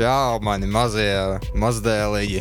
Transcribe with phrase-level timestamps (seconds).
[0.00, 2.38] Čau, mani mazie mazdēlīgi.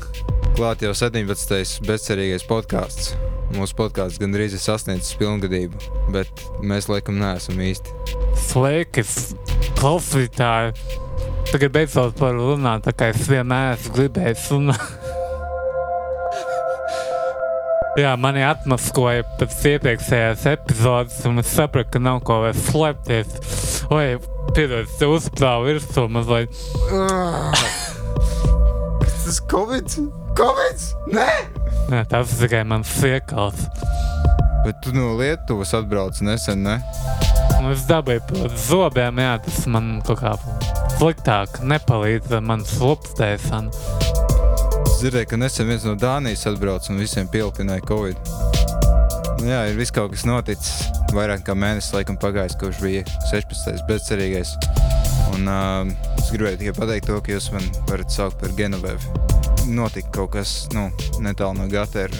[0.56, 1.82] Klāt jau 17.
[1.84, 3.10] bezcerīgais podkāsts.
[3.52, 5.76] Mūsu podkāsts gandrīz ir sasniedzis pilngadību,
[6.16, 6.32] bet
[6.64, 7.92] mēs laikam neesam īsti.
[8.46, 9.04] Sveiki,
[9.76, 10.72] klausītāji!
[11.50, 14.96] Tagad beidzot par runāt, tā kā es vienmēr esmu gribējis runāt.
[18.00, 23.36] Jā, mani atmaskoja pēc iepriekšējās epizodes, un es sapratu, ka nav ko vairs slēpties.
[23.92, 24.14] Oi,
[24.56, 26.54] piedod, es te uzplāvu virsū mazliet.
[29.30, 29.98] Tas Covid?
[30.38, 30.86] Covid?
[31.14, 31.30] Nē!
[31.90, 33.66] Nē, tas ir tikai mans iekals.
[34.66, 36.80] Bet tu no Lietuvas atbrauc nesen, ne?
[37.60, 40.36] Nu, es dabūju par zobiem, jā, tas man kaut kā
[40.98, 43.72] sliktāk nepalīdz ar manas lupstēšanu.
[44.86, 48.59] Es dzirdēju, ka nesen viens no Dānijas atbrauc un visiem pielpināja Covid.
[49.40, 50.90] Jā, ir viss kaut kas noticis.
[51.16, 53.86] Vairāk kā mēnesis laikam pagājis, kopš bija 16.
[53.88, 54.52] bezcerīgais.
[55.38, 59.14] Un uh, es gribēju tikai pateikt to, ka jūs man varat saukt par Genovevu.
[59.72, 60.90] Notika kaut kas nu,
[61.24, 62.12] netālu no Gatera.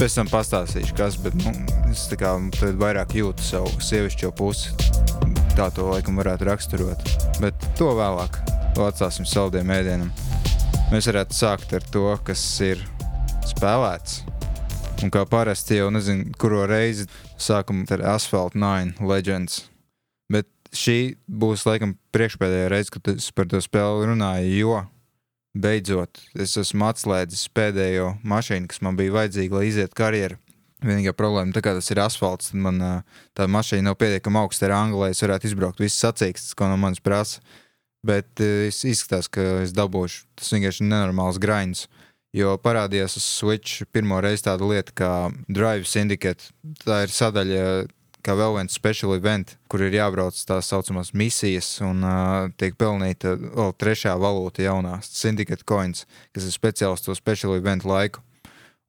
[0.00, 1.52] Pēc tam pastāstīšu, kas, bet nu,
[1.90, 2.32] es tā kā
[2.80, 4.72] vairāk jūtu savu sievišķo pusi.
[5.58, 7.04] Tā to laikam varētu raksturot.
[7.42, 8.40] Bet to vēlāk.
[8.80, 10.08] Atstāsim saldiem ēdienam.
[10.88, 12.80] Mēs varētu sākt ar to, kas ir
[13.44, 14.22] spēlēts.
[15.00, 17.06] Un kā parasti jau nezinu, kuro reizi
[17.40, 19.62] sākam ar Asphalt 9 Legends.
[20.28, 24.82] Bet šī būs laikam priekšpēdējā reize, kad es par to spēli runāju, jo
[25.56, 30.38] beidzot es esmu atslēdzis pēdējo mašīnu, kas man bija vajadzīga, lai izietu karjeru.
[30.84, 32.78] Vienīgā problēma, tā kā tas ir asfalts, tad man
[33.36, 37.02] tā mašīna nav pietiekami augsta ranga, lai es varētu izbraukt visas sacīkstes, ko no manis
[37.04, 37.40] prasa.
[38.04, 41.84] Bet es izskatās, ka es dabūšu tas vienkārši nenormāls graiņš.
[42.36, 45.14] Jo parādījās uz Switch pirmo reizi tāda lieta kā
[45.50, 46.52] Drive Syndicate.
[46.84, 47.64] Tā ir sadaļa,
[48.22, 53.34] kā vēl viens special event, kur ir jābrauc tās saucamās misijas un uh, tiek pelnīta
[53.34, 58.22] vēl trešā valūta jaunā Syndicate coins, kas ir speciāls to special event laiku.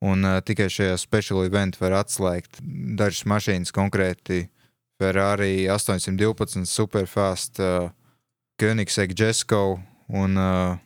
[0.05, 4.47] Un uh, tikai šajā special event var atslēgt dažas mašīnas, konkrēti
[5.01, 7.89] Ferrari 812, Superfast, uh,
[8.61, 9.79] Koenigsegg Jesko
[10.13, 10.77] un uh,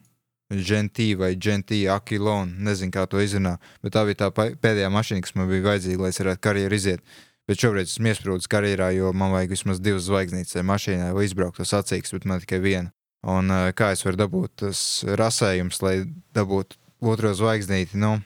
[0.53, 2.51] Gentī vai Gentī Akilon.
[2.65, 6.11] Nezinu, kā to izrunā, bet tā bija tā pēdējā mašīna, kas man bija vajadzīga, lai
[6.13, 7.15] es varētu karjeru iziet.
[7.45, 12.13] Bet šobrīd esmu iesprūdis karjerā, jo man vajag vismaz divas zvaigznītes mašīnai, lai izbrauktu sacīks,
[12.13, 12.93] bet man tikai viena.
[13.25, 15.95] Un kā es varu dabūt tas rasējums, lai
[16.37, 17.97] dabūtu otro zvaigznīti?
[18.01, 18.17] Nu,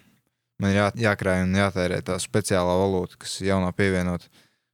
[0.60, 4.28] man jā, jākrāj un jātērē tā speciālā valūta, kas jaunā pievienota.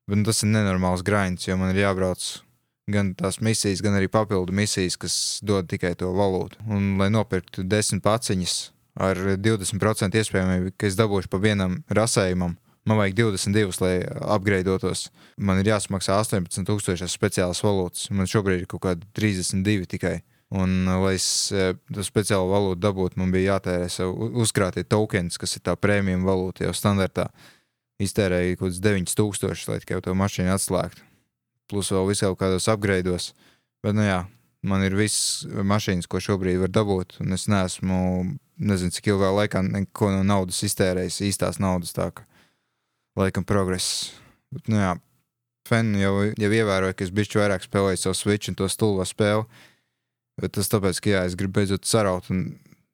[0.05, 2.25] Bet nu, tas ir nenormāls grāmatis, jo man ir jābrauc
[2.91, 5.15] gan tās misijas, gan arī papildu misijas, kas
[5.45, 6.61] dod tikai to valūtu.
[6.69, 8.57] Un, lai nopirktu desmit paciņas
[9.01, 13.95] ar 20% iespējamību, ka es dabūšu pa vienam rasējumam, man vajag 22, lai
[14.35, 15.09] apgreidotos.
[15.37, 18.11] Man ir jāsamaksā 18,000 speciālas valūtas.
[18.13, 20.19] Man šobrīd ir kaut kādi 32 tikai.
[20.55, 25.65] Un, lai es to speciālo valūtu dabūtu, man bija jātērē sev uzkrātie tokens, kas ir
[25.65, 27.31] tā prēmija valūta jau standartā.
[27.99, 31.14] Iztērēju kaut kādus 9000, lai tikai to mašīnu atslēgtu
[31.71, 33.31] plus vēl visā kādos apgraidos.
[33.85, 34.23] Bet, nu jā,
[34.65, 37.97] man ir viss mašīnas, ko šobrīd var dabūt, un es neesmu,
[38.57, 42.25] nezinu, cik ilgā laikā neko no naudas iztērējis, īstās naudas tā, ka
[43.19, 44.13] laikam progress.
[44.53, 44.95] Bet, nu jā,
[45.65, 49.47] Fenu jau, jau ievēroju, ka es bišķi vairāk spēlēju savu switch un to stulbo spēli,
[50.37, 52.43] bet tas tāpēc, ka jā, es gribu beidzot saraut un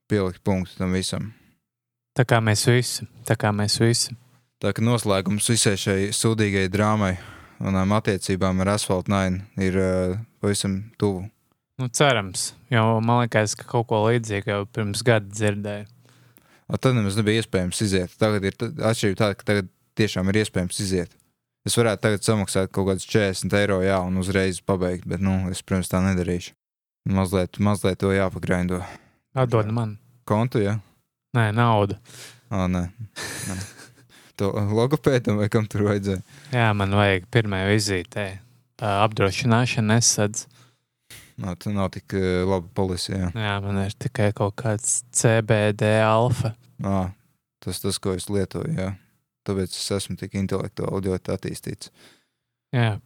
[0.07, 1.33] pielikt punktu tam visam.
[2.15, 4.15] Tā kā mēs visi, tā kā mēs visi.
[4.63, 7.15] Tā kā noslēgums visai šai sūdīgai drāmai
[7.61, 11.25] manām attiecībām ar asfaltu nainu ir uh, pavisam tuvu.
[11.81, 15.87] Nu, cerams, jo man liekas, ka kaut ko līdzīgu jau pirms gada dzirdēju.
[16.71, 18.13] O, tad nemaz nebija iespējams iziet.
[18.21, 21.17] Tagad ir atšķirība tāda, ka tagad tiešām ir iespējams iziet.
[21.67, 25.61] Es varētu tagad samaksāt kaut kādus 40 eiro, jā, un uzreiz pabeigt, bet, nu, es,
[25.65, 26.55] protams, tā nedarīšu.
[27.11, 28.81] Mazliet, mazliet to jāpagraindo.
[29.37, 29.97] Atdod man.
[30.29, 30.77] Kontu, jā?
[31.37, 31.97] Nē, naudu.
[32.53, 32.87] Ā, nē.
[33.49, 33.61] nē
[34.41, 36.23] to logopēdam vai kam tur vajadzēja?
[36.55, 38.25] Jā, man vajag pirmajā vizītē.
[38.81, 40.47] Apdrošināšana nesadz.
[41.41, 43.17] Nā, tā nav tik uh, laba policija.
[43.17, 43.29] Jā.
[43.33, 46.53] jā, man ir tikai kaut kāds CBD alfa.
[46.85, 47.11] À,
[47.63, 48.91] tas tas, ko es lietoju, jā.
[49.47, 51.89] Tāpēc es esmu tik intelektuāli ļoti attīstīts.
[52.75, 52.99] Jā.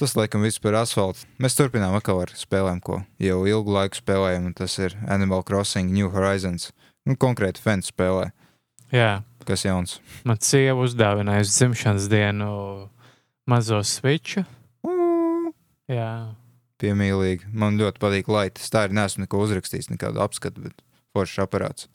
[0.00, 1.24] tas, laikam, viss par asfaltu.
[1.40, 5.92] Mēs turpinām atkal ar spēlēm, ko jau ilgu laiku spēlējam, un tas ir Animal Crossing
[5.94, 6.70] New Horizons.
[7.08, 8.30] Nu, konkrēti fans spēlē.
[8.94, 9.20] Jā.
[9.48, 9.98] Kas jauns?
[10.28, 12.50] Man sieva uzdāvināja uz dzimšanas dienu
[13.50, 14.44] mazo switchu.
[14.86, 15.54] Mm.
[15.90, 16.10] Jā.
[16.80, 17.48] Piemīlīgi.
[17.52, 18.70] Man ļoti patīk laitas.
[18.72, 20.84] Tā ir nesmu neko uzrakstījis, nekādu apskatu, bet
[21.14, 21.88] foršs aparāts.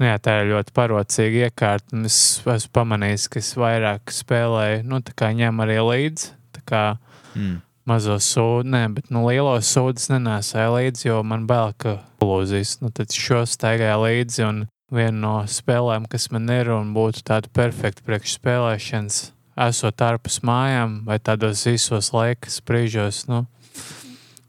[0.00, 2.00] Nu jā, tā ir ļoti parocīga iekārta.
[2.06, 6.32] Es esmu pamanījis, ka es vairāk spēlēju, nu, tā kā ņem arī līdzi.
[6.64, 6.96] Kā
[7.36, 7.58] mm.
[7.90, 12.78] mazo sūdu, ne, bet nu, lielo sūdu nesēju līdzi, jo man bail, ka plūzīs.
[12.82, 17.50] Nu, tad šo staigāju līdzi un viena no spēlēm, kas man ir un būtu tāda
[17.54, 19.20] perfekta priekšspēlēšanas,
[19.68, 23.24] esot ārpus mājām vai tādos īsos laikas brīžos.
[23.30, 23.44] Nu,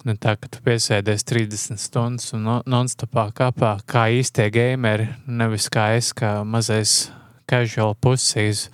[0.05, 5.87] Ne tā, ka tu piesēdies 30 stundas un non-stopā kāpā, kā īstie gameri, nevis kā
[5.97, 7.07] es, kā mazais
[7.49, 8.67] casual pusīs.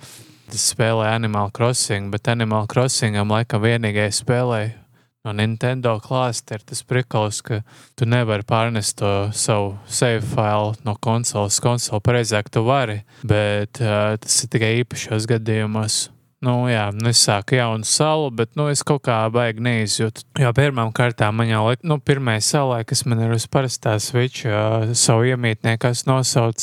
[0.52, 4.81] Es spēlēju Animal Crossing, bet Animal Crossingam laikam vienīgais spēlēju
[5.22, 7.60] no Nintendo klāsta ir tas prikals, ka
[7.98, 11.60] tu nevari pārnest to savu save failu no konsoles.
[11.62, 16.00] Konsole pareizāk tu vari, bet uh, tas ir tikai īpašos gadījumos.
[16.42, 20.24] Nu, jā, nu es sāku jaunu salu, bet nu, es kaut kā baigi neizjūtu.
[20.42, 24.90] Jo pirmām kārtām man jau, nu, pirmā salā, kas man ir uz parastā switch, uh,
[24.98, 26.58] savu iemītnieku, kas nosauc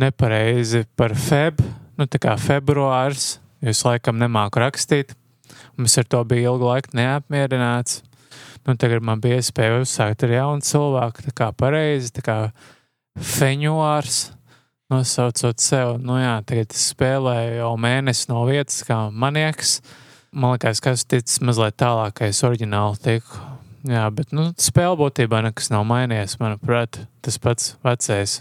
[0.00, 1.60] nepareizi par feb,
[2.00, 5.12] nu, tā kā februārs, jūs laikam nemāku rakstīt.
[5.80, 8.02] Mums ar to bija ilgu laiku neapmierināts.
[8.68, 12.36] Nu, tagad man bija iespēja uzsākt ar jaunu cilvēku, tā kā pareizi, tā kā
[13.16, 14.18] feņuārs
[14.92, 19.78] nosaucot sev, nu jā, tagad es spēlēju jau mēnesi no vietas, kā manieks.
[20.30, 23.40] Man liekas, ka es ticu mazliet tālāk, ka es oriģināli tiku.
[23.88, 26.36] Jā, bet nu, spēle būtībā nekas nav mainījies.
[26.42, 28.36] Manuprāt, tas pats vecais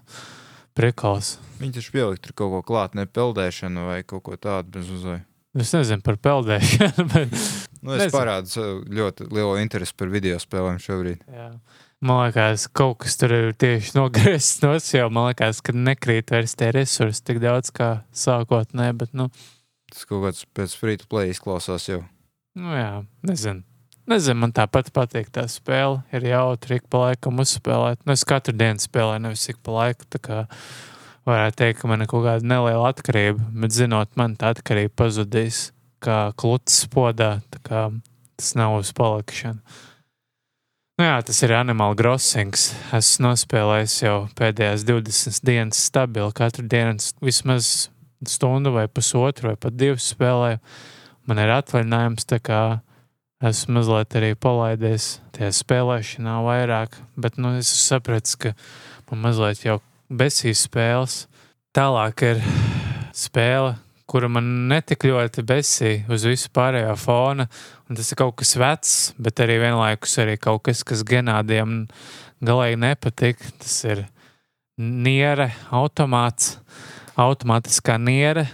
[0.75, 1.37] prikals.
[1.61, 5.21] Viņi taču pielikt kaut ko klāt, ne peldēšanu vai kaut ko tādu bez uzvai.
[5.57, 7.37] Es nezinu par peldēšanu, bet.
[7.81, 11.23] Nu, es parādu ļoti lielu interesi par video spēlēm šobrīd.
[11.31, 11.53] Jā.
[12.05, 15.11] Man liekas, kaut kas tur ir tieši nogriezts no sevis.
[15.15, 18.99] Man liekas, ka nekrīt vairs tie resursi tik daudz kā sākotnēji.
[19.01, 19.27] Bet, nu,
[19.89, 22.03] Tas kaut kāds pēc free to play izklausās jau.
[22.59, 23.65] Nu, jā, nezinu.
[24.09, 26.01] Nezinu, man tāpat patīk tā spēle.
[26.13, 28.01] Ir jautri, ik pa laikam uzspēlēt.
[28.05, 30.07] Nu, es katru dienu spēlēju, nevis ik pa laiku.
[31.19, 33.43] Kā varētu teikt, ka man ir kaut kāda neliela atkarība.
[33.61, 35.69] Bet, zinot, man tā atkarība pazudīs
[36.03, 37.37] kā kluts podā.
[37.67, 39.59] Tas nav uz palikšanu.
[40.99, 42.73] Nu jā, tas ir Animal Crossings.
[42.95, 46.33] Esmu nospēlējis jau pēdējās 20 dienas stabili.
[46.35, 47.89] Katru dienu vismaz
[48.27, 50.59] stundu vai pusotru vai pat divas spēlēju.
[51.29, 52.61] Man ir atvaļinājums, tā kā
[53.47, 56.99] esmu mazliet arī palaidies tajā spēlēšanā vairāk.
[57.15, 58.53] Bet nu, es sapratu, ka
[59.11, 61.23] man mazliet jau besīs spēles.
[61.75, 62.41] Tālāk ir
[63.15, 63.75] spēle,
[64.09, 67.45] kura man netik ļoti besīja uz visu pārējo fona.
[67.89, 71.83] Un tas ir kaut kas vecs, bet arī vienlaikus arī kaut kas, kas genādiem
[72.45, 73.43] galīgi nepatīk.
[73.61, 74.05] Tas ir
[74.79, 76.57] niere, automāts,
[77.19, 78.47] automātiskā niere.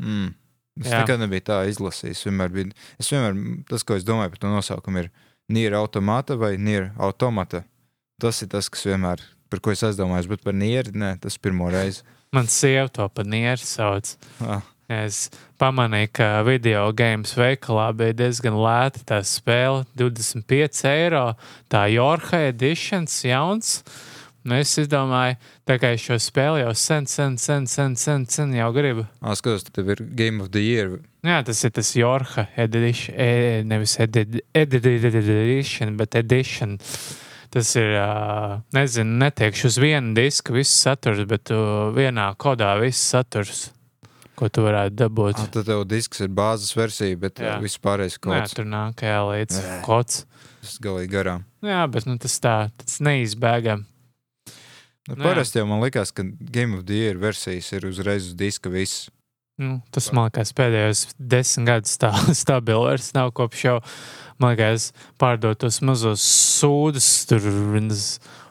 [0.00, 0.34] Mm.
[0.78, 1.00] Es Jā.
[1.02, 2.22] nekad nebiju tā izlasījis.
[2.28, 2.68] Vienmēr bija,
[3.02, 5.08] es vienmēr, tas, ko es domāju par to nosaukumu, ir
[5.50, 7.64] niera automāta vai niera automata.
[8.22, 11.70] Tas ir tas, kas vienmēr, par ko es aizdomājos, bet par nieri, nē, tas pirmo
[11.72, 12.04] reizi.
[12.36, 14.16] Man sieva to pa nieru sauc.
[14.44, 14.64] Ah.
[14.88, 15.26] Es
[15.60, 21.24] pamanīju, ka video games veikalā bija diezgan lēta tā spēle, 25 eiro.
[21.68, 23.82] Tā Jorka editions jauns.
[24.48, 25.36] Un es izdomāju,
[25.68, 29.04] tā kā es šo spēli jau sen, sen, sen, sen, sen, sen jau gribu.
[29.20, 30.94] Ah, skatos, tev ir Game of the Year.
[31.26, 36.78] Jā, tas ir tas Jorka edition, e, nevis edition, edition, bet edition.
[37.54, 37.94] Tas ir,
[38.76, 41.48] nezinu, netiekšu uz vienu disku viss saturs, bet
[41.96, 43.68] vienā kodā viss saturs,
[44.36, 45.40] ko tu varētu dabūt.
[45.40, 47.56] Ah, tad tev disks ir bāzes versija, bet jā.
[47.62, 48.52] viss pārējais kods.
[48.52, 49.78] Jā, tur nāk jā līdz Nē.
[49.86, 50.26] kods.
[50.60, 51.46] Tas galīgi garām.
[51.64, 53.86] Jā, bet nu, tas tā, tas neizbēgam.
[55.08, 58.36] Nu, nu, parasti jau man likās, ka Game of the Year versijas ir uzreiz uz
[58.36, 59.08] diska viss.
[59.58, 63.78] Nu, tas man liekas pēdējos desmit gadus tā stabili vairs nav kopš jau
[64.38, 66.22] man liekas, pārdot tos mazos
[66.58, 67.48] sūdus, tur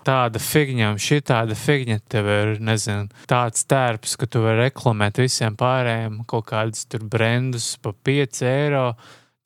[0.07, 5.57] tāda figņa, šī tāda figņa tev ir, nezinu, tāds tērps, ka tu vari reklamēt visiem
[5.59, 8.85] pārējiem kaut kādus tur brandus pa 5 eiro,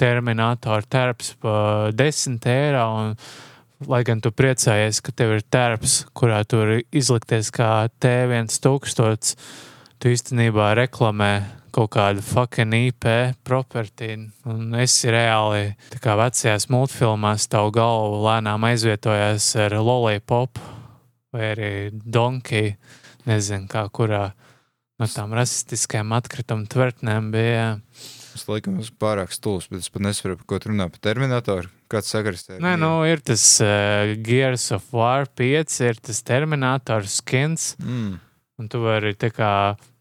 [0.01, 1.55] terminātoru tērps pa
[1.93, 2.85] 10 eiro.
[3.05, 3.17] Un,
[3.89, 9.31] Lai gan tu priecājies, ka tev ir tērps, kurā tu vari izlikties kā T1000,
[10.01, 11.31] tu īstenībā reklamē
[11.71, 13.07] kaut kādu fucking IP
[13.47, 14.17] property.
[14.49, 20.59] Un es reāli, tā kā vecajās multfilmās, tavu galvu lēnām aizvietojās ar Lollipop
[21.31, 22.75] vai arī Donkey.
[23.29, 24.31] Nezinu, kā kurā
[24.99, 27.67] no tām rasistiskajām atkrituma tvertnēm bija.
[28.33, 31.69] Es laikam esmu pārāk stulbs, bet es pat nesaprotu, ko tur runā par terminatoru.
[31.91, 32.63] Kāds sakars te ir?
[32.63, 37.73] Nē, nu, ir tas uh, Gears of War 5, ir tas terminators skins.
[37.83, 38.17] Mm.
[38.61, 39.51] Un tu vari tā kā,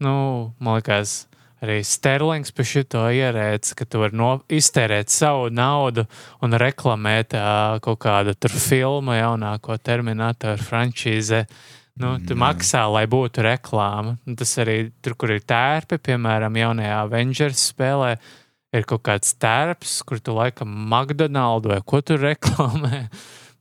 [0.04, 0.12] nu,
[0.60, 1.22] man liekas,
[1.64, 6.04] arī Sterlings par šito ierēdz, ka tu vari no, iztērēt savu naudu
[6.44, 11.46] un reklamēt uh, kaut kādu tur filmu, jaunāko terminatoru frančīzi.
[12.00, 12.40] Nu, tu mm.
[12.40, 14.18] maksā, lai būtu reklāma.
[14.28, 18.14] Un tas arī tur, kur ir tērpi, piemēram, jaunajā Avengers spēlē,
[18.76, 23.06] ir kaut kāds tērps, kur tu laikam McDonald's vai ko tur reklamē.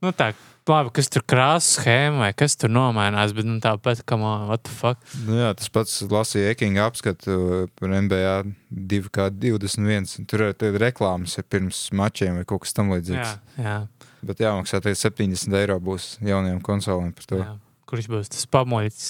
[0.00, 0.30] Nu, tā,
[0.68, 4.62] labi, kas tur krāsas schēma vai kas tur nomainās, bet nu, tāpat, kā man, what
[4.66, 5.00] the fuck.
[5.24, 8.34] Nu, jā, tas pats lasīja Ekinga apskatu par NBA
[8.70, 10.26] 2K21.
[10.30, 13.36] Tur ir reklāmas ir pirms mačiem vai kaut kas tam līdzīgs.
[13.56, 13.76] Jā, jā,
[14.20, 17.40] Bet jāmaksā tikai 70 eiro būs jaunajām konsolēm par to.
[17.40, 17.54] jā.
[17.90, 19.06] Kurš būs tas pamoļs,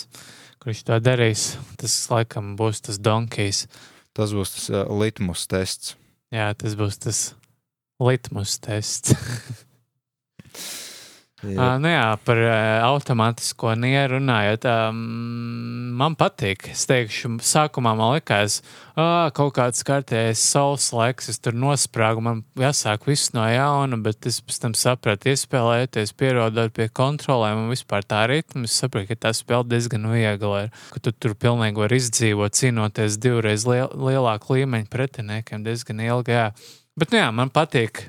[0.63, 1.43] kurš to darīs?
[1.77, 3.67] Tas laikam būs tas donkijs.
[4.17, 5.97] Tas būs tas uh, litmus tests.
[6.33, 7.19] Jā, tas būs tas
[8.01, 9.13] litmus tests.
[11.41, 11.57] Jā.
[11.57, 12.53] Uh, nu jā, par uh,
[12.91, 14.99] automātisko nieru runājot, um,
[15.97, 16.67] man patīk.
[16.75, 18.59] Es teikšu, sākumā man likās,
[18.95, 24.29] ka kaut kāds kārtējs saules laiks, es tur nosprāgu, man jāsāk viss no jauna, bet
[24.29, 28.67] es pēc tam sapratu, iespēlēties, pierodot pie kontrolēm un vispār tā ritma.
[28.69, 33.17] Es sapratu, ka tā spēle diezgan viegla ir, ka tu tur pilnīgi var izdzīvot, cīnoties
[33.23, 36.37] divreiz liel, lielāku līmeņu pretiniekiem diezgan ilgi.
[36.37, 36.51] Jā.
[37.01, 38.03] Bet, nu, jā, man patīk,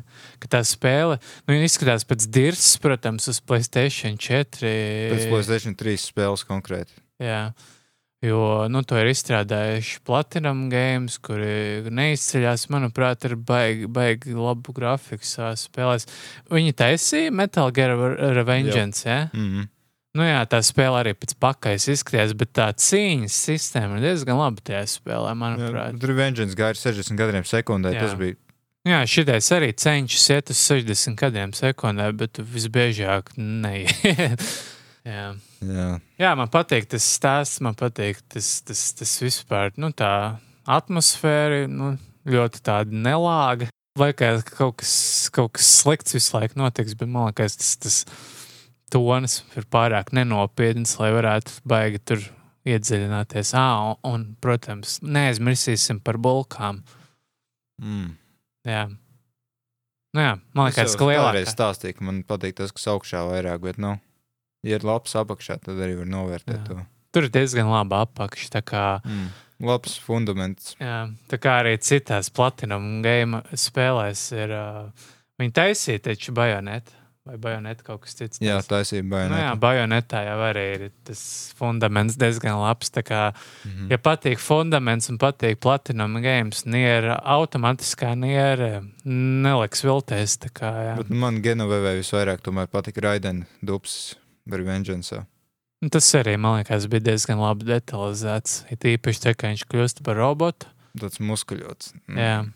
[0.43, 4.71] ka tā spēle nu, izskatās pēc dirzas, protams, uz Playstation 4.
[5.13, 6.97] Pēc Playstation 3 spēles konkrēti.
[7.21, 7.51] Jā.
[8.21, 15.25] Jo nu, to ir izstrādājuši Platinum Games, kuri neizceļas, manuprāt, ar baigi, baigi labu grafiku
[15.25, 15.95] savā spēlē.
[16.53, 17.95] Viņi taisīja Metal Gear
[18.35, 19.07] Revengeance.
[19.09, 19.29] Ja?
[19.33, 19.69] Mm -hmm.
[20.19, 24.59] Nu, jā, tā spēle arī pēc pakaļas izskatījās, bet tā cīņas sistēma ir diezgan laba
[24.59, 25.99] tajā spēlē, manuprāt.
[26.01, 27.93] Tur Vengeance gāja ar 60 gadiem sekundē.
[27.95, 28.01] Jā.
[28.01, 28.35] Tas bija
[28.81, 34.45] Jā, šitais arī cenšas iet uz 60 gadiem sekundē, bet visbiežāk neiet.
[35.13, 35.27] jā.
[35.61, 35.89] jā.
[36.17, 40.13] jā, man patīk tas stāsts, man patīk tas, tas, tas vispār, nu tā
[40.65, 41.93] atmosfēra, nu,
[42.25, 43.69] ļoti tāda nelāga.
[43.99, 44.93] Liekas, ka kaut kas,
[45.35, 47.97] kaut kas slikts visu laiku notiks, bet man liekas, tas, tas
[48.89, 52.25] tonis ir pārāk nenopietns, lai varētu baigi tur
[52.65, 53.53] iedziļināties.
[53.57, 56.81] À, un, un, protams, neaizmirsīsim par bulkām.
[57.81, 58.15] Mm.
[58.67, 58.87] Jā.
[60.11, 61.51] Nu, jā, man liekas, ka kādreiz lielākā.
[61.55, 63.93] stāstīju, ka man patīk tas, kas augšā vairāk, bet, nu,
[64.67, 66.65] ja ir labs apakšā, tad arī var novērtēt Jā.
[66.67, 66.81] to.
[67.15, 68.49] Tur ir diezgan laba apakša.
[68.59, 69.29] Tā kā, Mm.
[69.61, 70.75] Labs fundaments.
[70.81, 74.49] jā, tā kā arī citās platinum game spēlēs ir.
[74.49, 74.89] Uh,
[75.39, 76.91] viņi taisīja taču bajonētu.
[77.21, 78.39] Vai bajonētu kaut kas cits?
[78.41, 79.03] Jā, taisīja?
[79.05, 81.19] taisība Nu, jā, bajonetā jau arī ir tas
[81.53, 82.89] fundaments diezgan labs.
[82.89, 83.19] Tā kā,
[83.65, 83.91] Mhm.
[83.91, 90.37] ja patīk fundaments un patīk platinum games, niera automātiskā niera neliks vilties.
[90.49, 90.97] Kā, jā.
[90.97, 94.15] Bet man Genovevē visvairāk tomēr patika Raidena dubs
[94.49, 95.13] par Vengeance.
[95.83, 98.65] Un Tas arī, man liekas, bija diezgan labi detalizēts.
[98.71, 100.65] Ir īpaši tā, ka viņš kļūst par robotu.
[100.97, 101.93] Tāds muskuļots.
[102.09, 102.17] Mm.
[102.17, 102.51] Jā.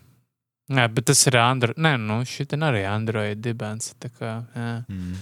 [0.69, 1.77] Jā, bet tas ir Android.
[1.77, 3.93] Nē, nu, šī arī ir Android dibens.
[4.00, 4.75] tā Kā, jā.
[4.89, 5.17] Mm.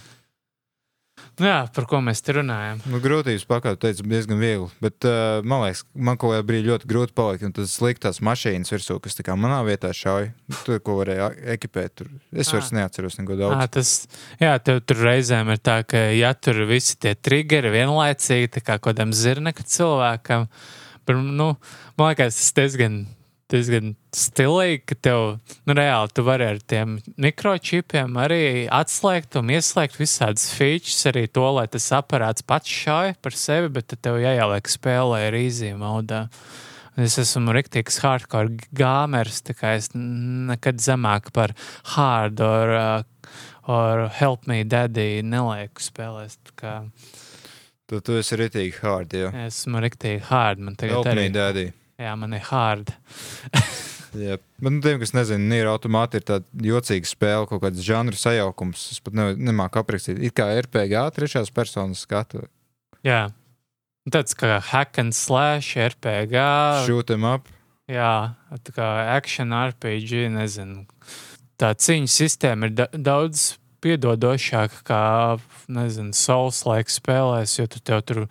[1.39, 2.81] Nu, jā, par ko mēs te runājam?
[2.89, 4.67] Nu, grūtības pakāpē teica, diezgan viegli.
[4.83, 7.45] Bet uh, man liekas, man kaut kādā brīdī ļoti grūti palikt.
[7.47, 10.29] Un tas sliktās mašīnas virsū, kas tā kā manā vietā šauja.
[10.65, 11.95] Tur, ko varēja ekipēt.
[12.01, 12.11] Tur.
[12.37, 13.71] Es vairs neatceros neko À, daudz.
[13.77, 13.93] tas,
[14.41, 18.77] jā, tev tur reizēm ir tā, ka ja tur visi tie triggeri vienlaicīgi, tā kā
[18.83, 20.47] kādam zirnekam cilvēkam,
[21.07, 21.53] bet, nu,
[21.97, 23.03] man liekas, tas diezgan,
[23.51, 25.23] diezgan stilīgi, ka tev,
[25.67, 31.45] nu, reāli tu vari ar tiem mikročipiem arī atslēgt un ieslēgt visādas features, arī to,
[31.57, 36.27] lai tas aparāts pats šauj par sevi, bet tev jāieliek spēlē ar easy modā.
[36.99, 41.55] Es esmu rīktīgs hardcore gāmers, tā kā es nekad zemāk par
[41.95, 43.29] hard or, uh,
[43.65, 46.37] or help me daddy nelieku spēlēs.
[46.59, 46.83] Kā
[47.89, 49.11] Tad tu esi ritīgi hard.
[49.13, 51.25] Jā, esmu rīktīgi hard, man tagad Help arī.
[51.25, 51.65] me, daddy.
[52.01, 52.93] Jā, man ir hard.
[54.13, 54.37] Jā.
[54.61, 58.85] Bet, nu, tiem, kas nezina, Nīra automāti ir tāda jocīga spēle, kaut kāds žanru sajaukums.
[58.93, 60.21] Es pat ne, nemāku aprakstīt.
[60.21, 62.45] It kā RPG, trešās personas skatu.
[63.05, 63.25] Jā.
[64.13, 66.37] Tāds kā hack and slash, RPG.
[66.85, 67.49] Shoot them up.
[67.89, 70.85] Jā, tā kā action RPG, nezinu.
[71.59, 75.03] Tā cīņu sistēma ir da daudz piedodošāka kā,
[75.71, 78.21] nezinu, Souls-like spēlēs, jo tu tev tur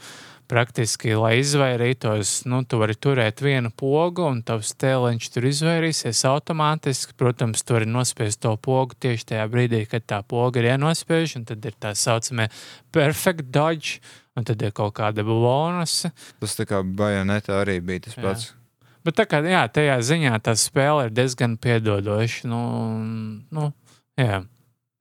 [0.53, 7.17] praktiski, lai izvairītos, nu, tu vari turēt vienu pogu, un tavs tēliņš tur izvairīsies automātiski.
[7.19, 11.49] Protams, tu vari nospiest to pogu tieši tajā brīdī, kad tā poga ir jānospiež, un
[11.49, 12.51] tad ir tā saucamie
[12.93, 14.03] perfect dodge,
[14.37, 16.13] un tad ir kaut kāda bonusa.
[16.43, 18.25] Tas tā kā bajonetā arī bija tas Jā.
[18.27, 18.51] pats.
[19.03, 22.47] Bet tā kā jā, tajā ziņā tā spēle ir diezgan piedodoša.
[22.51, 22.63] Nu,
[23.51, 23.71] nu,
[24.21, 24.45] jā.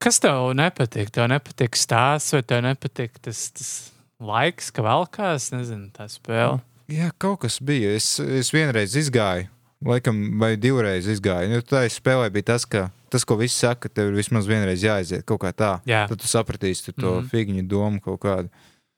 [0.01, 1.11] Kas tev nepatīk?
[1.13, 3.73] Tev nepatīk stāsts, vai tev nepatīk tas, tas
[4.21, 6.61] laiks, ka velkās, nezinu, tā spēle.
[6.91, 7.93] Jā, kaut kas bija.
[7.95, 9.47] Es, es vienreiz izgāju,
[9.87, 11.51] laikam, vai divreiz izgāju.
[11.51, 15.25] Nu, tā spēlē bija tas, ka tas, ko visi saka, tev ir vismaz vienreiz jāaiziet
[15.27, 15.71] kaut kā tā.
[15.89, 17.19] Jā, Tad tu sapratīsi tu to mm.
[17.19, 17.29] -hmm.
[17.31, 18.49] figņu domu kaut kādu.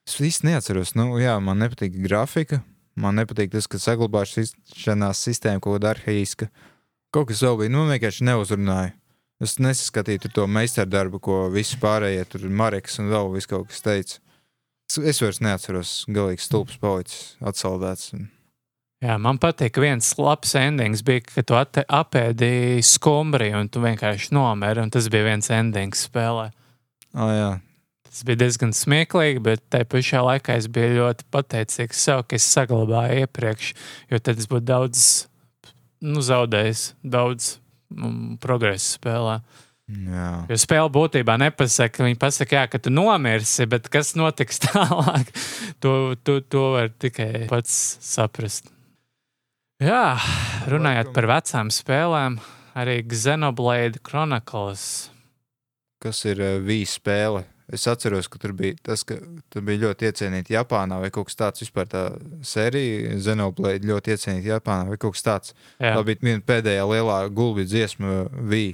[0.08, 0.96] Es īsti neatceros.
[0.96, 2.62] Nu, jā, man nepatīk grafika.
[2.96, 6.50] Man nepatīk tas, ka saglabāšanās sistēma kaut kāda arhaiska.
[7.14, 8.94] Kaut kas vēl bija, nu, vienkārši neuzrunāja.
[9.42, 14.20] Es nesaskatīju to meistardarbu, ko visi pārējie tur Mareks un vēl viss kaut kas teica.
[14.92, 18.14] Es, vairs neatceros, galīgi stulbs palicis, atsaldēts.
[19.04, 24.84] Jā, man patīk, viens labs endings bija, ka tu apēdīji skumbriju un tu vienkārši nomeri,
[24.86, 26.52] un tas bija viens endings spēlē.
[27.14, 27.50] Ah, jā,
[28.14, 32.46] Tas bija diezgan smieklīgi, bet tajā pašā laikā es biju ļoti pateicīgs sev, ka es
[32.46, 33.72] saglabāju iepriekš,
[34.14, 35.06] jo tad es būtu daudz
[36.06, 37.56] nu, zaudējis, daudz
[37.90, 39.40] mm, progresu spēlē.
[39.88, 40.30] Jā.
[40.50, 45.32] Jo spēle būtībā nepasaka, viņi pasaka, jā, ka tu nomirsi, bet kas notiks tālāk,
[45.84, 48.72] to, to, to var tikai pats saprast.
[49.84, 50.16] Jā,
[50.72, 52.38] runājot par vecām spēlēm,
[52.80, 55.10] arī Xenoblade Chronicles.
[56.04, 57.44] Kas ir uh, vīz spēle?
[57.74, 59.16] Es atceros, ka tur bija tas, ka
[59.52, 62.04] tur bija ļoti iecienīta Japānā, vai kaut kas tāds vispār tā
[62.46, 65.56] sērija Zenoblade ļoti iecienīta Japānā, vai kaut kas tāds.
[65.80, 68.18] Jā, Tā bija viena pēdējā lielā gulbju dziesma
[68.52, 68.66] Vī.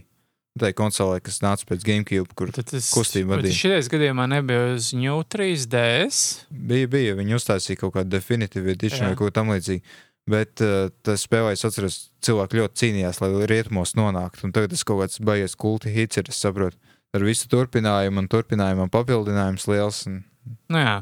[0.60, 3.58] Tā ir konsolē, kas nāca pēc GameCube, kur tas kustību bet vadīja.
[3.60, 6.22] Šajā gadījumā nebija uz New 3DS.
[6.50, 7.16] bija, bija.
[7.20, 9.12] Viņi uztaisīja kaut kādu definitīvu edition Jā.
[9.12, 9.86] vai ko tamlīdzīgu.
[10.30, 14.46] Bet uh, tas spēlē, es atceros, cilvēki ļoti cīnījās, lai rietumos nonāktu.
[14.46, 16.78] Un tagad tas kaut kāds baigies kulti hits, ir, es saprotu.
[17.16, 20.04] Ar visu turpinājumu un turpinājumu papildinājums liels.
[20.10, 20.22] Un...
[20.70, 21.00] Nu, jā.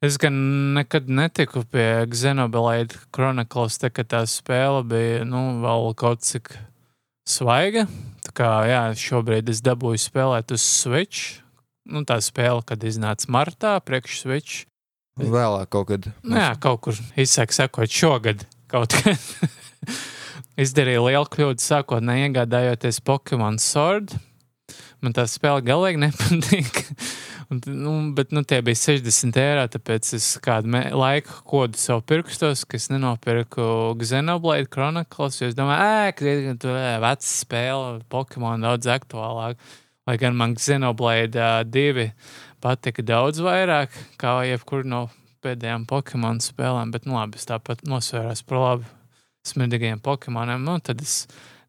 [0.00, 0.32] Es gan
[0.78, 6.54] nekad netiku pie Xenoblade Chronicles, tā kā tā spēle bija nu, vēl kaut cik
[7.28, 7.84] svaiga.
[8.36, 11.40] Kā jā, šobrīd es dabūju spēlēt uz Switch.
[11.90, 14.64] Nu, tā spēle, kad iznāca martā, priekš Switch.
[15.20, 16.08] Vēlāk kaut kad.
[16.22, 19.18] Nu, jā, kaut kur izsaka, sakot, šogad kaut kad.
[20.60, 24.12] Izdarīju lielu kļūdu, sākotnēji iegādājoties Pokemon Sword.
[25.00, 26.82] Man tā spēle galīgi nepatīk.
[27.50, 32.62] Un, nu, bet nu, tie bija 60 eiro, tāpēc es kādu laiku kodu sev pirkstos,
[32.62, 33.64] ka es nenopirku
[33.98, 35.40] Xenoblade Chronicles.
[35.42, 39.58] Es domāju, ka tur ir veca spēle, Pokemon daudz aktuālāk.
[40.06, 42.06] Lai gan man Xenoblade uh, 2
[42.62, 45.08] patika daudz vairāk, kā jebkur no
[45.42, 48.90] pēdējām Pokemon spēlēm, bet nu, labi, es tāpat nosvērās par labu
[49.50, 50.62] smirdīgiem Pokemoniem.
[50.62, 51.24] Nu, tad es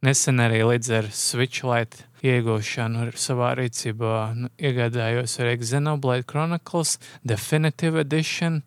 [0.06, 8.04] nesen arī līdz ar Switch Lite iegūšanu savā rīcībā nu, iegādājos arī Xenoblade Chronicles Definitive
[8.04, 8.62] Edition.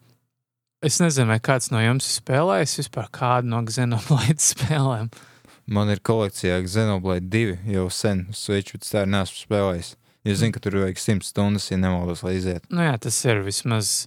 [0.84, 5.12] Es nezinu, vai kāds no jums ir spēlējis vispār kādu no Xenoblade spēlēm.
[5.64, 9.94] Man ir kolekcijā Xenoblade 2 jau sen uz Switch, bet tā ir nesmu spēlējis.
[10.24, 12.64] Es zinu, ka tur vajag 100 stundas, ja nemaldos, lai iziet.
[12.72, 14.06] Nu, jā, tas ir vismaz.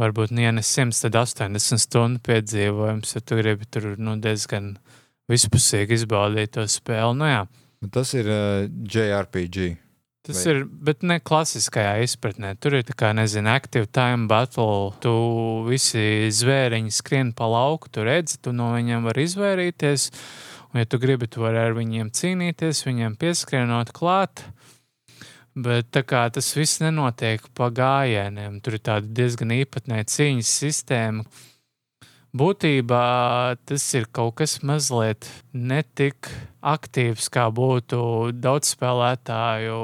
[0.00, 4.70] Varbūt ne 100, tad 80 stundu piedzīvojums, ja tu gribi tur nu, diezgan
[5.28, 7.18] vispusīgi izbaudīt to spēli.
[7.20, 7.42] Nu, jā,
[7.82, 9.72] Bet tas ir uh, JRPG.
[10.22, 12.54] Tas Vai- ir, bet ne klasiskajā izpratnē.
[12.62, 14.92] Tur ir tā kā, nezinu, active time battle.
[15.02, 15.10] Tu
[15.66, 20.12] visi zvēriņi skrien pa lauku, tu redzi, tu no viņiem vari izvairīties.
[20.70, 24.44] Un, ja tu gribi, tu vari ar viņiem cīnīties, viņiem pieskrienot klāt.
[25.58, 31.26] Bet kā tas viss nenotiek pa gājieniem, tur ir tāda diezgan īpatnēja cīņas sistēma.
[32.32, 32.98] Būtībā
[33.68, 36.30] tas ir kaut kas mazliet netik
[36.64, 39.80] aktīvs, kā būtu daudz spēlētāju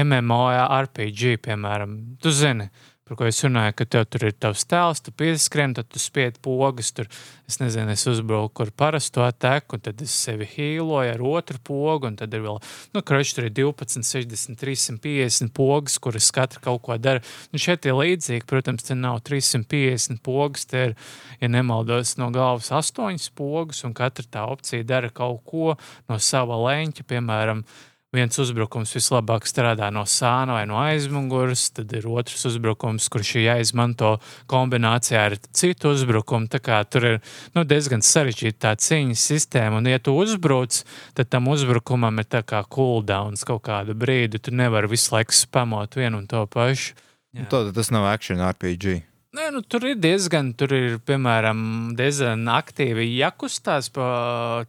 [0.00, 1.98] MMORPG, piemēram.
[2.24, 2.70] Tu zini,
[3.04, 6.38] par ko es runāju, ka tev tur ir tavs tēls, tu pieskrien, tad tu spied
[6.44, 7.10] pogas, tur,
[7.50, 12.08] es nezinu, es uzbraucu ar parasto attēku, un tad es sevi hīloju ar otru pogu,
[12.08, 12.58] un tad ir vēl,
[12.96, 17.20] nu, kroči, tur ir 12, 60, 350 pogas, kuras katra kaut ko dara.
[17.52, 20.98] Un šeit ir līdzīgi, protams, te nav 350 pogas, te ir,
[21.44, 25.74] ja nemaldos, no galvas astoņas pogas, un katra tā opcija dara kaut ko
[26.08, 27.66] no sava leņķa, piemēram,
[28.14, 33.46] viens uzbrukums vislabāk strādā no sāna vai no aizmugures, tad ir otrs uzbrukums, kurš ir
[33.48, 34.14] jāizmanto
[34.50, 36.48] kombinācijā ar citu uzbrukumu.
[36.52, 37.18] Tā kā tur ir
[37.56, 40.82] nu, diezgan sarežģīta tā cīņas sistēma, un, ja tu uzbruc,
[41.18, 44.42] tad tam uzbrukumam ir tā kā cooldowns kaut kādu brīdi.
[44.42, 46.94] Tu nevari visu laiku spamot vienu un to pašu.
[47.34, 49.00] Nu, Tad tas nav action RPG.
[49.34, 51.58] Nē, nu, tur ir diezgan, tur ir piemēram,
[51.98, 54.06] diezgan aktīvi jākustās pa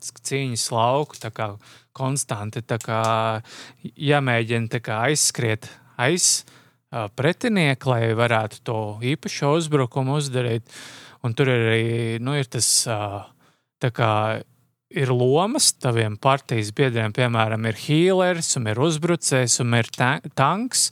[0.02, 1.20] cīņas lauku.
[1.96, 3.02] Konstanti kā
[3.84, 6.44] jāmēģina kā aizskriet aiz
[6.92, 8.80] ā, pretinieku, lai varētu to
[9.14, 10.68] īpašo uzbrukumu izdarīt.
[11.26, 11.86] Un tur ir arī
[12.22, 12.68] nu, ir tas,
[13.82, 14.12] tā kā
[14.96, 20.90] ir lomas taviem partijas biedriem, piemēram, ir healers, un ir uzbrucējs, un ir ta tanks.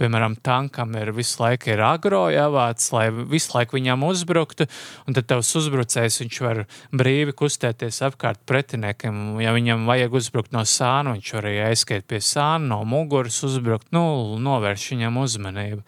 [0.00, 4.66] Piemēram, tankam ir visu laiku ir agro jāvāc, lai visu laiku viņam uzbruktu,
[5.06, 9.38] un tad tavs uzbrucējs viņš var brīvi kustēties apkārt pretiniekam.
[9.42, 13.90] Ja viņam vajag uzbrukt no sāna, viņš var arī aizskriet pie sāna, no muguras uzbrukt,
[13.94, 14.04] nu,
[14.42, 15.84] novērst viņam uzmanību.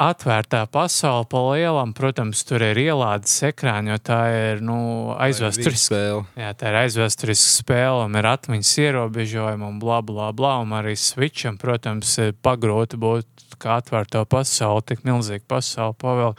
[0.00, 1.92] Atvērtā pasaule pa lielam.
[1.96, 4.76] Protams, tur ir ielādes ekrāni, jo tā ir nu,
[5.20, 6.24] aizvēsturiska spēle.
[6.38, 10.56] Jā, tā ir aizvēsturiska spēle, un ir atmiņas ierobežojumi, un bla, bla, bla.
[10.64, 16.36] Un arī Switcham, protams, ir pagrūti būt kā atvērto pasauli, tik milzīgu pasauli pavēl.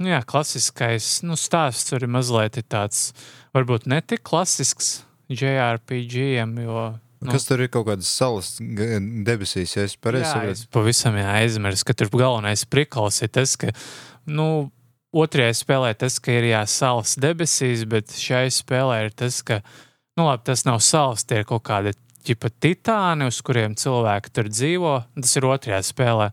[0.00, 3.10] Nu, jā, klasiskais nu, stāsts tur ir mazliet tāds,
[3.52, 6.86] varbūt ne tik klasisks JRPG-iem, jo
[7.20, 7.34] Nu.
[7.34, 10.68] Kas tur ir kaut kādas salas debesīs, ja es pareizi saprotu?
[10.72, 13.74] Pavisam aizmirsu, ka tur galvenais prikals ir tas, ka,
[14.24, 14.70] nu,
[15.12, 19.60] otrajā spēlē tas, ka ir jā, salas debesīs, bet šai spēlē ir tas, ka,
[20.16, 21.92] nu, labi, tas nav salas, tie ir kaut kādi
[22.24, 24.94] ķipa titāni, uz kuriem cilvēki tur dzīvo.
[25.20, 26.30] Tas ir otrajā spēlē.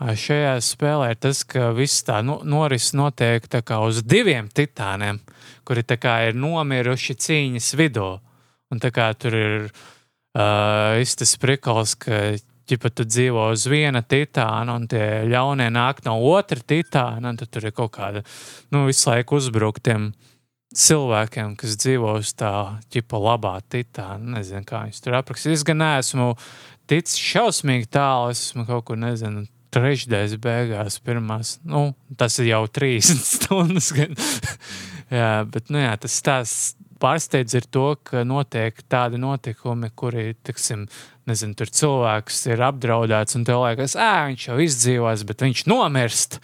[0.00, 5.20] Šajā spēlē ir tas, ka viss tā nu, noris notiek tā kā uz diviem titāniem,
[5.68, 8.10] kuri ir nomiruši cīņas vidū.
[8.70, 9.72] Un tā kā tur ir
[10.30, 12.36] Uh, tas prikals, ka
[12.70, 17.66] ģipa, tu dzīvo uz viena titāna, un tie ļaunie nāk no otra titāna, un tur
[17.66, 18.22] ir kaut kāda
[18.70, 20.12] nu, visu laiku uzbruktiem
[20.76, 22.52] cilvēkiem, kas dzīvo uz tā
[22.94, 24.36] ģipa labā titāna.
[24.36, 25.56] Nezinu, kā viņus tur aprakstīt.
[25.58, 26.34] Es gan neesmu
[26.90, 32.64] ticis šausmīgi tālu, es esmu kaut kur, nezinu, trešdaļas beigās, pirmās, nu, tas ir jau
[32.70, 33.90] 30 stundas.
[35.20, 40.86] jā, bet, nu, jā, tas stāsts pārsteidz ir to, ka notiek tādi notikumi, kuri, tiksim,
[41.28, 46.40] nezinu, tur cilvēks ir apdraudēts un tev liekas, ah, viņš jau izdzīvos, bet viņš nomirst.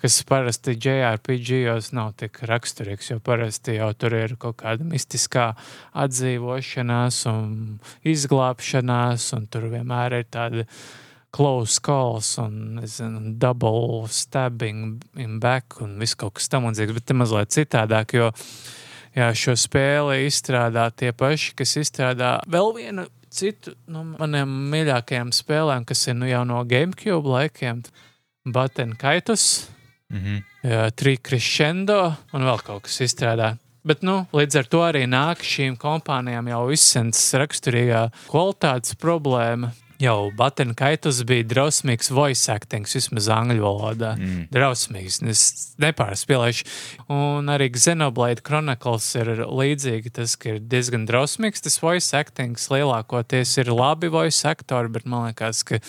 [0.00, 5.50] Kas parasti JRPG-os nav tik raksturīgs, jo parasti jau tur ir kaut kāda mistiskā
[5.92, 7.52] atdzīvošanās un
[8.08, 10.64] izglābšanās, un tur vienmēr ir tāda
[11.36, 17.10] close calls un nezinu, double stabbing in back un viss kaut kas tam līdzīgs, bet
[17.10, 18.48] te mazliet citādāk, jo uh,
[19.16, 25.32] jā, šo spēli izstrādā tie paši, kas izstrādā vēl vienu citu no nu, maniem mīļākajiem
[25.34, 27.82] spēlēm, kas ir nu, jau no GameCube laikiem,
[28.44, 29.68] Button Kaitus,
[30.10, 30.90] mm -hmm.
[30.96, 33.56] Tree Crescendo un vēl kaut kas izstrādā.
[33.82, 40.30] Bet, nu, līdz ar to arī nāk šīm kompānijām jau izsens raksturīgā kvalitātes problēma jau
[40.36, 44.14] Batena Kaitus bija drausmīgs voice acting, vismaz angļu valodā.
[44.18, 44.46] Mm.
[44.54, 45.44] Drausmīgs, es
[45.82, 46.66] nepārspēlēšu.
[47.12, 51.64] Un arī Xenoblade Chronicles ir līdzīgi, tas ir diezgan drausmīgs.
[51.66, 55.80] Tas voice acting lielākoties ir labi voice aktori, bet man liekas, ka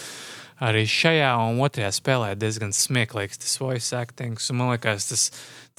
[0.62, 4.38] arī šajā un otrajā spēlē diezgan smieklīgs tas voice acting.
[4.54, 5.28] Man liekas, tas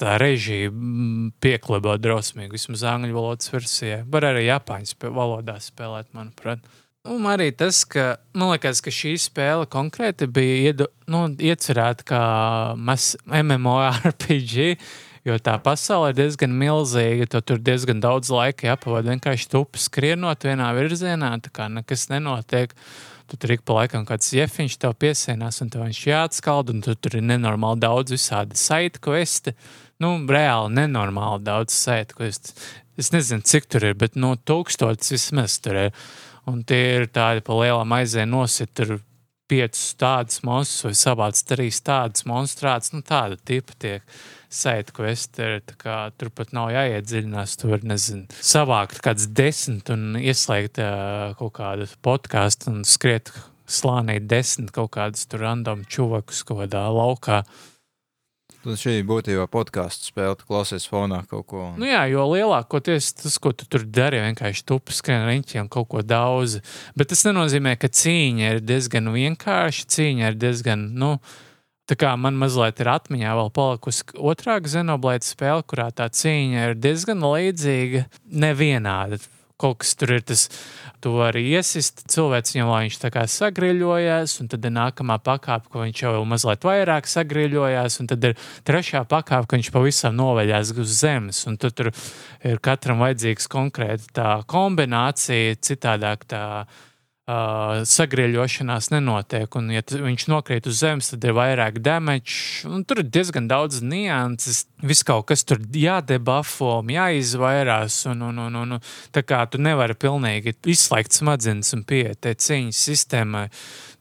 [0.01, 4.01] tā režija mm, pieklabo drausmīgi, vismaz angļu valodas versijā.
[4.09, 6.65] Var arī japāņu valodā spēlēt, manuprāt.
[7.03, 12.19] Un arī tas, ka man liekas, ka šī spēle konkrēti bija iedu, nu, iecerēta kā
[12.79, 14.53] MMORPG,
[15.27, 17.27] jo tā pasaule ir diezgan milzīga.
[17.43, 22.71] Tur diezgan daudz laika jāpavada vienkārši tupi skrienot vienā virzienā, tā kā nekas nenotiek.
[23.27, 26.95] Tu tur ik pa laikam kāds jefiņš tev piesienās, un tev viņš jāatskalda, un tu
[26.95, 29.57] tur ir nenormāli daudz visādi saiti kvesti.
[29.99, 32.55] Nu, reāli nenormāli daudz saiti kvesti.
[32.95, 36.05] Es nezinu, cik tur ir, bet no nu, tūkstotis vismaz tur ir.
[36.51, 38.97] Un tie ir tādi pa lielam aizēju nosit tur
[39.51, 42.93] piecus tādus monstrus vai savāds trīs tādus monstrāts.
[42.93, 44.15] Nu, tāda tipa tiek
[44.53, 45.61] saita questeri.
[46.19, 47.57] Turpat nav jāiedziļinās.
[47.59, 53.33] Tu vari, nezinu, savākt kāds desmit un ieslēgt uh, kaut kādu podkāstu un skriet
[53.69, 57.43] slānīt desmit kaut kādus tur random čuvakus kaut kādā laukā.
[58.63, 61.63] Tad šī būtībā podkāstu spēle, tu klausies fonā kaut ko.
[61.75, 66.03] Nu jā, jo lielākoties tas, ko tu tur dari, vienkārši tupi skrien riņķiem kaut ko
[66.07, 66.61] daudz.
[66.95, 69.89] Bet tas nenozīmē, ka cīņa ir diezgan vienkārša.
[69.95, 71.17] Cīņa ir diezgan, nu,
[71.91, 76.79] tā kā man mazliet ir atmiņā vēl palikusi otrā Xenoblade spēle, kurā tā cīņa ir
[76.79, 78.07] diezgan līdzīga,
[78.47, 79.19] nevienāda
[79.63, 80.45] kaut kas tur ir tas,
[81.03, 85.71] tu vari iesist cilvēks viņam, lai viņš tā kā sagriļojas, un tad ir nākamā pakāpe,
[85.71, 90.73] ko viņš jau mazliet vairāk sagriļojas, un tad ir trešā pakāpe, ka viņš pavisam noveļās
[90.83, 96.43] uz zemes, un tur ir katram vajadzīgs konkrēti tā kombinācija, citādāk tā
[97.29, 99.55] uh, sagrieļošanās nenotiek.
[99.59, 102.67] Un, ja viņš nokrīt uz zemes, tad ir vairāk damage.
[102.87, 104.65] Tur ir diezgan daudz nianses.
[104.83, 108.03] Viss kaut kas tur jādebafo, jāizvairās.
[108.11, 108.77] Un, un, un, un,
[109.15, 113.47] tā kā tu nevari pilnīgi izslēgt smadzenes un pieiet tai cīņas sistēmai.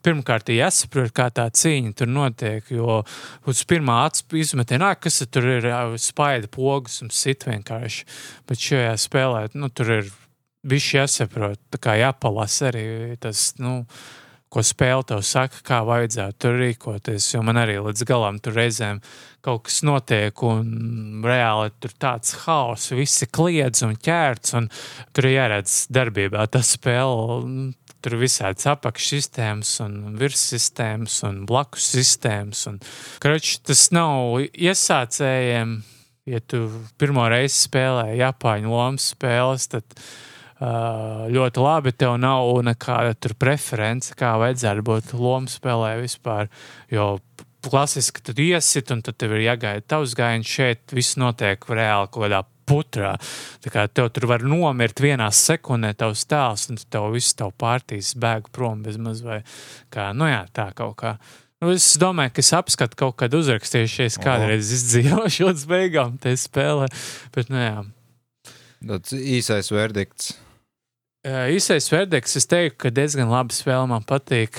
[0.02, 2.66] Pirmkārt, jāsaprot, kā tā cīņa tur notiek.
[2.74, 3.04] Jo
[3.46, 4.00] uz pirmā
[4.34, 5.68] izmetienā, kas tur ir,
[6.02, 8.08] spaida pogas un sit vienkārši.
[8.50, 10.10] Bet šajā spēlē nu, tur ir
[10.62, 13.80] Viņš jāsaprot, kā jāpalasa arī tas, nu,
[14.52, 17.30] ko spēle tev saka, kā vajadzētu tur rīkoties.
[17.32, 19.00] Jo man arī līdz galam tur reizēm
[19.42, 24.68] kaut kas notiek, un reāli tur tāds haoss, visi kliedz un ķērts, un
[25.16, 26.46] tur jāredz darbībā.
[26.52, 27.72] Tas spēle
[28.02, 32.66] tur visādas apakšsistēmas, un virssistēmas un blakus sistēmas.
[32.70, 32.80] Un,
[33.22, 35.80] kroč, tas nav iesācējiem.
[36.30, 36.68] Ja tu
[37.02, 39.96] pirmo reizi spēlē Japāņu lomas spēles, tad
[40.62, 46.50] ļoti labi tev nav nekāda preference, kā vajadzētu būt lomu spēlē vispār.
[46.92, 47.16] Jo
[47.62, 50.48] klasiski tad iesit, un tad tev ir jāgaida tavs gājiens.
[50.48, 53.14] Šeit viss notiek reāli kaut kādā putrā.
[53.62, 58.14] Tā kā tev tur var nomirt vienā sekundē, tavs tēls, un tev viss tev pārtīs
[58.18, 59.42] bēg prom bez maz vai
[59.92, 61.16] kā, nu jā, tā kaut kā.
[61.62, 66.16] Nu, es domāju, ka es apskatu kaut kādu uzrakstīšu, ja es kādreiz izdzīvošu līdz beigām
[66.22, 66.88] te spēlē.
[67.34, 67.84] Bet, nu jā.
[68.82, 70.32] Tāds īsais verdikts.
[71.22, 74.58] Īsais verdikts, es teiktu, ka diezgan labi spēle man patīk.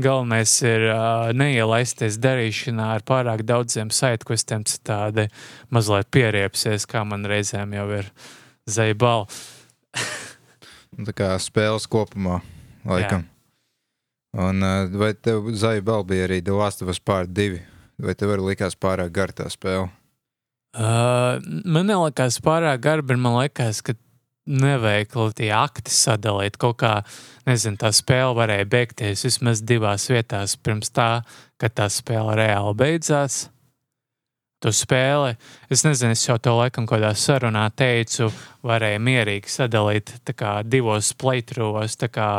[0.00, 5.26] Galvenais ir uh, neielaisties darīšanā ar pārāk daudziem saitkustiem, citādi
[5.72, 8.08] mazliet pieriepsies, kā man reizēm jau ir
[8.68, 9.24] zaibal.
[11.06, 12.40] Tā kā spēles kopumā,
[12.88, 13.24] laikam.
[13.24, 13.32] Jā.
[14.48, 17.60] Un uh, vai tev zaibal bija arī The Last of Us Part 2?
[18.04, 19.88] Vai tev arī likās pārāk gar tā spēle?
[20.76, 23.96] Uh, man nelikās pārāk gara, bet man liekas, ka
[24.46, 26.56] neveikli tie akti sadalīt.
[26.60, 26.92] Kaut kā,
[27.48, 31.10] nezinu, tā spēle varēja beigties vismaz divās vietās pirms tā,
[31.60, 33.46] kad tā spēle reāli beidzās.
[34.64, 35.34] Tu spēli,
[35.70, 38.30] es nezinu, es jau to laikam kādā sarunā teicu,
[38.64, 42.30] varēja mierīgi sadalīt kā, divos playthroughos, kā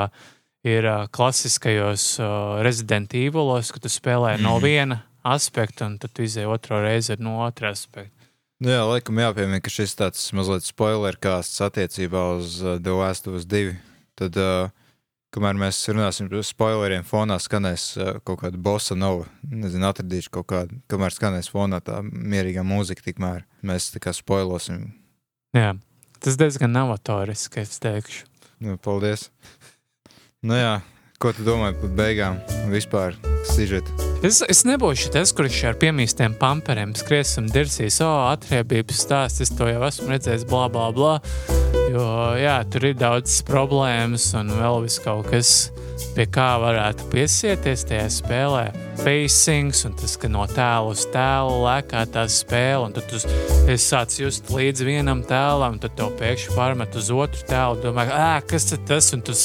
[0.66, 4.44] ir uh, klasiskajos uh, Resident Evilos, ka tu spēlē mm.
[4.48, 8.17] no viena aspekta, un tad tu izēji otro reizi no otra aspekta.
[8.58, 13.30] Nu jā, laikam jāpiemina, ka šis tāds mazliet spoiler kāsts attiecībā uz uh, The Last
[13.30, 13.76] of Us 2.
[14.18, 14.72] Tad, uh,
[15.36, 19.28] kamēr mēs runāsim par spoileriem, fonā skanēs uh, kaut kāda bossa nova.
[19.46, 24.90] Nezinu, atradīšu kaut kādu, kamēr skanēs fonā tā mierīgā mūzika, tikmēr mēs tā kā spoilosim.
[25.54, 25.76] Jā,
[26.18, 28.26] tas diezgan novatoriski, es teikšu.
[28.66, 29.30] Nu, paldies.
[30.42, 30.80] Nu jā,
[31.22, 32.42] ko tu domā par beigām
[32.74, 33.22] vispār
[33.54, 34.07] sižetu?
[34.26, 39.52] Es, es nebūšu tas, kurš ar piemīstiem pamperiem skriesim, dirsīs, o, oh, atriebības stāsts, es
[39.54, 41.12] to jau esmu redzējis, bla, bla, bla.
[41.94, 42.08] Jo,
[42.42, 45.52] jā, tur ir daudz problēmas un vēl vis kaut kas,
[46.18, 48.64] pie kā varētu piesieties tajā spēlē.
[48.98, 53.20] Pacings un tas, ka no tēla uz tēlu lēkā tā spēle, un tad tu
[53.78, 58.08] sāc just līdz vienam tēlam, tad tev pēkšņi pārmet uz otru tēlu, domā,
[58.50, 59.38] kas tas, un tu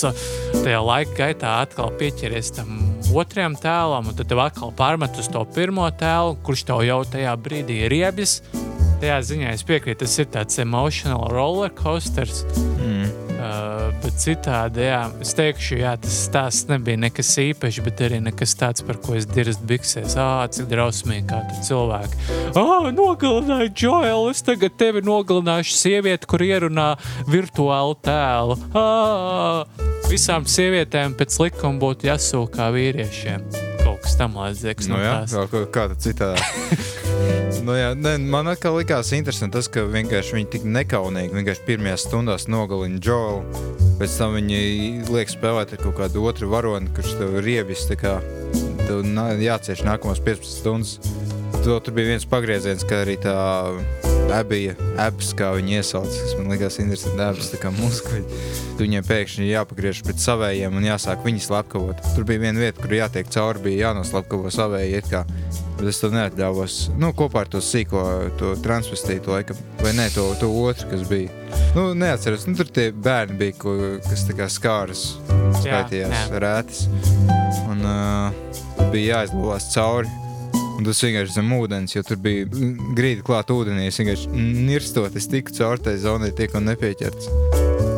[0.62, 2.80] tajā laika gaitā atkal pieķeries tam
[3.12, 7.37] otrajam tēlam, un tad tev atkal pārmet uz to pirmo tēlu, kurš tev jau tajā
[7.44, 8.38] brīdī ir riebis.
[9.02, 12.46] Tajā ziņā es piekrītu, tas ir tāds emotional roller coasters.
[12.78, 13.21] Mm.
[13.42, 18.55] Uh, bet citādi, jā, es teikšu, jā, tas stāsts nebija nekas īpašs, bet arī nekas
[18.61, 20.14] tāds, par ko es dirstu biksēs.
[20.20, 22.20] Ah, cik drausmīgi, kā tur cilvēki.
[22.52, 26.92] Ah, nogalināju Joelu, es tagad tevi nogalināšu sievieti, kur ierunā
[27.26, 28.61] virtuālu tēlu.
[28.78, 29.66] Ah,
[30.12, 33.71] visām sievietēm pēc likuma būtu jāsūk kā vīriešiem.
[33.82, 34.88] Kaut kas tam līdzīgs.
[34.90, 35.14] Nu, no jā,
[35.50, 36.78] kā, kā tā citādi.
[37.66, 42.06] nu, jā, ne, man atkal likās interesanti tas, ka vienkārši viņi tik nekaunīgi vienkārši pirmajās
[42.08, 43.64] stundās nogalina Džoelu.
[44.00, 44.62] Pēc tam viņi
[45.12, 47.86] liek spēlēt ar kaut kādu otru varoni, kurš tev ir riebis.
[47.92, 49.06] Tev
[49.42, 51.41] jācieš nākamās 15 stundas.
[51.60, 53.36] Tur, tur bija viens pagrieziens, ka arī tā
[54.32, 58.22] abija, abs, kā viņi iesauc, kas man likās interesanti, abs, tā kā muskuļi.
[58.80, 62.00] Viņiem pēkšņi jāpagriež pret savējiem un jāsāk viņus slepkavot.
[62.16, 65.24] Tur bija viena vieta, kur jātiek cauri, bija jānoslapkavo savēji, it kā.
[65.78, 68.02] Bet es to neatļāvos, nu, kopā ar to sīko,
[68.40, 71.32] to transvestītu laikam, vai ne, to, to otru, kas bija.
[71.76, 75.06] Nu, neatceros, nu, tur tie bērni bija, ko, kas tā kā skāras,
[75.60, 76.86] skaitījās rētis.
[77.72, 80.21] Un uh, bija jāizlūvās cauri
[80.82, 82.42] Un tas vienkārši zem ūdens, jo tur bija
[82.98, 83.84] grīda klāta ūdenī.
[83.86, 84.32] Es vienkārši
[84.66, 87.28] nirstot, es tiku caur tai zonai, tiek un nepieķerts.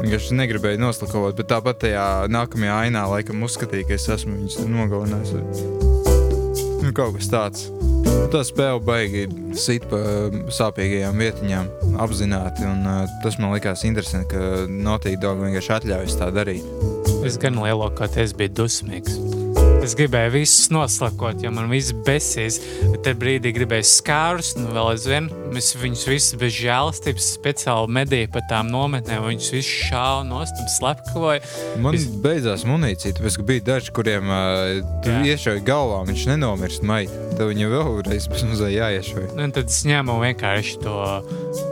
[0.02, 5.32] Vienkārši negribēju noslakot, bet tāpat tajā nākamajā ainā laikam uzskatīja, ka es esmu viņus nogalinājis.
[6.84, 7.64] Nu, kaut kas tāds.
[8.34, 9.24] Tā spēle baigi
[9.56, 10.02] sit pa
[10.52, 16.28] sāpīgajām vietiņām apzināti, un uh, tas man likās interesanti, ka Naughty Dog vienkārši atļaujas tā
[16.36, 16.68] darīt.
[17.24, 19.33] Es gan lielākoties biju dusmīgs.
[19.84, 22.56] Es gribēju visus noslakot, jo man viss besīs.
[23.04, 25.26] Tad brīdī gribēju skārus, nu vēl aizvien.
[25.60, 29.26] Es viņus visus bez žēlastības speciāli medīju pa tām nometnēm.
[29.28, 31.42] Viņus visus šāvu nost un slepkavoju.
[31.84, 32.06] Man es...
[32.24, 37.20] beidzās munīcija, tāpēc, ka bija daži, kuriem uh, iešauja galvā, viņš nenomirst maiti.
[37.34, 39.26] Tad viņam vēlreiz mazliet jāiešauj.
[39.36, 40.96] Nu, tad es ņēmu vienkārši to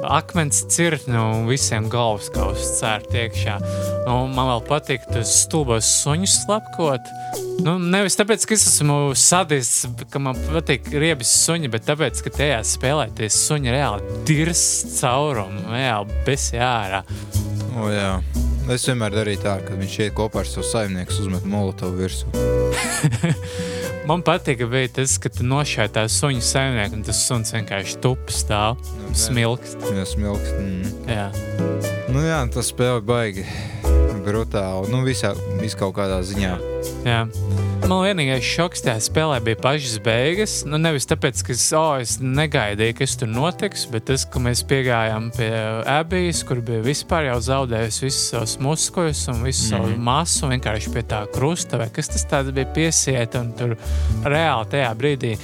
[0.04, 3.56] akmens cirtni un visiem galvas kausus cērt iekšā.
[4.04, 7.08] Nu, man vēl patīk tas stulbos suņus slepkot.
[7.60, 12.32] Nu, nevis tāpēc, ka es esmu sadists, ka man patīk riebas suņi, bet tāpēc, ka
[12.34, 14.62] tajā spēlē tie suņi reāli dirs
[14.96, 17.02] caurumu, reāli besi ārā.
[17.76, 18.16] O, jā.
[18.70, 22.30] Es vienmēr darīju tā, ka viņš iet kopā ar savu saimnieku, uzmet molotovu virsū.
[24.08, 28.30] Man patīk, bija tas, ka tu nošāvi tā suņa saimnieku, un tas suns vienkārši tup
[28.34, 29.90] stāv, Nu, smilkst.
[29.92, 30.54] Jā, smilkst.
[30.58, 31.10] Mm.
[31.10, 31.98] Jā.
[32.10, 33.46] Nu jā, tas spēle baigi
[34.22, 34.90] brutāli.
[34.92, 36.54] Nu, visā, vis kaut kādā ziņā.
[37.06, 37.24] Jā.
[37.90, 40.52] Man vienīgais šoks tajā spēlē bija pašas beigas.
[40.68, 45.32] Nu, nevis tāpēc, ka oh, es negaidīju, kas tur notiks, bet tas, ka mēs piegājām
[45.34, 45.50] pie
[45.90, 50.06] abijas, kur bija vispār jau zaudējusi visus savus muskuļus un visu savu Mhm.
[50.06, 53.74] masu, vienkārši pie tā krusta, vai kas tas tāds bija piesiet, un tur
[54.22, 55.34] reāli tajā brīdī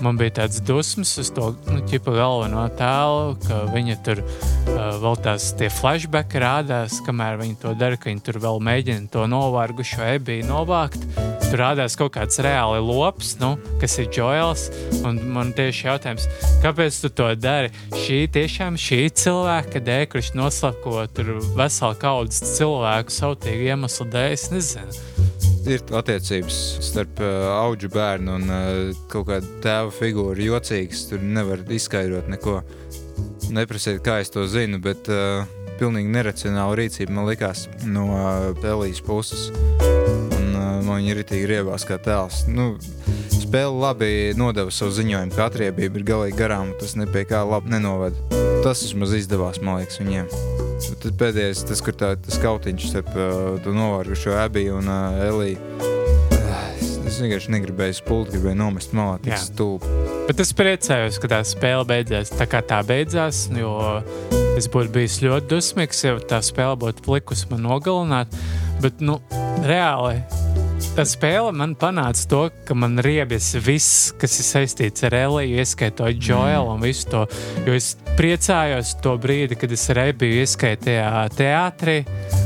[0.00, 5.18] man bija tāds dusmas uz to nu, ķipa galveno tēlu, ka viņa tur uh, vēl
[5.26, 5.68] tās tie
[6.10, 10.98] flashbacki rādās, kamēr viņi to dara, ka viņi tur vēl mēģina to novārgušo ebiju novākt.
[11.44, 14.70] Tur rādās kaut kāds reāli lops, nu, kas ir Joels.
[15.06, 16.26] Un man tieši jautājums,
[16.64, 17.70] kāpēc tu to dari?
[17.94, 24.48] Šī tiešām šī cilvēka dēļ, kurš noslapko tur veselu kaudzes cilvēku sautīgu iemeslu dēļ, es
[24.50, 25.06] nezinu.
[25.70, 26.58] Ir attiecības
[26.90, 31.06] starp uh, augu bērnu un uh, kaut kādu tēva figūru jocīgas.
[31.12, 32.58] Tur nevar izskaidrot neko.
[33.50, 35.42] Neprasiet, kā es to zinu, bet uh,
[35.80, 39.48] pilnīgi neracionāla rīcība man likās no uh, Elijas puses.
[39.50, 42.44] Un, uh, man viņa ir itī riebās kā tēls.
[42.52, 42.74] Nu,
[43.50, 48.14] spēle labi nodeva savu ziņojumu, ka atriebība ir galīgi garām, tas nepie kā labi nenovada.
[48.64, 50.28] Tas vismaz izdevās, man liekas, viņiem.
[51.00, 55.88] Tad pēdējais, tas, kur tā, tas kautiņš starp uh, novārgušo Abiju un uh, Eliju.
[56.76, 59.88] Es, es vienkārši negribēju spult, gribēju nomest malā, tik stulbi.
[60.28, 63.48] Bet es priecājos, ka tā spēle beidzās tā, kā tā beidzās.
[63.56, 63.74] Jo
[64.58, 68.34] es būtu bijis ļoti dusmīgs, ja tā spēle būtu plikusi man nogalināt.
[68.80, 69.20] Bet, nu,
[69.66, 70.20] reāli.
[70.90, 76.18] Tā spēle man panāca to, ka man riebjas viss, kas ir saistīts ar Eliju, ieskaitot
[76.18, 77.20] Joelu un visu to.
[77.62, 81.94] Jo es priecājos to brīdi, kad es arī biju ieskaitajā teātrī.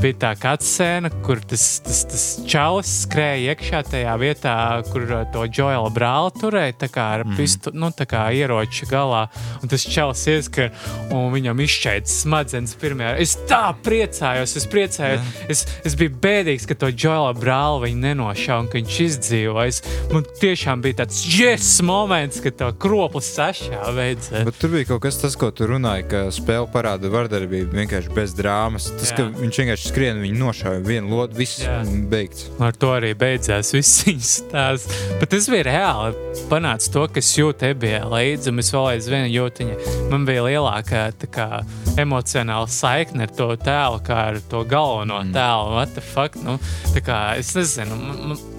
[0.02, 4.54] Bija tā kā scēna, kur tas, tas, tas čalis skrēja iekšā tajā vietā,
[4.90, 7.38] kur uh, to Joela brāli turēja, tā kā ar mm.
[7.40, 9.24] pistu, nu, tā kā ieroči galā.
[9.64, 10.70] Un tas čalis ieskar
[11.08, 13.16] un viņam izšķaidz smadzenes pirmajā.
[13.24, 15.34] Es tā priecājos, es priecājos.
[15.48, 18.04] Es, es biju bēdīgs, ka to Joela brāli viņi
[18.34, 19.66] nenošāva un ka viņš izdzīvoja.
[19.66, 24.44] Es- Man tiešām bija tāds yes moments, kad to kroplis sašāva veidzē.
[24.44, 28.34] Bet tur bija kaut kas tāds, ko tu runāji, ka spēle parāda vardarbību vienkārši bez
[28.34, 28.90] drāmas.
[28.98, 29.16] Tas, Jā.
[29.16, 31.82] ka viņš vienkārši skrien, viņa nošāva vienu lotu, viss Jā.
[32.08, 32.50] beigts.
[32.60, 35.02] Ar to arī beidzās viss viņas stāsts.
[35.20, 36.14] Bet tas bija reāli.
[36.50, 40.10] Panāca to, kas jūtas ebijā līdzi, un es vēl aizvien jūtu viņa.
[40.10, 41.48] Man bija lielākā tā kā,
[41.96, 45.32] emocionāla saikne ar to tēlu, kā ar to galveno mm.
[45.32, 45.74] tēlu.
[45.74, 46.36] What the fuck?
[46.36, 46.58] Nu,
[46.94, 47.98] tā kā, es nezinu.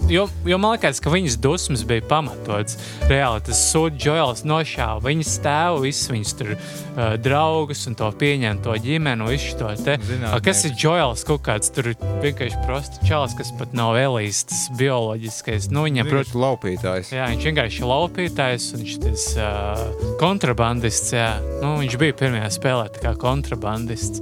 [0.06, 2.78] Jo, jo man liekas, ka viņas dusmas bija pamatotas.
[3.10, 8.62] Reāli tas sūds Joels nošāva viņas tēvu, visus viņas tur uh, draugus un to pieņem
[8.66, 9.98] to ģimeni, to te.
[10.30, 11.26] A, Kas ir Joels?
[11.26, 11.90] Kaut kāds tur
[12.22, 15.72] vienkārši prosts čalis, kas pat nav Elijas, tas bioloģiskais.
[15.74, 17.12] Nu, viņam, protams, Protams, laupītājs.
[17.16, 21.16] Jā, viņš vienkārši ir laupītājs, un viņš ir tas uh, kontrabandists.
[21.18, 21.32] Jā.
[21.64, 24.22] Nu, viņš bija pirmajā spēlē kā kontrabandists.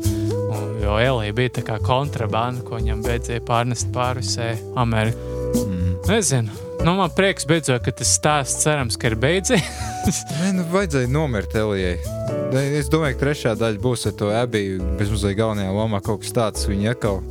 [0.54, 5.33] Un, jo Elija bija tā kā kontrabanda, ko viņam beidzēja pārnest pāri visai Amerikai.
[5.54, 5.96] Mm.
[6.10, 6.62] Nezinu.
[6.84, 9.64] Nu, man prieks beidzot, ka tas stāsts cerams, ka ir beidzies.
[10.42, 11.96] Nē, nu, vajadzēja nomirt Elijai.
[12.76, 14.84] Es domāju, ka trešā daļa būs ar to abiju.
[15.00, 16.68] Bezmazliet galvenajā lomā kaut kas tāds.
[16.68, 17.24] Viņa atkal,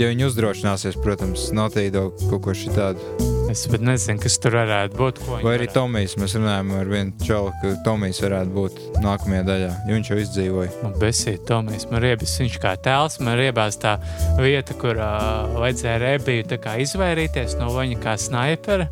[0.00, 3.27] ja viņi uzdrošināsies, protams, notīdo kaut ko šitādu.
[3.50, 5.20] Es pat nezinu, kas tur varētu būt.
[5.28, 6.16] Vai arī varētu- Tomijs.
[6.20, 10.70] Mēs runājam ar vienu čalu, ka Tomijs varētu būt nākamajā daļā, jo viņš jau izdzīvoja.
[10.82, 13.98] Man besīja Tomijs, man riebas viņš kā tēls, man riebās tā
[14.38, 16.44] vieta, kur uh, vajadzēja rebiju
[16.78, 18.88] izvairīties no viņa kā snaipera.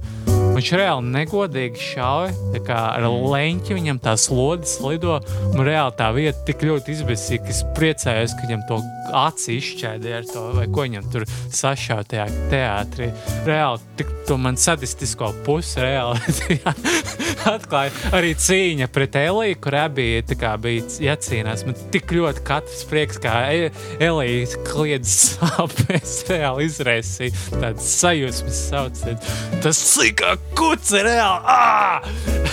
[0.56, 2.30] Viņš reāli negodīgi šauja,
[2.72, 5.18] ar leņķi viņam tās lodes lido.
[5.52, 8.78] Man reāli tā vieta tik ļoti izbēsīja, ka es priecājos, ka viņam to
[9.20, 13.10] aci izšķēdīja ar to, vai ko viņam tur sašāva tajā teātrī.
[13.44, 16.24] Reāli tik to man sadistisko pusi reāli
[17.50, 17.92] atklāja.
[18.16, 21.64] Arī cīņa pret Eliju, kur abi kā bija jācīnās.
[21.66, 29.34] Man tik ļoti katrs prieks, kā E- Elija kliedz sāpēs, reāli izraisīja tādas sajūsmas sauciens.
[29.64, 32.46] Tas slikā kuts ir reāli!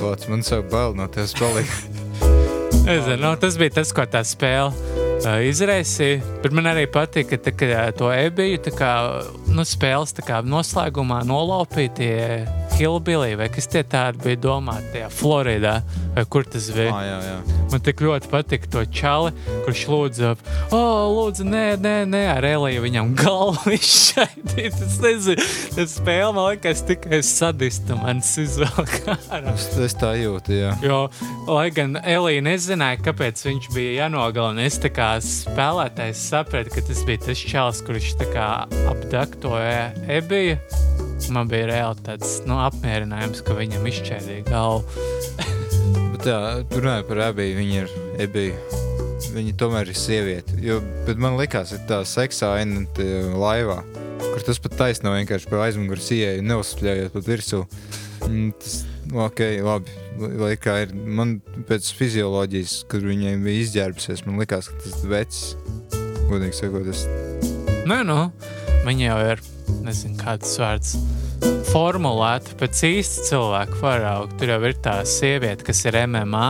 [0.00, 1.82] Lāc, man savu bail no tevis palika.
[2.86, 6.22] Nezinu, nu, tas bija tas, ko tā spēle uh, izraisīja.
[6.40, 8.92] Bet man arī patīk, ka tā, kā, to ebiju tā kā,
[9.52, 12.14] nu, spēles tā kā, noslēgumā nolaupīja tie
[12.80, 15.80] Hillbilly vai kas tie tādi bija domāti tajā Floridā,
[16.16, 16.92] vai kur tas bija.
[16.94, 17.58] Ah, jā, jā.
[17.70, 19.30] Man tik ļoti patika to čali,
[19.66, 20.30] kurš lūdza,
[20.72, 24.80] oh, lūdzu, nē, nē, nē, ar Eliju viņam galvu izšaidīt.
[24.86, 25.44] Es nezinu,
[25.76, 29.52] tas spēle man liekas tikai sadista manis izvēl kārā.
[29.52, 30.72] Es, es tā jūtu, jā.
[30.82, 31.02] Jo,
[31.50, 37.04] lai gan Elija nezināja, kāpēc viņš bija jānogalina, es tā kā spēlētājs sapratu, ka tas
[37.06, 38.48] bija tas čalis, kurš tā kā
[38.90, 40.56] apdaktoja ebiju.
[41.30, 45.06] Man bija reāli tāds nu, apmierinājums, ka viņam izšķērdīja galvu.
[46.14, 46.38] Bet jā,
[46.74, 47.96] runāju par abiju, viņa ir
[48.26, 48.78] ebija.
[49.30, 50.56] Viņa tomēr ir sieviete.
[50.64, 52.82] Jo, bet man liekas, ka tā seksaina
[53.38, 53.76] laivā,
[54.18, 57.60] kur tas pat taisno vienkārši pa aizmugures ieeju, neuzspļaujot pat virsū.
[58.26, 59.98] Mm, Tas, nu, ok, labi.
[60.40, 65.40] Lai kā ir, man pēc fizioloģijas, kad viņai bija izģērbusies, man liekas, ka tas vecs,
[66.28, 67.06] godīgi sakot, es
[67.88, 68.18] Nē, nu,
[68.84, 69.40] viņa jau ir,
[69.86, 70.98] nezinu, kāds vārds.
[71.70, 74.34] Formulēta pēc īsta cilvēka parauga.
[74.40, 76.48] Tur jau ir tā sieviete, kas ir MMA,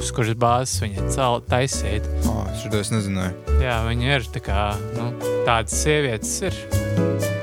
[0.00, 2.08] uz kuras bāzes viņa cēlā taisīt.
[2.26, 2.42] Oh,
[2.80, 3.58] es nezināju.
[3.62, 4.64] Jā, viņa ir tā kā,
[4.96, 5.12] nu,
[5.46, 7.39] tādas sievietes ir.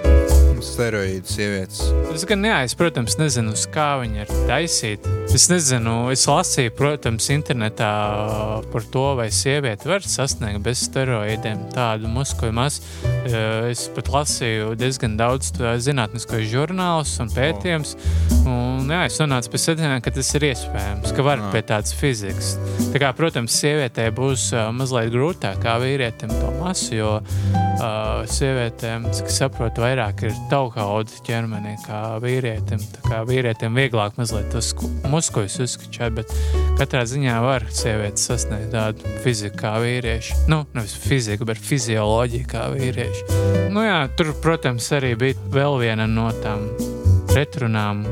[0.78, 1.80] Steroīdu sievietes.
[2.14, 5.14] Es gan, es, protams, nezinu, uz kā viņa ir taisīta.
[5.34, 7.90] Es nezinu, es lasīju, protams, internetā
[8.72, 12.86] par to, vai sieviete var sasniegt bez steroīdiem tādu muskuļu masu.
[13.28, 15.50] Es pat lasīju diezgan daudz
[15.84, 17.98] zinātnisko žurnālus un pētījumus.
[18.48, 21.50] Un, jā, es nonācu pie secinājuma, ka tas ir iespējams, ka var Jā.
[21.52, 22.54] pie tādas fizikas.
[22.94, 29.10] Tā kā, protams, sievietē būs uh, mazliet grūtāk kā vīrietim to masu, jo uh, sievietēm,
[29.18, 32.82] cik saprotu, vairāk ir taukauda ķermenī kā vīrietim.
[32.94, 36.32] Tā kā vīrietim vieglāk mazliet tos ku- muskuļus uzskačāt, bet
[36.80, 40.48] katrā ziņā var sievietes sasniegt tādu fiziku kā vīrieši.
[40.52, 43.72] Nu, nevis fiziku, bet fizioloģiju kā vīrieši.
[43.72, 46.68] Nu jā, tur, protams, arī bija vēl viena no tām
[47.32, 48.04] pretrunām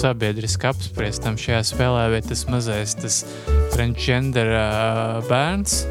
[0.00, 3.22] sabiedriski apspriestam šajā spēlē, vai tas mazais, tas
[3.74, 5.82] transgender uh, bērns.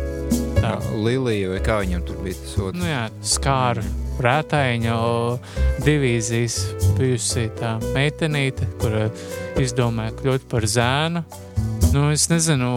[0.59, 2.79] Tā, Lilija vai kā viņam tur bija tas otrs?
[2.79, 3.83] nu jā, skāra
[4.25, 4.97] rētājiņa
[5.85, 6.59] divīzijas
[6.97, 8.97] bijusi tā meitenīte, kur
[9.61, 11.23] izdomāja kļūt par zēnu.
[11.89, 12.69] Nu, es nezinu,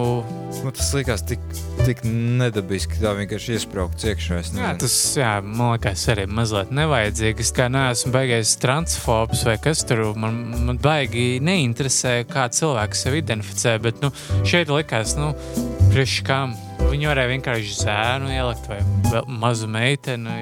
[0.63, 1.41] Man tas likās tik,
[1.83, 4.37] tik nedabiski, tā vienkārši iesprāgts iekšā.
[4.55, 7.43] Jā, tas jā, man liekas, arī mazliet nevajadzīgi.
[7.43, 10.05] Es kā neesmu baigājis transfobs vai kas tur.
[10.23, 10.39] Man,
[10.69, 13.75] man baigi neinteresē, kā cilvēks sevi identificē.
[13.83, 14.13] Bet nu,
[14.47, 15.33] šeit likās, nu,
[15.89, 18.83] priekš kam viņi varēja vienkārši zēnu ielikt vai
[19.43, 20.39] mazu meiteni,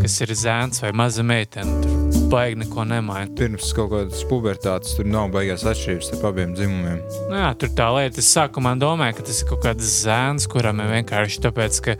[0.00, 1.80] kas ir zēns vai maza meitene.
[1.84, 1.96] Tur
[2.30, 3.30] baigi neko nemaina.
[3.38, 7.00] Pirms kaut kādas pubertātes tur nav baigās atšķirības starp abiem dzimumiem.
[7.30, 10.78] Nu, jā, tur tā lieta, es sākumā domāju, ka tas ir kaut kāds zēns, kuram
[10.84, 11.96] ir vienkārši tāpēc, ka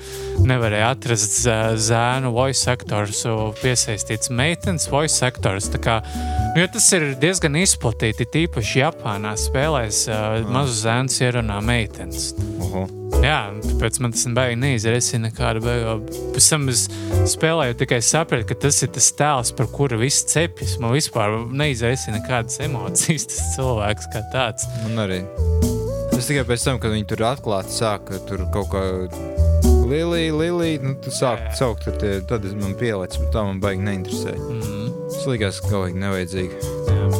[0.46, 3.24] nevarēja atrast zē- zēnu voice actors,
[3.62, 5.66] piesaistīts meitenes voice actors.
[5.74, 5.98] Tā Kā,
[6.54, 12.34] nu, jo tas ir diezgan izplatīti, tīpaši Japānā spēlēs uh, mazu zēnu ierunā meitenes.
[12.60, 12.99] Oho.
[13.20, 15.96] Jā, tāpēc man tas baigi neizraisīja nekādu beigu.
[16.32, 16.86] Pēc tam es
[17.28, 20.78] spēlēju, tikai sapratu, ka tas ir tas tēls, par kuru viss cepjas.
[20.80, 24.64] Man vispār neizraisīja nekādas emocijas, tas cilvēks kā tāds.
[24.86, 25.20] Man arī.
[26.16, 28.86] Es tikai pēc tam, kad viņi tur atklāti sāka tur kaut kā.
[29.90, 31.56] Lilija, Lilija, nu, tu sāk Jā, jā.
[31.58, 34.36] saukt, tad, tad es man pielicu, bet tā man baigi neinteresē.
[34.38, 34.88] Mm.
[35.10, 36.60] Tas likās kaut kā nevajadzīgi.
[36.88, 37.10] Jā.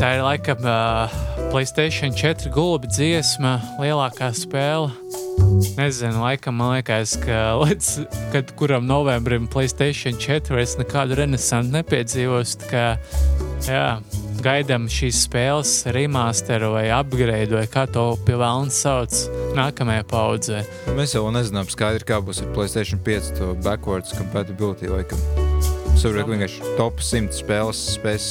[0.00, 1.20] Tā ir laikam uh,
[1.50, 4.92] Playstation 4 gulbi dziesma, lielākā spēle.
[5.74, 7.88] Nezinu, laikam man liekas, ka līdz
[8.30, 12.54] kad kuram novembrim Playstation 4 vairs nekādu renesansu nepiedzīvos.
[12.62, 12.86] tā Kā,
[13.66, 13.84] jā,
[14.46, 19.18] gaidām šīs spēles remasteru vai upgrade, vai kā to pie vēlna sauc
[19.58, 20.64] nākamajā paudzē.
[20.94, 25.39] Mēs jau nezinām skaidri, kā būs ar Playstation 5 to backwards compatibility laikam.
[26.00, 28.26] Saprotu, ka vienkārši top 100 spēles spēs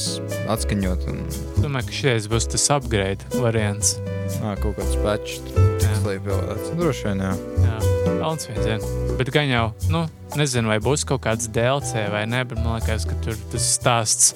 [0.50, 1.20] atskaņot un
[1.62, 3.92] Domāju, ka šis būs tas upgrade variants.
[4.42, 5.36] ā, kaut kāds patch
[5.84, 5.92] Jā.
[6.02, 6.72] slēpjas.
[6.80, 7.34] Droši vien, jā.
[7.66, 7.76] Jā,
[8.08, 8.88] Pelns vien.
[9.20, 9.64] Bet gan jau,
[9.94, 10.02] nu,
[10.40, 14.34] nezinu, vai būs kaut kāds DLC vai nē, bet man liekas, ka tur tas stāsts,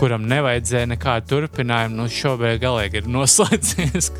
[0.00, 4.10] kuram nevajadzēja nekādu turpinājumu, nu, šobrīd galīgi ir noslēdzies.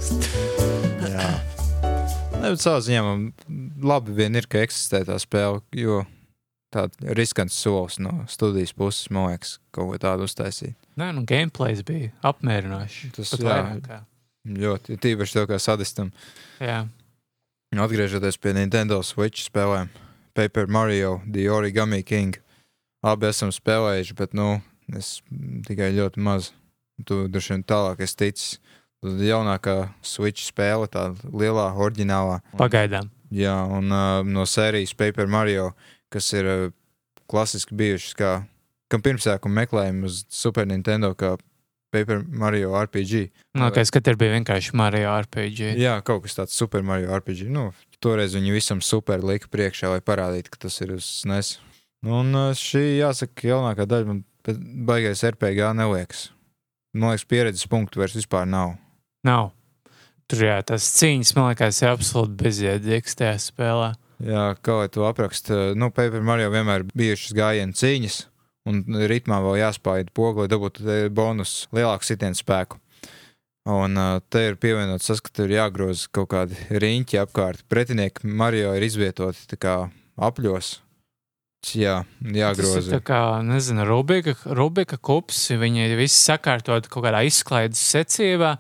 [1.03, 1.31] jā.
[2.37, 3.31] Ne, bet savā ziņā man
[3.83, 6.05] labi vien ir, ka eksistē tā spēle, jo
[6.75, 10.77] tāds riskants solis no studijas puses, man liekas, kaut ko tādu uztaisīt.
[10.97, 13.13] Nē, nu, gameplays bija apmierinošs.
[13.17, 14.03] Tas, kā.
[14.47, 16.13] Ļoti tīpaši tev kā sadistam.
[16.63, 16.85] Jā,
[17.75, 19.91] Atgriežoties pie Nintendo Switch spēlēm,
[20.39, 22.39] Paper Mario, The Origami King.
[23.05, 24.61] Abi esam spēlējuši, bet nu,
[24.97, 25.19] es
[25.67, 26.53] tikai ļoti maz.
[27.05, 28.55] Tu droši vien tālāk esi ticis.
[29.05, 32.41] Tad jaunākā Switch spēle, tā lielā, oriģinālā.
[32.57, 33.11] pagaidām.
[33.35, 35.73] Jā, un uh, no sērijas Paper Mario,
[36.13, 36.67] kas ir uh,
[37.31, 38.33] klasiski bijušas kā
[38.93, 41.35] kam pirmsākuma meklējumu uz Super Nintendo kā
[41.95, 43.29] Paper Mario RPG.
[43.57, 45.73] Nu, kā skatījums bija vienkārši Mario RPG.
[45.81, 47.47] Jā, kaut kas tāds Super Mario RPG.
[47.53, 47.71] Nu,
[48.03, 51.57] toreiz viņi visam super lika priekšā, lai parādītu, ka tas ir uz SNES.
[52.07, 54.25] Un uh, šī, jāsaka, jaunākā daļa man
[54.87, 56.29] baigais RPG neliekas.
[56.97, 58.77] Man liekas, pieredzes punktu vairs vispār nav.
[59.27, 59.51] Nav.
[60.31, 63.93] Tur jā, tas cīņas, man liekas, ir absolūti bezjēdzīgs tajā spēlē.
[64.25, 68.17] Jā, kā lai to apraksta, nu, Paper Mario vienmēr bijušas gājienu cīņas,
[68.71, 72.81] un ritmā vēl jāspēj pogu, lai dabūtu bonus lielāku sitienu spēku.
[73.67, 77.65] Un uh, te ir pievienots tas, ka tur ir jāgroza kaut kādi riņķi apkārt.
[77.69, 80.77] Pretinieki Mario ir izvietoti kā apļos.
[81.67, 82.93] Jā, Tas ir jāgroza.
[82.95, 85.49] tā kā, nezinu, Rubika, Rubika kups.
[85.59, 88.53] Viņi visi sakārtoti kaut kādā izklaides secībā,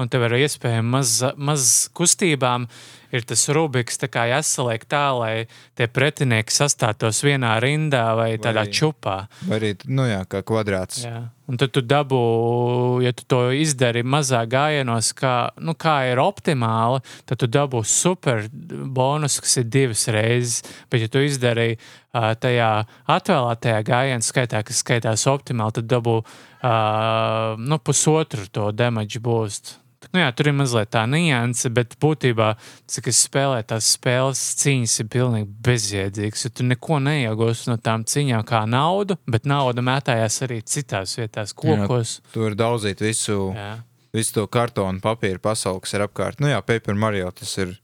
[0.00, 2.68] un tev ir iespēja maz, maz kustībām.
[3.12, 5.32] Ir tas Rubiks kā jāsaliek tā, lai
[5.76, 9.16] tie pretinieki sastātos vienā rindā vai tādā Vai- čupā.
[9.44, 11.04] Vai arī, nu jā, kā kvadrāts.
[11.04, 11.28] Jā.
[11.46, 17.02] Un tad tu dabū, ja tu to izdari mazā gājienos, kā, nu, kā ir optimāli,
[17.28, 20.62] tad tu dabū super bonus, kas ir divas reizes.
[20.88, 27.60] Bet, ja tu izdari uh, tajā atvēlētajā gājienā, skaitā, kas skaitās optimāli, tad dabū uh,
[27.60, 29.81] nu, pusotru to damage boost.
[30.12, 32.50] Nu, jā, tur ir mazliet tā nianse, bet būtībā,
[32.92, 36.44] cik es spēlēju, tās spēles cīņas ir pilnīgi bezjēdzīgas.
[36.52, 42.18] Tu neko neiegūsi no tām cīņām kā naudu, bet nauda mētājās arī citās vietās, kokos.
[42.34, 43.78] Tur daudzīt visu, Jā.
[44.12, 46.44] visu to kartonu papīru pasauli, kas ir apkārt.
[46.44, 47.78] Nu jā, Paper Mario tas ir.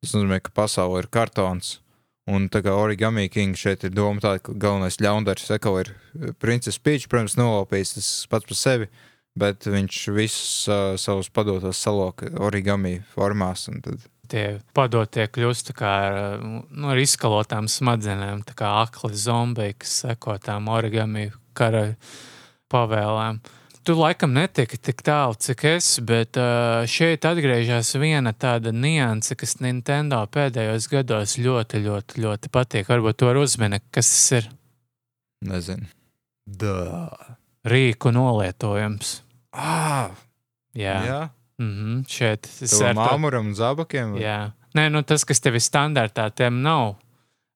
[0.00, 1.78] Tas nozīmē, ka pasaule ir kartons.
[2.30, 5.90] Un tā kā origami king šeit ir doma tāda, ka galvenais ļaundaris Eko ir
[6.40, 8.88] Princess Peach, protams, nolaupījis tas pats par sevi,
[9.38, 13.68] bet viņš visus uh, savus padotos saloka origami formās.
[13.70, 19.96] un Tad, Tie padotie kļūst ar, nu, ar izkalotām smadzenēm, tā kā akli zombiji, kas
[20.04, 21.88] seko tām origami kara
[22.70, 23.40] pavēlēm.
[23.82, 29.56] Tu laikam netiki tik tālu, cik es, bet uh, šeit atgriežas viena tāda nianse, kas
[29.64, 32.90] Nintendo pēdējos gados ļoti, ļoti, ļoti patīk.
[32.92, 34.50] Varbūt to var uzminēt, kas tas ir
[35.48, 35.88] nezinu.
[36.46, 37.39] Dā.
[37.64, 39.20] Rīku nolietojums.
[39.52, 40.10] Ah,
[40.74, 41.20] Jā, jā.
[41.58, 42.08] Mm -hmm.
[42.08, 44.12] šeit ir māmuram un zabakiem.
[44.12, 44.22] vai?
[44.22, 46.94] Jā, Nē, nu, tas, kas tev ir standartā, tiem nav.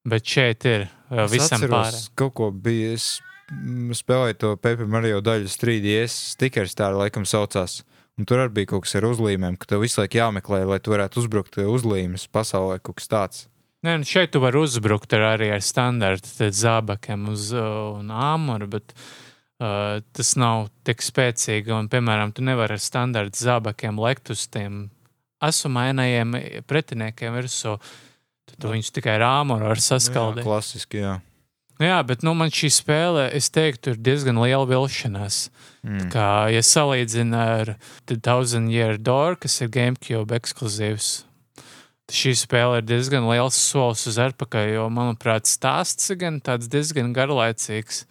[0.04, 2.10] Bet šeit ir uh, Es visam pārējiem.
[2.18, 2.92] Kaut ko bija.
[2.98, 7.82] Es mm, spēlēju to Paper Mario daļu 3DS stikers, tā laikam saucās.
[8.18, 10.92] Un tur arī bija kaut kas ar uzlīmēm, ka tev visu laiku jāmeklē, lai tu
[10.92, 13.40] varētu uzbrukt uzlīmes pasaulē, kaut kas tāds.
[13.84, 18.68] Nē, nu, šeit tu vari uzbrukt ar, arī ar standarta zābakiem uz uh, un āmuru,
[18.76, 18.94] bet
[19.62, 21.72] uh, tas nav tik spēcīgi.
[21.74, 24.88] Un, piemēram, tu nevari ar standarta zābakiem lekt uz tiem
[25.44, 26.34] asumainajiem
[26.70, 27.76] pretiniekiem virsū.
[28.48, 30.44] Tad tu viņus tikai ar āmuru var Nu, jā, saskaldīt.
[30.44, 31.14] klasiski, jā.
[31.82, 35.48] Jā, bet nu, man šī spēle, es teiktu, ir diezgan liela vilšanās.
[35.82, 36.04] Mm.
[36.12, 37.72] Kā, ja salīdzina ar
[38.06, 41.08] The Thousand Year Door, kas ir GameCube ekskluzīvs,
[42.06, 46.70] tad šī spēle ir diezgan liels solis uz atpakaļ, jo, manuprāt, stāsts ir gan tāds
[46.70, 48.04] diezgan garlaicīgs.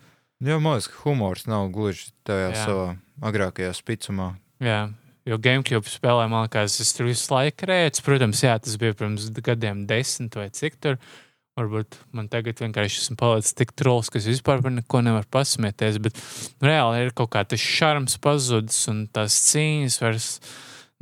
[0.43, 2.63] Jā, man liekas, ka humors nav gluži tajā Jā.
[2.67, 2.87] savā
[3.23, 4.33] agrākajā spicumā.
[4.63, 4.89] Jā,
[5.29, 8.03] jo GameCube spēlē, man liekas, es tur visu laiku rēcu.
[8.03, 10.99] Protams, jā, tas bija pirms gadiem desmit vai cik tur.
[11.53, 15.99] Varbūt man tagad vienkārši esmu palicis tik trolls, ka es vispār par neko nevaru pasmieties.
[16.01, 16.17] Bet
[16.65, 20.29] reāli ir kaut kā tas šarms pazudis un tās cīņas vairs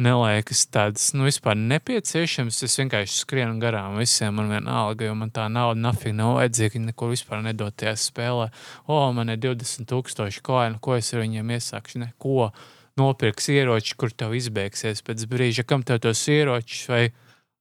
[0.02, 2.60] neliekas tādas, nu, vispār nepieciešamas.
[2.68, 6.76] Es vienkārši skrienu garām visiem, man vienalga, jo man tā nauda nafīgi nav vajadzīga.
[6.78, 8.52] Viņi neko vispār nedod tajā spēlē.
[8.88, 12.06] O, man ir 20,000 koinu, ko es ar viņiem iesākšu?
[12.06, 12.52] Neko.
[13.00, 17.06] Nopirks ieroči, kur tev izbeigsies pēc brīža, kam tev tos ieročus vai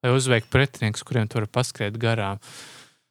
[0.03, 2.41] lai uzveiktu pretinieks, kuriem tu vari paskriet garām.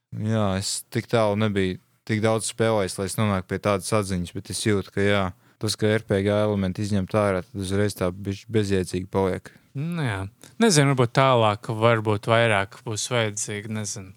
[0.09, 1.77] Jā, es tik tālu nebiju
[2.09, 5.23] tik daudz spēlējis, lai es nonāktu pie tādas atziņas, bet es jūtu, ka jā,
[5.59, 9.51] tas, ka RPG elementi izņemt ārā, tad uzreiz tā bezjēdzīgi paliek.
[9.79, 10.21] Nu, jā.
[10.59, 13.73] Nezinu, varbūt tālāk, varbūt vairāk būs vajadzīgi.
[13.77, 14.15] Nezinu.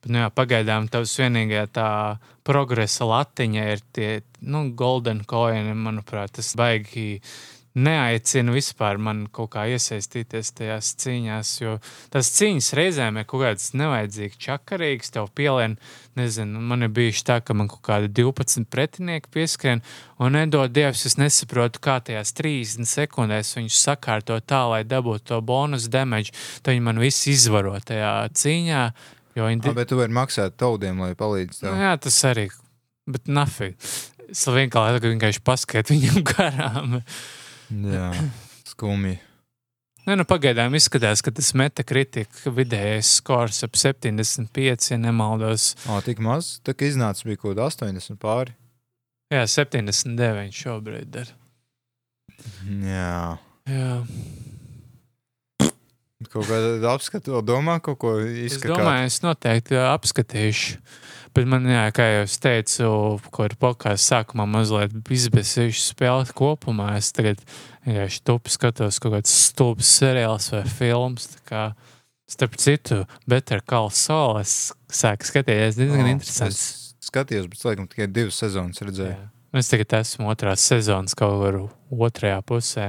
[0.00, 1.88] Bet, nu, jā, pagaidām tavs vienīgā tā
[2.44, 4.08] progresa latiņa ir tie
[4.44, 5.76] nu, golden coini.
[5.76, 7.20] Manuprāt, tas baigi
[7.74, 11.74] neaicina vispār man kaut kā iesaistīties tajās cīņās, jo
[12.14, 15.74] tās cīņas reizēm ir kaut kādas nevajadzīgas, čakarīgas, tev pielien,
[16.18, 19.82] nezinu, man ir bijuši tā, ka man kaut kādi 12 pretinieki pieskrien,
[20.22, 25.42] un nedod Dievs, es nesaprotu, kā tajās 30 sekundēs viņus sakārto tā, lai dabūtu to
[25.42, 28.88] bonus damage, tad viņi man visi izvaro tajā cīņā,
[29.34, 29.66] jo viņi...
[29.66, 32.48] Ah, bet tu vari maksāt taudiem, lai palīdz Nu, jā, tas arī,
[33.10, 33.74] bet nafig.
[34.30, 37.00] Es vienkārši, vienkārši paskatu viņam garām.
[37.74, 38.10] Jā,
[38.68, 39.18] skumji.
[40.04, 45.70] Nē, nu, pagaidām izskatās, ka tas metakritika vidējais skors ap 75, ja nemaldos.
[45.88, 48.52] O, tik maz, tā kā iznāca bija kaut kāda 80 pāri.
[49.32, 51.32] Jā, 79 šobrīd ir.
[52.84, 53.38] Jā.
[53.70, 53.94] Jā.
[56.32, 58.74] Kaut kāda apskata, vēl domā, kaut ko Es izskatīt.
[58.76, 60.78] domāju, es noteikti apskatīšu.
[61.34, 62.88] Bet man, jā, kā jau es teicu,
[63.34, 66.92] ko ir podkāstā sākumā mazliet izbēsījuši spēles kopumā.
[67.00, 67.42] Es tagad
[67.86, 71.26] vienkārši tupi skatos kaut kāds stulbs seriāls vai films.
[72.30, 76.62] starp citu, Better Call Saul es sāku skatīties diezgan oh, interesants.
[77.02, 79.18] Es skatījos, bet laikam tikai divas sezonas redzēju.
[79.18, 79.30] Jā.
[79.54, 81.58] Es tagad esmu otrās sezonas kaut kur
[82.08, 82.88] otrajā pusē.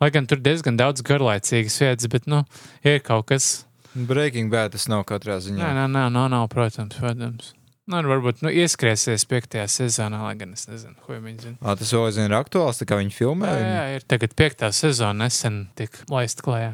[0.00, 2.44] Lai gan tur diezgan daudz garlaicīgas vietas, bet, nu,
[2.84, 3.66] ir kaut kas.
[3.92, 5.60] Breaking Bad tas nav katrā ziņā.
[5.60, 7.52] Nē, nē, nē, nav, nav protams, protams.
[7.86, 11.58] Nu, varbūt nu, ieskriesies piektajā sezonā, lai gan es nezinu, ko viņi zina.
[11.62, 13.52] Ā, tas vēl aizvien ir aktuāls, kā viņi filmē.
[13.52, 16.72] Jā, jā, ir tagad piektā sezona, nesen tika laista klajā.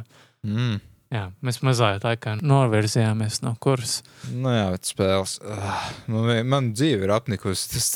[0.48, 0.80] Mm.
[1.12, 4.00] Jā, mēs mazliet laikā novirzījāmies no kursa.
[4.32, 5.34] Nu jā, bet spēles.
[5.44, 7.68] Uh, man, vien- man dzīve ir apnikusi.
[7.74, 7.90] Tas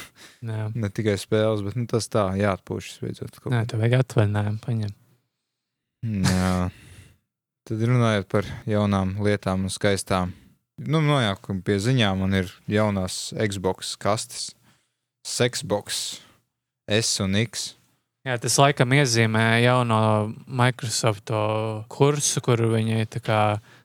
[0.80, 3.36] ne tikai spēles, bet nu, tas tā, jāatpūšas beidzot.
[3.52, 4.96] Nē, tev vajag atvaļinājumu paņemt.
[6.24, 6.54] Jā.
[7.68, 10.32] Tad runājot par jaunām lietām un skaistām.
[10.86, 14.50] Nu, no jā, ka pie ziņām man ir jaunās Xbox kastes.
[15.22, 16.18] Sexbox,
[16.90, 17.72] S un X.
[18.26, 19.98] Jā, tas laikam iezīmē jauno
[20.46, 21.30] Microsoft
[21.90, 23.42] kursu, kur viņi tā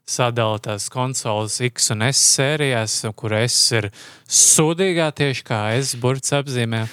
[0.08, 3.90] sadala tās konsoles X un S sērijās, kur S ir
[4.30, 6.84] sūdīgā tieši kā S burts apzīmē,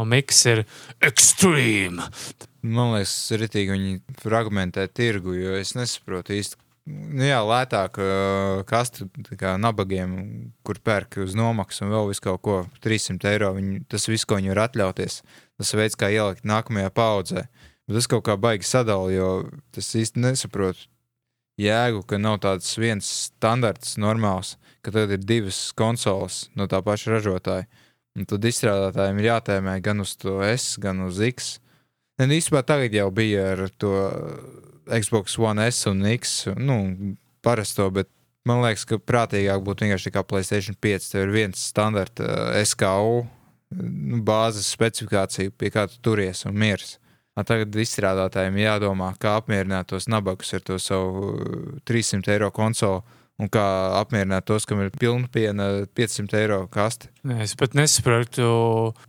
[0.00, 0.64] un X ir
[1.04, 2.08] extreme.
[2.64, 6.58] Man liekas, ritīgi viņi fragmentē tirgu, jo es nesaprotu īsti.
[6.86, 10.12] Nu, jā, lētāk uh, kastu kā nabagiem,
[10.62, 13.48] kur pērk uz nomaksu un vēl visu kaut ko 300 eiro.
[13.56, 15.16] Viņi, tas viss, ko viņi var atļauties,
[15.58, 17.48] tas veids, kā ielikt nākamajā paudzē.
[17.86, 19.30] Bet tas kaut kā baigi sadala, jo
[19.74, 20.86] tas īsti nesaprotu
[21.58, 24.54] jēgu, ka nav tāds viens standarts normāls,
[24.86, 27.66] ka tad ir divas konsoles no tā paša ražotāja.
[28.16, 31.56] Un tad izstrādātājiem ir jātēmē gan uz to S, gan uz X.
[32.16, 33.92] Ne, nu, īstenībā tagad jau bija ar to
[34.88, 36.78] Xbox One S un X, nu,
[37.44, 38.08] parasto, bet
[38.48, 41.10] man liekas, ka prātīgāk būtu vienkārši kā Playstation 5.
[41.12, 43.18] Tev ir viens standarta uh, SKU,
[43.82, 46.96] nu, bāzes specifikācija, pie kā tu turies un miers.
[47.36, 53.02] A, Tagad izstrādātājiem jādomā, kā apmierināt tos nabagus ar to savu uh, 300 eiro konsoli
[53.42, 53.64] un kā
[54.00, 57.10] apmierināt tos, kam ir pilna piena 500 eiro kaste.
[57.42, 58.48] Es pat nesaprotu,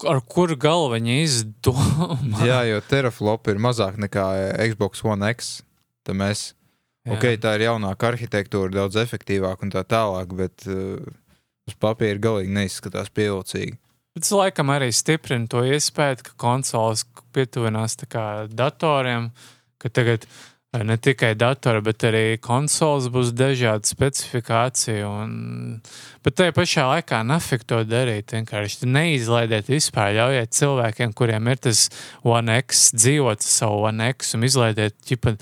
[0.08, 2.18] ar kuru galvu viņi izdomā.
[2.48, 4.28] Jā, jo teraflop ir mazāk nekā
[4.74, 5.58] Xbox One X.
[6.08, 6.54] Mēs,
[7.04, 7.18] Jā.
[7.18, 11.02] ok, tā ir jaunāka arhitektūra, daudz efektīvāka un tā tālāk, bet uh,
[11.68, 13.76] uz papīra galīgi neizskatās pievilcīgi.
[14.18, 17.04] Tas laikam arī stiprina to iespēju, ka konsoles
[17.36, 18.00] pietuvinās
[18.56, 19.30] datoriem,
[19.78, 20.40] ka tagad eh,
[20.74, 25.08] ne tikai datori, bet arī konsoles būs dažāda specifikācija.
[25.08, 25.80] Un...
[26.26, 28.34] Bet tajā pašā laikā nafik to darīt.
[28.36, 30.12] Vienkārši neizlaidiet vispār.
[30.18, 31.88] Ļaujiet cilvēkiem, kuriem ir tas
[32.28, 35.38] One X, dzīvot savu One X un izlaidiet ķipa,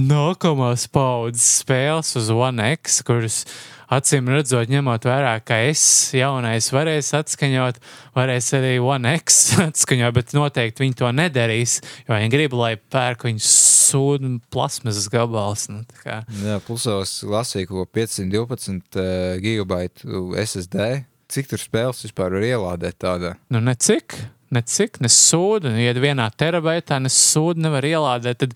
[0.00, 3.44] nākamās paudzes spēles uz One X, kuras
[3.92, 5.84] acīm redzot, ņemot vērā, ka es
[6.16, 7.80] jaunais varēs atskaņot,
[8.16, 13.26] varēs arī One X atskaņot, bet noteikti viņi to nedarīs, jo viņi grib, lai pērk
[13.28, 15.66] viņu sūdu plasmasas gabals.
[15.72, 15.82] Nu.
[16.04, 21.04] Jā, plus vēl es lasīju, ko 512 uh, gigabaitu SSD.
[21.34, 23.34] Cik tur spēles vispār var ielādēt tādā?
[23.52, 24.16] nu, ne cik.
[24.54, 28.52] Ne cik, ne sūdu, ja vienā terabaitā ne sūdu nevar ielādēt, tad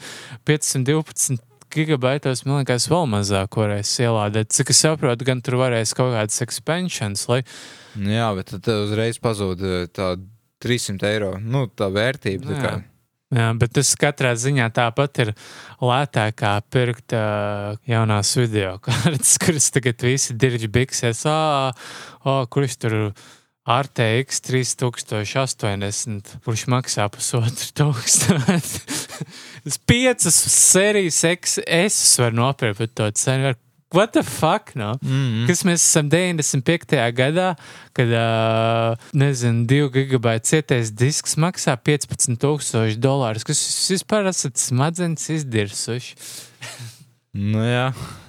[0.47, 1.41] 512
[1.73, 4.53] gigabaitos, man liekas, vēl mazāk varēs ielādēt.
[4.55, 7.43] Cik es saprotu, gan tur varēs kaut kādas expansions, lai
[7.99, 10.13] Nu, jā, bet tad uzreiz pazūd uh, tā
[10.63, 11.33] 300 eiro.
[11.43, 12.51] Nu, tā vērtība.
[12.53, 12.75] Tā kā.
[13.35, 15.33] Jā, bet tas katrā ziņā tāpat ir
[15.85, 21.27] lētāk kā pirkt uh, jaunās video kārtas, kuras tagad visi dirži biksēs.
[21.29, 21.41] Ā,
[22.25, 22.97] ā, kurš tur
[23.69, 28.81] RTX 3080, kurš maksā pusotru tūkstošu.
[29.65, 33.55] Tas piecas sērijas XS var nopirkt par to cenu.
[33.95, 34.75] What the fuck?
[34.77, 34.93] No?
[35.01, 36.99] Mm Kas mēs esam 95.
[37.17, 37.55] gadā,
[37.97, 43.47] kad, uh, nezinu, 2 gigabaita cietais disks maksā 15,000 dolārus.
[43.49, 46.19] Kas jūs vispār esat smadzenes izdirsuši?
[47.39, 47.87] Nu, jā,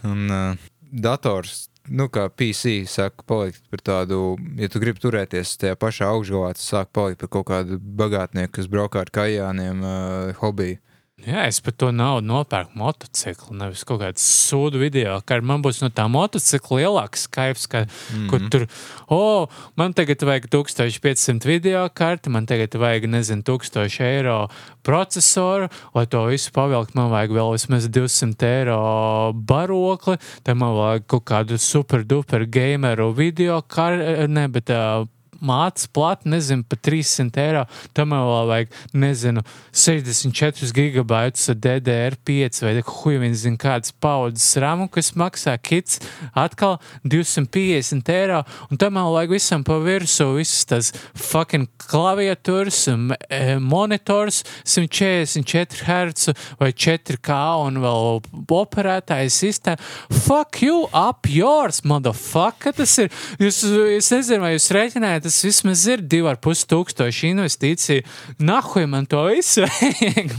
[0.07, 5.75] un uh, dators, nu, kā PC, saka, palikt par tādu, ja tu gribi turēties tajā
[5.79, 10.79] pašā augšgalā, tas sāk palikt par kaut kādu bagātnieku, kas braukā ar kājāniem, uh, hobiju.
[11.27, 15.17] Jā, es par to naudu nopērku motociklu, nevis kaut kādu sūdu video.
[15.27, 17.89] Kā man būs no tā motocikla lielāks skaits, ka, mm.
[17.89, 18.29] -hmm.
[18.31, 18.65] kur tur,
[19.11, 24.47] oh, man tagad vajag 1500 video karti, man tagad vajag, nezinu, 1000 eiro
[24.83, 31.07] procesoru, lai to visu pavilkt, man vajag vēl vismaz 200 eiro barokli, tad man vajag
[31.07, 35.05] kaut kādu super duper gameru video karti, ne, bet uh,
[35.41, 37.65] mātes plati, nezinu, par 300 eiro.
[37.97, 44.89] Tam vēl vajag, nezinu, 64 gigabaitus ar DDR5 vai huj, viņš zina, kādas paudzes ramu,
[44.91, 45.99] kas maksā kits
[46.37, 48.43] atkal 250 eiro.
[48.69, 56.33] Un tam vēl vajag visam pa virsmu, visas tas fucking klaviatūras, e, monitors, 144 Hz
[56.59, 58.21] vai 4K un vēl
[58.59, 59.81] operētājs sistēma.
[60.25, 62.75] Fuck you up yours, motherfucker!
[62.79, 63.11] Tas ir,
[63.41, 63.61] jūs,
[63.97, 68.05] es nezinu, vai jūs rēķinājat, tas vismaz ir 2,5 tūkstoši investīciju.
[68.41, 70.31] Nahuj man to visu vajag.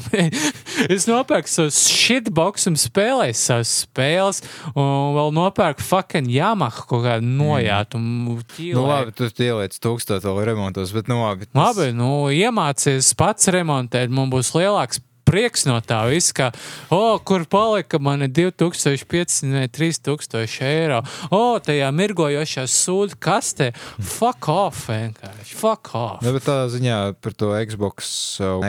[0.94, 4.42] es nopērku savus shitbox un spēlēju savas spēles,
[4.74, 8.00] un vēl nopērku fucking Yamaha kaut kādu nojātu.
[8.02, 11.46] Nu, labi, tu ieliec tūkstoši vēl remontos, bet nu labi.
[11.46, 11.60] Tas...
[11.60, 16.48] Labi, nu iemācies pats remontēt, man būs lielāks prieks no tā visa, ka,
[16.94, 21.00] oh, kur palika mani 2500 vai 3000 eiro.
[21.30, 23.70] O, oh, tajā mirgojošā sūdu kastē.
[23.98, 25.56] Fuck off, vienkārši.
[25.60, 26.24] Fuck off.
[26.24, 28.12] Ne, bet tā ziņā par to Xbox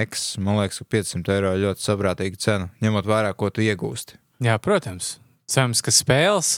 [0.03, 4.19] X, man liekas, ka 500 eiro ir ļoti saprātīga cena, ņemot vērā, ko tu iegūsti.
[4.45, 5.15] Jā, protams.
[5.51, 6.55] Cerams, ka spēles.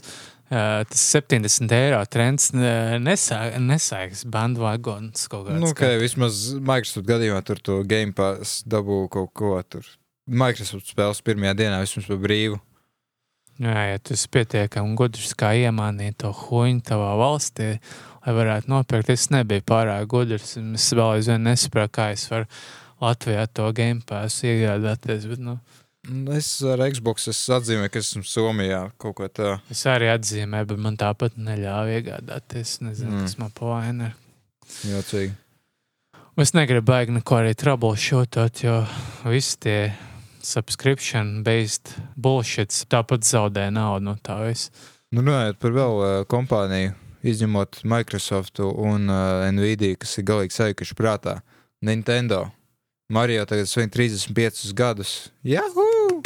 [0.54, 5.58] Tas 70 eiro trends nesāks bandvagons kaut kādā.
[5.62, 9.88] Nu, okay, vismaz Microsoft gadījumā tur to Game Pass dabū kaut ko tur.
[10.30, 12.60] Microsoft spēles pirmajā dienā vismaz par brīvu.
[13.62, 17.76] Jā, ja tu esi pietiekami gudrs, kā iemānīt to huņu tavā valstī,
[18.26, 20.56] lai varētu nopirkt, es nebiju pārāk gudrs.
[20.58, 22.49] Es vēl aizvien nesaprotu, kā es varu
[23.04, 25.28] Latvijā to Game Pass iegādāties.
[25.30, 25.60] Bet, nu,
[26.36, 29.62] Es ar Xbox es atzīmēju, ka esmu Somijā kaut ko tādu.
[29.72, 32.74] Es arī atzīmēju, bet man tāpat neļāva iegādāties.
[32.76, 33.22] Es nezinu, mm.
[33.24, 34.10] kas man pavaina.
[34.84, 35.32] Jocīgi.
[36.43, 38.80] Es negribu baigi neko arī troubleshootot, jo
[39.30, 39.78] visi tie
[40.43, 44.74] subscription-based bullshits tāpat zaudē naudu no tā visa.
[45.14, 50.97] Nu, runājot par vēl uh, kompāniju, izņemot Microsoft un uh, Nvidia, kas ir galīgi sajukuši
[50.99, 51.38] prātā,
[51.86, 52.47] Nintendo.
[53.14, 55.11] Mario tagad svin 35 gadus.
[55.45, 56.22] Jahu!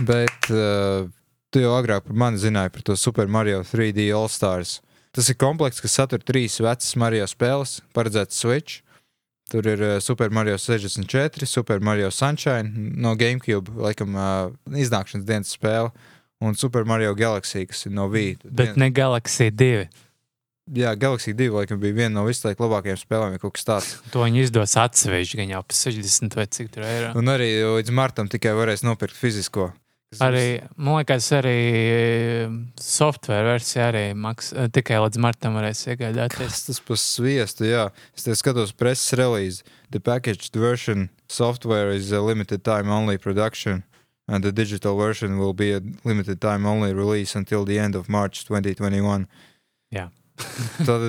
[0.00, 1.04] Bet uh,
[1.52, 4.80] tu jau agrāk par mani zināji par to Super Mario 3D All Stars.
[5.12, 8.80] Tas ir komplekss, kas satur trīs vecas Mario spēles, paredzētas Switch.
[9.52, 15.52] Tur ir uh, Super Mario 64, Super Mario Sunshine no GameCube, laikam, uh, iznākšanas dienas
[15.52, 15.92] spēle,
[16.40, 18.48] un Super Mario Galaxy, kas ir no Vīta.
[18.48, 18.80] Bet Dien...
[18.86, 19.84] ne Galaxy 2.
[20.70, 23.88] Jā, Galaxy 2 laikam bija viena no laiku labākajām spēlēm, ja kaut kas tāds.
[24.14, 27.08] To viņi izdos atsevišķi, gan jau par 60 vai cik tur eiro.
[27.18, 29.72] Un arī līdz martam tikai varēs nopirkt fizisko.
[30.20, 36.66] Arī, man liekas, arī eh, software versija arī maks, eh, tikai līdz martam varēs iegādāties.
[36.68, 37.88] Tas par sviestu, jā.
[38.14, 39.64] Es skatos preses relīzi.
[39.90, 43.82] The packaged version software is a limited time only production.
[44.28, 48.08] And the digital version will be a limited time only release until the end of
[48.08, 49.26] March 2021.
[49.90, 50.10] Jā.
[50.88, 51.08] Tad,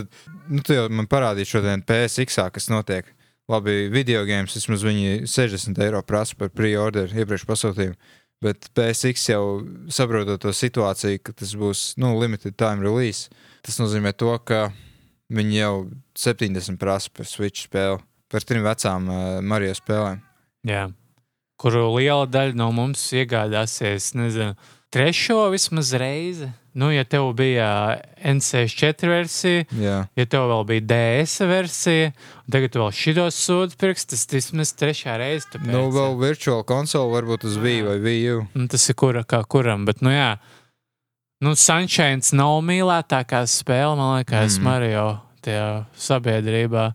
[0.49, 0.63] nu,
[0.93, 3.09] man parādīji šodien PSX, kas notiek.
[3.51, 7.97] Labi, video games vismaz viņi 60 eiro prasa par pre-order iepriekš pasūtījumu.
[8.43, 9.43] Bet PSX jau
[9.91, 13.31] saprotot to situāciju, ka tas būs nu, limited time release,
[13.63, 14.65] tas nozīmē to, ka
[15.31, 15.75] viņi jau
[16.19, 20.19] 70 prasa par Switch spēli, par trim vecām uh, Mario spēlēm.
[20.67, 20.87] Jā,
[21.59, 24.57] kuru liela daļa no mums iegādāsies, nezinu,
[24.91, 26.51] trešo vismaz reizi.
[26.73, 27.67] Nu, ja tev bija
[28.25, 29.97] NC4 versija, Jā.
[30.17, 32.09] ja tev vēl bija DS versija,
[32.41, 35.45] un tagad vēl šitos sūdzes pirksts, tas vismaz trešā reize.
[35.53, 35.69] Tāpēc.
[35.69, 38.41] Nu, vēl virtuāla konsole varbūt uz Wii vai U.
[38.57, 40.31] Nu, tas ir kura kā kuram, bet, nu jā,
[41.45, 44.65] nu, Sunshine nav mīlētākā spēle, man liekas, mm.
[44.65, 45.07] Mario
[45.45, 45.67] tajā
[46.09, 46.89] sabiedrībā.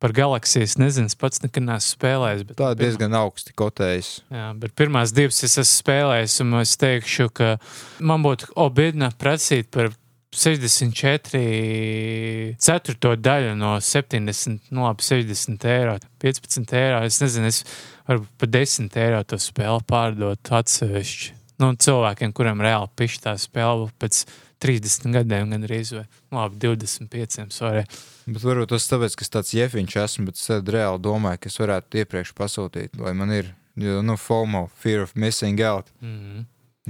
[0.00, 2.44] Par galaksijas nezinu, pats nekad neesmu spēlējis.
[2.56, 4.08] Tā ir diezgan augsti kotējis.
[4.32, 7.56] Jā, bet pirmās divas es esmu spēlējis, un es teikšu, ka
[8.00, 9.92] man būtu obidna prasīt par
[10.30, 17.00] 64 ceturto daļu no 70, no labi, 60 eiro, 15 eiro.
[17.06, 17.64] Es nezinu, es
[18.06, 21.34] varu par 10 eiro to spēli pārdot atsevišķi.
[21.60, 24.22] Nu, cilvēkiem, kuriem reāli pišķi tā spēle pēc
[24.60, 26.04] 30 gadiem, gan arī nu,
[26.36, 27.48] labi, 25.
[27.54, 27.84] Sorry.
[28.26, 31.58] Bet varbūt tas tāpēc, ka es tāds jefiņš esmu, bet es reāli domāju, ka es
[31.62, 33.50] varētu iepriekš pasūtīt, lai man ir,
[33.80, 35.90] jo, nu, FOMO, fear of missing out.
[36.00, 36.44] Mm -hmm.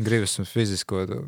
[0.04, 1.06] Gribas un fizisko.
[1.06, 1.24] To.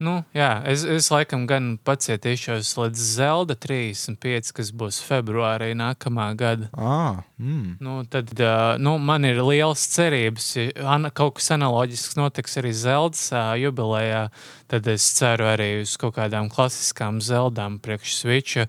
[0.00, 6.70] Nu, jā, es, es laikam gan pacietīšos līdz Zelda 35, kas būs februārī nākamā gada.
[6.72, 7.74] Ah, mm.
[7.84, 8.32] nu, tad
[8.80, 14.30] nu, man ir liels cerības, ja kaut kas analoģisks notiks arī Zeldas uh, jubilejā.
[14.72, 18.66] Tad es ceru arī uz kaut kādām klasiskām Zeldām priekš Switcha.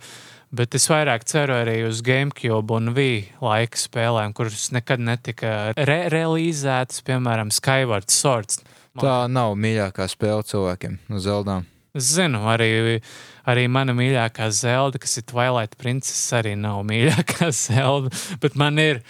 [0.52, 6.02] Bet es vairāk ceru arī uz GameCube un Wii laika spēlēm, kuras nekad netika re
[6.12, 8.60] realizētas, piemēram, Skyward Swords.
[9.00, 11.68] Tā nav mīļākā spēle cilvēkiem no Zeldām.
[11.96, 13.00] Es zinu, arī,
[13.48, 18.12] arī mana mīļākā zelta, kas ir Twilight Princess, arī nav mīļākā zelta.
[18.44, 19.02] Bet man ir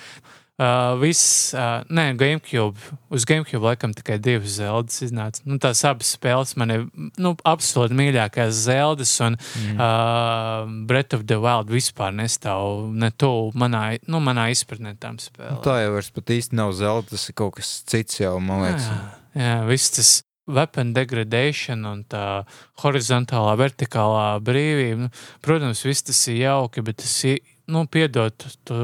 [0.62, 2.98] uh, viss, uh, nē, GameCube.
[3.14, 5.46] Uz GameCube laikam tikai divas zeltas iznāca.
[5.46, 6.90] Nu, tās abas spēles man ir
[7.22, 9.78] nu, absolūti mīļākās zeltas, un mm.
[9.78, 15.62] uh, Breath of the Wild vispār nestāv ne tuvu manā, nu, manā izpratnē tām spēlēm.
[15.66, 18.90] Tā jau vairs pat īsti nav zelta, tas ir kaut kas cits jau, man liekas.
[18.90, 19.02] Jā,
[19.38, 20.12] jā viss tas
[20.52, 22.44] weapon degradation un tā
[22.84, 25.08] horizontālā, vertikālā brīvība.
[25.08, 25.12] Nu,
[25.46, 27.40] protams, viss tas ir jauki, bet tas ir,
[27.72, 28.36] nu, piedod
[28.68, 28.82] to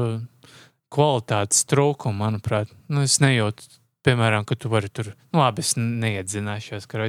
[0.94, 2.70] kvalitātes trūkumu, manuprāt.
[2.88, 3.66] Nu, es nejūtu,
[4.06, 7.02] piemēram, ka tu vari tur, nu, labi, es neiedzināšos, ka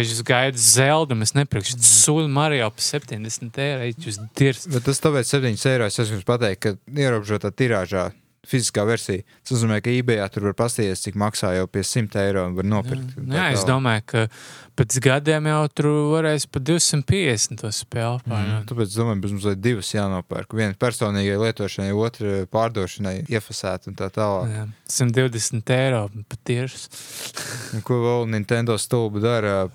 [0.00, 4.66] viņš gaida zeldu, es nepirkšu sūdu Mario par 70 eiro, jūs dirs.
[4.72, 8.10] Bet tas tāpēc 7 eiro es esmu pateikt, ka ierobežotā tirāžā
[8.46, 9.24] fiziskā versija.
[9.42, 12.68] Tas nozīmē, ka eBay tur var paskatīties, cik maksā jau pie 100 eiro un var
[12.68, 13.16] nopirkt.
[13.18, 14.24] Jā, jā es domāju, ka
[14.78, 18.62] pēc gadiem jau tur varēs par 250 to spēli pārnāt.
[18.62, 20.58] Mm, tāpēc es domāju, ka mums ir divas jānopērk.
[20.58, 24.52] Viena personīgai lietošanai, otra pārdošanai, iefasēt un tā tālāk.
[24.52, 24.68] Jā,
[24.98, 27.82] 120 eiro patiešām.
[27.86, 29.66] ko vēl Nintendo stulbi dara?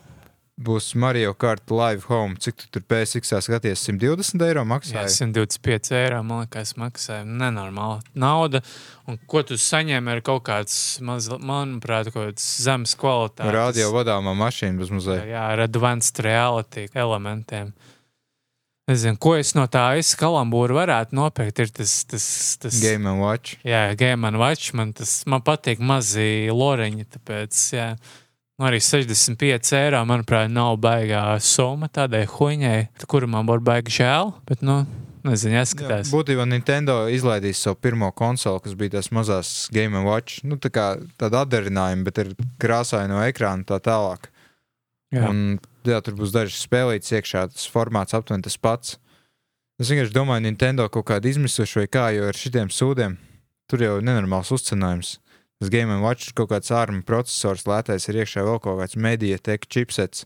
[0.60, 2.36] Būs Mario Kart Live Home.
[2.42, 3.84] Cik tu tur PSX skaties?
[3.88, 5.06] 120 eiro maksāja?
[5.06, 7.26] Jā, 125 eiro man liekas, maksāja.
[7.26, 8.64] Nenormāla nauda.
[9.10, 10.76] Un ko tu saņēmi ar kaut kāds,
[11.06, 13.54] maz, manuprāt, kaut kāds zemes kvalitātes.
[13.56, 15.26] Radio vadāmā mašīna bez muzeja.
[15.30, 17.74] Jā, ar advanced reality elementiem.
[18.90, 21.62] Nezinu, ko es no tā izkalambūra varētu nopirkt.
[21.64, 22.26] Ir tas, tas,
[22.60, 23.60] tas Game and Watch.
[23.68, 24.74] Jā, Game and Watch.
[24.76, 27.88] Man, tas, man patīk mazi loreņi, tāpēc, jā.
[28.62, 34.36] Nu, arī 65 eiro, manuprāt, nav baigā summa tādai huņai, kuru man būtu baigi žēl.
[34.46, 34.84] Bet, nu,
[35.26, 36.06] Nezinu, jāskatās.
[36.06, 40.44] Jā, būtībā Nintendo izlaidīs savu pirmo konsoli, kas bija tās mazās Game Watch.
[40.46, 40.86] Nu, tā kā
[41.18, 42.30] tāda atdarinājuma, bet ir
[42.62, 44.30] krāsaina no ekrāna tā tālāk.
[45.14, 45.26] Jā.
[45.30, 49.00] Un, jā, tur būs dažas spēlītas iekšā, tas formāts aptuveni tas pats.
[49.82, 53.18] Es vienkārši domāju, Nintendo kaut kādu izmisuši vai kā, jo ar šitiem sūdiem
[53.70, 55.16] tur jau ir nenormāls uzcenājums.
[55.62, 59.68] Tas Game Watch ir kaut kāds ārmu processors, lētais ir iekšā vēl kaut kāds mediatek
[59.70, 60.24] chipsets,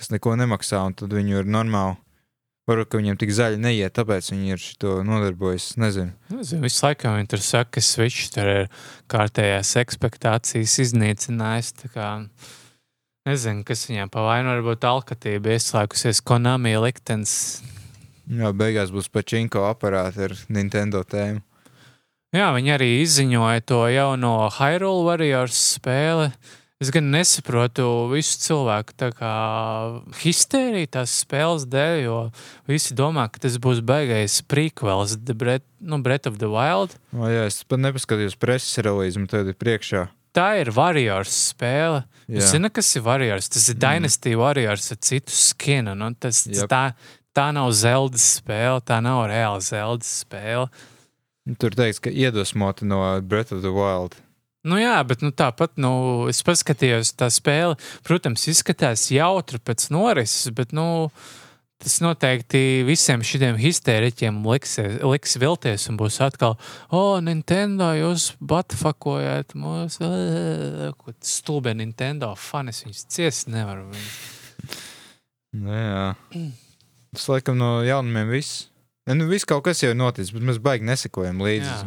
[0.00, 1.98] kas neko nemaksā, un tad viņu ir normāli.
[2.68, 5.70] Varbūt viņiem tik zaļi neiet, tāpēc viņi ir šo nodarbojas.
[5.80, 6.12] Nezinu.
[6.32, 8.66] Nezinu, visu laiku viņi tur saka, ka Switch tur ir
[9.12, 11.74] kārtējās expectācijas iznīcinājis.
[13.28, 17.34] Nezinu, kas viņiem pa vainu varbūt alkatība ieslēgusies Konami liktenis.
[18.28, 21.44] Jā, beigās būs pačinko aparāti ar Nintendo tēmu.
[22.36, 26.28] Jā, viņi arī izziņoja to jauno Hyrule Warriors spēli.
[26.78, 29.08] Es gan nesaprotu visu cilvēku
[30.20, 32.18] histēriju tās spēles dēļ, jo
[32.70, 36.94] visi domā, ka tas būs beigais prequels, Breath, nu, Breath of the Wild.
[37.16, 40.04] O, jā, es pat nepaskatījos preses realizmu, tad ir priekšā.
[40.36, 42.04] Tā ir Warriors spēle.
[42.30, 43.48] Jūs zināt, kas ir Warriors?
[43.50, 43.82] Tas ir mm.
[43.82, 45.96] Dynasty Warriors ar citu skinu.
[45.98, 46.68] Nu, tas, yep.
[46.70, 46.84] tā,
[47.34, 50.68] tā nav Zeldas spēle, tā nav reāla Zeldas spēle.
[51.56, 54.18] Tur teiks, ka iedvesmota no Breath of the Wild.
[54.68, 55.90] Nu jā, bet nu, tāpat nu,
[56.28, 61.06] es paskatījos, tā spēle, protams, izskatās jautri pēc norises, bet nu,
[61.78, 64.74] tas noteikti visiem šiem histēriķiem liks,
[65.06, 66.58] liks vilties un būs atkal,
[66.90, 70.00] oh, Nintendo, jūs batfakojat mūs,
[70.98, 73.86] ko stulbē Nintendo fanis, viņus ciest nevar.
[75.54, 76.08] Nu jā,
[77.14, 78.66] tas laikam no jaunumiem viss.
[79.16, 81.70] Nu, viss kaut kas jau ir noticis, bet mēs baigi nesekojam līdzi.
[81.70, 81.86] Jā.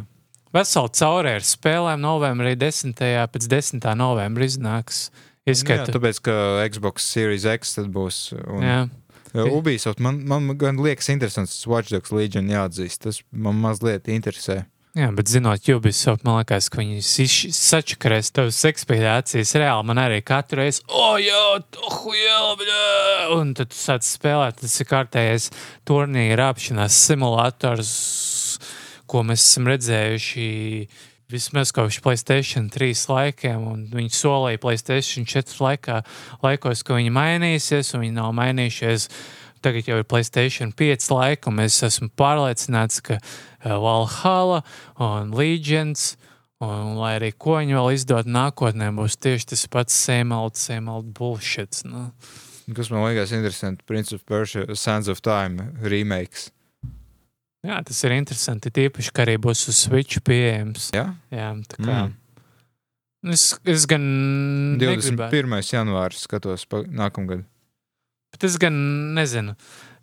[0.55, 2.97] Vesela caurē ar spēlēm novembrī, 10.
[3.31, 3.85] pēc 10.
[3.99, 5.05] novembra iznāks.
[5.47, 5.85] Izskata.
[5.85, 6.33] Nu, jā, tāpēc, ka
[6.69, 8.23] Xbox Series X tad būs.
[8.45, 8.65] Un...
[8.65, 8.81] Jā.
[9.47, 13.05] Ubisoft man, man gan liekas interesants, Watch Dogs Legion jāatzīst.
[13.05, 14.65] Tas man mazliet interesē.
[14.91, 16.99] Jā, bet zinot, Ubisoft, man liekas, ka viņi
[17.55, 19.85] sačakarēs tavas ekspedīcijas reāli.
[19.87, 21.37] Man arī katru reizi, oh, jā,
[21.87, 22.81] oh, jā, bļā!
[23.37, 25.47] Un tad tu sāc spēlēt, tas ir kārtējais
[25.87, 27.93] turnīra apšanās simulators,
[29.07, 30.49] ko mēs esam redzējuši
[31.31, 36.01] vismaz kopš Playstation 3 laikiem, un viņi solīja Playstation 4 laikā,
[36.43, 39.07] laikos, ka viņi mainīsies, un viņi nav mainījušies.
[39.61, 43.19] Tagad jau ir Playstation 5 laika, un es esmu pārliecināts, ka
[43.63, 44.63] Eh, Valhalla
[44.97, 46.17] un Legions.
[46.61, 51.79] Un, lai arī ko viņi vēl izdod nākotnē, būs tieši tas pats sēmalt, sēmalt bullshit.
[51.89, 52.11] Nu.
[52.77, 56.51] Kas man liekas interesanti, Prince of Persia, Sands of Time remakes.
[57.65, 58.69] Jā, tas ir interesanti.
[58.77, 60.91] Tīpaši, ka arī būs uz Switch pieejams.
[60.93, 61.97] Jā, Jā tā kā.
[61.97, 63.33] Mm.
[63.33, 64.05] Es, es gan.
[64.81, 65.17] 21.
[65.17, 65.73] Negribētu.
[65.73, 67.41] janvāris skatos nākamgad.
[68.31, 68.75] Bet es gan
[69.17, 69.55] nezinu.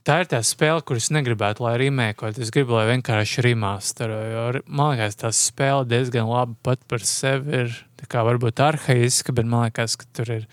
[0.07, 2.39] Tā ir tā spēle, kuras negribētu, lai rīmēkot.
[2.41, 4.21] Es gribu, lai vienkārši rīmāstaro.
[4.65, 7.79] Man liekas, tā spēle diezgan labi pat par sevi ir.
[8.09, 10.45] Kā varbūt arhaiska, bet man liekas, ka tur ir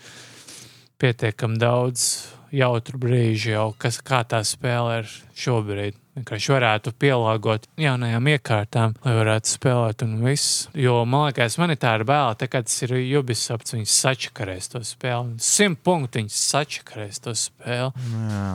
[1.00, 2.08] pietiekami daudz
[2.52, 5.96] jautru brīžu, jau kas, kā tā spēle ir šobrīd.
[6.16, 10.62] Vienkārši varētu pielāgot jaunajām iekārtām, lai varētu spēlēt un viss.
[10.72, 14.80] Jo man liekas, man ir tāda baila, tā kā tas ir Ubisoft, viņi sačakarēs to
[14.80, 15.36] spēli.
[15.44, 17.92] Simt punktu viņi sačakarēs to spēli.
[18.30, 18.54] Jā.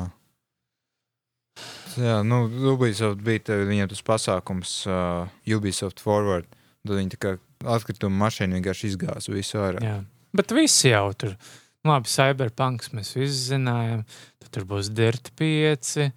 [2.02, 6.50] Jā, nu, Ubisoft bija tā, viņiem tas pasākums, uh, Ubisoft Forward.
[6.82, 7.38] Tad viņi tā kā
[7.76, 9.86] atkrituma mašīna vienkārši izgāza visu ārā.
[9.86, 9.98] Jā.
[10.34, 11.36] Bet visi jau tur,
[11.84, 14.06] nu, labi, cyberpunks mēs visi zinājām,
[14.42, 16.10] tad tur būs Dirt 5.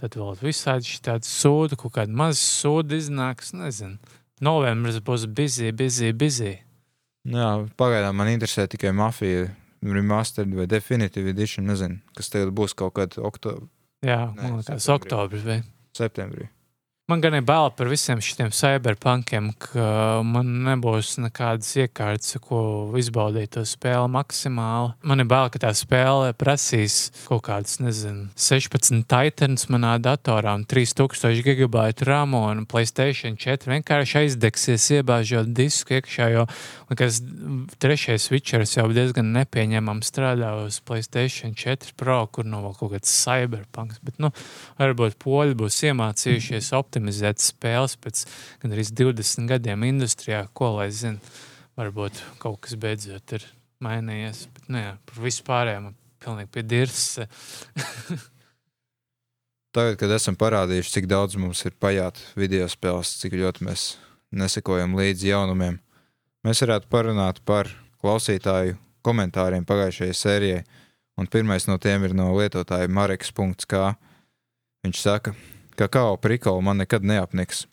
[0.00, 3.52] Tad vēl visādi tādi sūdi, kaut kādi mazi sūdi iznāks.
[3.56, 3.98] Nezinu.
[4.40, 6.54] Novembris būs busy, busy, busy.
[7.28, 9.50] Jā, pagaidām man interesē tikai mafija,
[9.84, 11.68] remastered vai definitive edition.
[11.68, 13.68] Nezinu, kas tagad būs kaut kad oktobrī,
[14.00, 15.44] Jā, Nē, man liekas, oktobris.
[15.44, 15.58] Vai?
[15.96, 16.48] septembrī.
[17.10, 19.84] Man gan ir bail par visiem šiem cyberpunkiem, ka
[20.22, 22.60] man nebūs nekādas iekārtas, ko
[23.00, 24.92] izbaudīt to spēli maksimāli.
[25.10, 30.62] Man ir bail, ka tā spēle prasīs kaut kādas, nezinu, 16 titans manā datorā un
[30.70, 36.46] 3000 gigabaitu RAM un Playstation 4 vienkārši aizdegsies, iebāžot disku iekšā, jo
[36.94, 37.18] kas
[37.82, 43.18] trešais Witchers jau diezgan nepieņemam strādā uz Playstation 4 Pro, kur nav vēl kaut kāds
[43.24, 44.30] cyberpunks, bet, nu,
[44.78, 48.26] varbūt poļi būs iemācījušies optimizēt spēles pēc
[48.62, 51.18] gandrīz 20 gadiem industrijā, ko lai zina.
[51.78, 53.46] Varbūt kaut kas beidzot ir
[53.80, 54.48] mainījies.
[54.52, 57.26] Bet, nu, jā, par vispārējiem man pilnīgi pie dirsa.
[59.74, 63.84] Tagad, kad esam parādījuši, cik daudz mums ir pajāta video spēles, cik ļoti mēs
[64.34, 65.78] nesekojam līdzi jaunumiem,
[66.46, 67.70] mēs varētu parunāt par
[68.02, 68.76] klausītāju
[69.06, 70.64] komentāriem pagājušajai sērijai.
[71.20, 73.80] Un pirmais no tiem ir no lietotāja Mareks.k.
[74.86, 77.64] Viņš saka, ka kakao prikolu man nekad neapniks.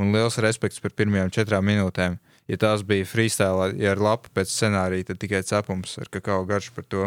[0.00, 2.16] Un liels respekts par pirmajām četrām minūtēm.
[2.50, 6.74] Ja tās bija freestyle, ja ar lapu pēc scenārija, tad tikai cepums ar kakao garšu
[6.76, 7.06] par to.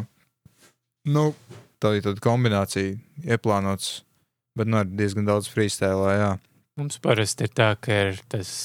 [1.05, 1.29] Nu,
[1.83, 2.95] tā ir tāda kombinācija,
[3.27, 3.99] ieplānots,
[4.57, 6.07] bet nu, ar diezgan daudz freestyle.
[6.15, 6.31] Jā.
[6.79, 8.55] Mums parasti ir tā, ka ir tas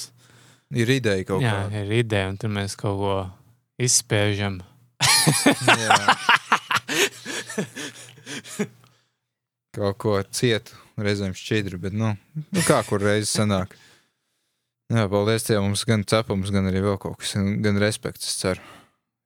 [0.73, 1.83] Ir ideja kaut jā, kāda.
[1.85, 3.17] ir ideja, un tur mēs kaut ko
[3.83, 4.63] izspiežam.
[5.67, 5.99] Jā.
[9.73, 10.77] Kaut ko cietu,
[11.07, 13.75] reizēm šķidru, bet nu, nu kā kur reizes sanāk.
[14.93, 18.65] Jā, paldies Dievam, mums gan cepums, gan arī vēl kaut kas, gan respekts, es ceru.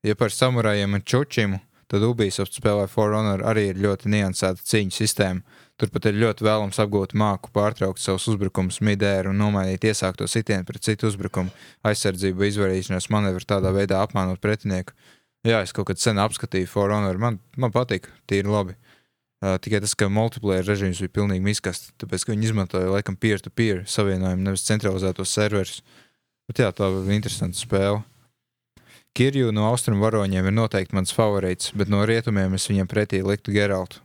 [0.05, 1.59] Ja par samurajiem un čučimu,
[1.91, 5.57] tad Ubisoft spēlē For Honor arī ir ļoti niansēta cīņu sistēma.
[5.77, 10.87] Turpat ir ļoti vēlams apgūt māku, pārtraukt savus uzbrukumus midēru un nomainīt iesākto sitienu pret
[10.87, 11.51] citu uzbrukumu,
[11.85, 14.95] aizsardzību, izvairīšanās manevru, tādā veidā apmānot pretinieku.
[15.45, 18.73] Jā, es kaut kad sen apskatīju For Honor, man, man patīk, tīri labi.
[19.37, 23.83] Uh, tikai tas, ka multiplayer režīms bija pilnīgi miskasts, tāpēc, ka viņi izmantoja laikam peer-to-peer
[23.85, 25.83] savienojumu, nevis centralizētos serverus.
[26.49, 28.01] Bet jā, tā bija interesanta spēle.
[29.17, 33.53] Kirju no austrumu varoņiem ir noteikti mans favorīts, bet no rietumiem es viņiem pretī liktu
[33.53, 34.01] Geraltu.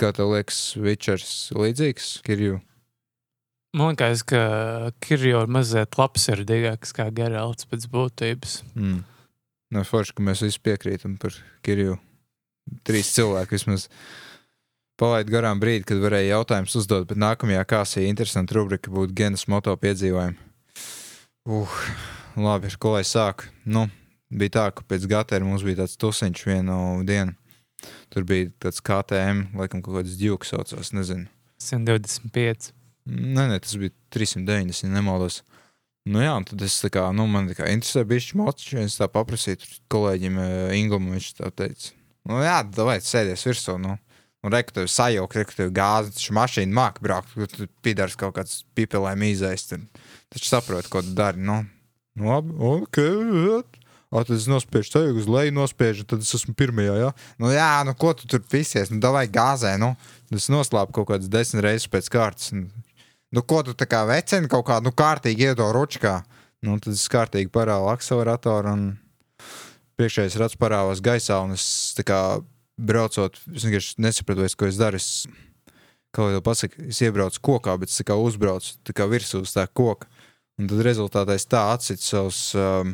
[0.00, 2.58] Kā tev liekas, Vičers līdzīgs Kirju?
[3.74, 4.40] Man liekas, ka
[5.04, 8.60] Kirjo ir mazliet labsirdīgāks kā Geralds pēc būtības.
[8.76, 9.00] Mm.
[9.74, 11.96] No forši, ka mēs visi piekrītam par Kirju.
[12.86, 13.88] Trīs cilvēki vismaz
[15.00, 19.74] palaid garām brīdi, kad varēja jautājumus uzdot, bet nākamajā kāsī interesanta rubrika būtu Genas moto
[19.80, 20.36] piedzīvojumi.
[21.44, 21.78] Uh,
[22.40, 23.48] labi, ar ko lai sāk?
[23.68, 23.86] Nu,
[24.32, 26.78] bija tā, ka pēc gatēra mums bija tāds tusiņš vienu
[27.08, 27.36] dienu.
[28.14, 31.28] Tur bija tāds KTM, laikam kaut kāds ģūks saucās, nezinu.
[31.60, 32.70] 125.
[33.04, 35.42] Nē, nē, tas bija 390, ja nemaldos.
[36.08, 38.98] Nu jā, un tad es tā kā, nu, man tā kā interesē bišķi moci, es
[39.00, 41.94] tā paprasīju kolēģim eh, Inglam, viņš tā teica.
[42.28, 43.96] Nu jā, davai, sēdies virsū, nu.
[44.44, 48.36] Un reku tev sajaukt, reku tev gāzi, taču mašīna māk braukt, tur tu pidars kaut
[48.36, 49.78] kāds pipelēm izēst.
[50.32, 51.62] Taču saprot, ko tu dari, nu.
[52.14, 53.00] Nu, labi, ok,
[54.14, 56.92] O, tad es nospiežu ceļu uz leju, nospiežu, tad es esmu pirmajā.
[57.00, 57.08] Ja?
[57.42, 58.92] Nu, jā, nu ko tu tur pisies?
[58.92, 59.90] Nu, davai gāzē, nu.
[60.30, 62.52] Es noslēpu kaut kādas desmit reizes pēc kārtas.
[62.54, 66.20] Nu, ko tu tā kā vecini kaut kādu nu, kārtīgi iedo ručkā?
[66.62, 68.84] Nu, tad es kārtīgi parāvu akceleratoru un
[69.98, 71.40] priekšējais rats parāvās gaisā.
[71.42, 71.66] Un es
[71.98, 72.20] tā kā
[72.80, 75.00] braucot, es vienkārši nesapratu, ko es daru.
[75.00, 75.26] Es,
[76.14, 79.66] kā jau pasaku, es iebraucu kokā, bet es kā uzbraucu tā kā virsū uz tā
[79.66, 80.08] koka.
[80.60, 82.92] Un tad rezultātā es tā atsitu savus, um,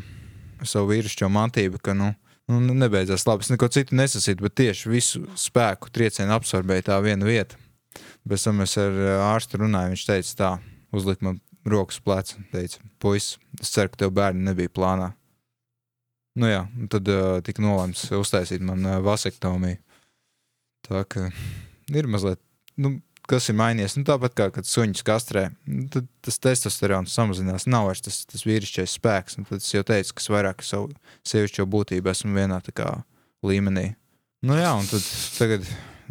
[0.65, 2.15] savu vīrišķo mantību, ka, nu,
[2.49, 3.45] nu, nebeidzās labi.
[3.45, 7.61] Es neko citu nesasītu, bet tieši visu spēku triecienu absorbēja tā viena vieta.
[8.29, 9.93] Pēc tam es ar ā, ārstu runāju.
[9.93, 10.51] Viņš teica, tā,
[10.97, 12.41] uzlikt man rokas uz pleca.
[12.55, 15.13] Teica, puisis, es ceru, ka tev bērni nebija plānā.
[16.41, 19.81] Nu jā, tad uh, tika nolemts uztaisīt man uh, vasektomiju.
[20.87, 21.27] Tā kā
[21.93, 22.41] ir mazliet,
[22.81, 22.97] nu,
[23.29, 23.99] kas ir mainījies.
[23.99, 27.69] Nu, tāpat kā kad suņus kastrē, nu, tad tas testosterons samazinās.
[27.71, 29.39] Nav vairs tas, tas vīrišķais spēks.
[29.39, 30.91] Un tad es jau teicu, ka es vairāk savu
[31.29, 32.95] sievišķo būtību esmu vienā kā
[33.47, 33.91] līmenī.
[34.47, 35.05] Nu jā, un tad
[35.37, 35.69] tagad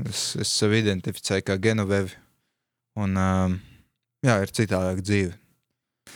[0.08, 2.14] Es, es sevi identificēju kā genovevi.
[3.00, 3.56] Un, um,
[4.26, 5.36] jā, ir citādāk dzīve.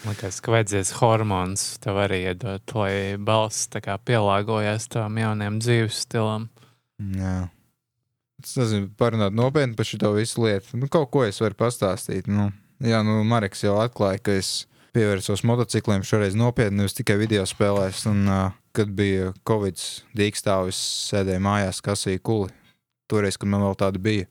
[0.04, 6.50] Man liekas, ka vajadzēs hormonus tev arī iedot, lai balss pielāgojas tam jauniem dzīves stilam.
[7.16, 7.48] Jā.
[8.44, 10.76] Es nezinu, parunāt nopietni par šo visu lietu.
[10.76, 12.28] Nu, kaut ko es varu pastāstīt.
[12.28, 12.50] Nu,
[12.84, 14.52] jā, nu, Marks jau atklāja, ka es
[14.94, 18.04] pievērsos motocikliem šoreiz nopietni, nevis tikai video spēlēs.
[18.12, 19.80] Un, uh, kad bija Covid
[20.20, 20.84] dīkstāvis,
[21.14, 22.52] sēdēju mājās, kasīju kuli.
[23.08, 24.28] Toreiz, kad man vēl tāda bija.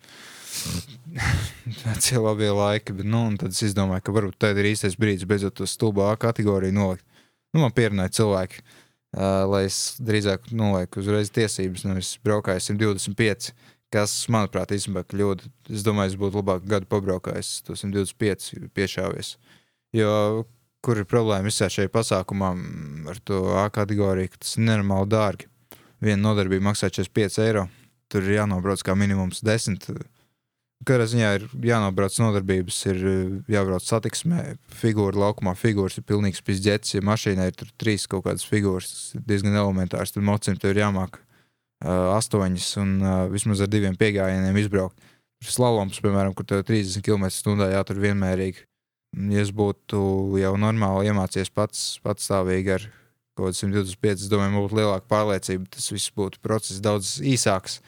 [2.05, 5.59] Tie labie laiki, bet nu, tad es izdomāju, ka varbūt tā ir īstais brīdis beidzot
[5.59, 7.05] to stulbā kategoriju nolikt.
[7.53, 13.53] Nu, man pierunāja cilvēki, uh, lai es drīzāk nolieku uzreiz tiesības, nevis braukāju 125,
[13.93, 15.53] kas, manuprāt, īstenībā kļūda.
[15.75, 19.37] Es domāju, es būtu labāk gadu pabraukājis to 125 piešāvies.
[19.93, 20.13] Jo
[20.83, 22.51] kur ir problēma visā šajā pasākumā
[23.13, 25.49] ar to A kategoriju, ka tas ir nenormāli dārgi.
[26.03, 27.69] Viena nodarbība maksā 45 eiro.
[28.11, 29.79] Tur ir jānobrauc kā minimums 10.
[30.83, 33.03] Katrā ziņā ir jānobrauc nodarbības, ir
[33.53, 35.55] jābrauc satiksmē, figūra laukumā.
[35.59, 36.97] Figūras ir pilnīgs pizdzets.
[36.97, 42.17] Ja mašīnai ir trīs kaut kādas figūras, diezgan elementārs, tad mocim tev ir jāmāk uh,
[42.17, 44.99] astoņas un uh, vismaz ar diviem piegājieniem izbraukt.
[45.43, 48.67] Slaloms, piemēram, kur tev 30 km/h jātur vienmērīgi
[49.13, 50.01] ja es būtu
[50.41, 52.87] jau normāli iemācījies pats patstāvīgi ar
[53.37, 57.81] kaut kādu 125, es domāju, man būtu lielāka pārliecība, tas viss būtu process daudz īsāks.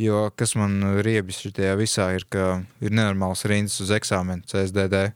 [0.00, 5.10] Jo kas man riebjas šajā visā ir, ka ir nenormāls rindas uz eksāmenu CSDD.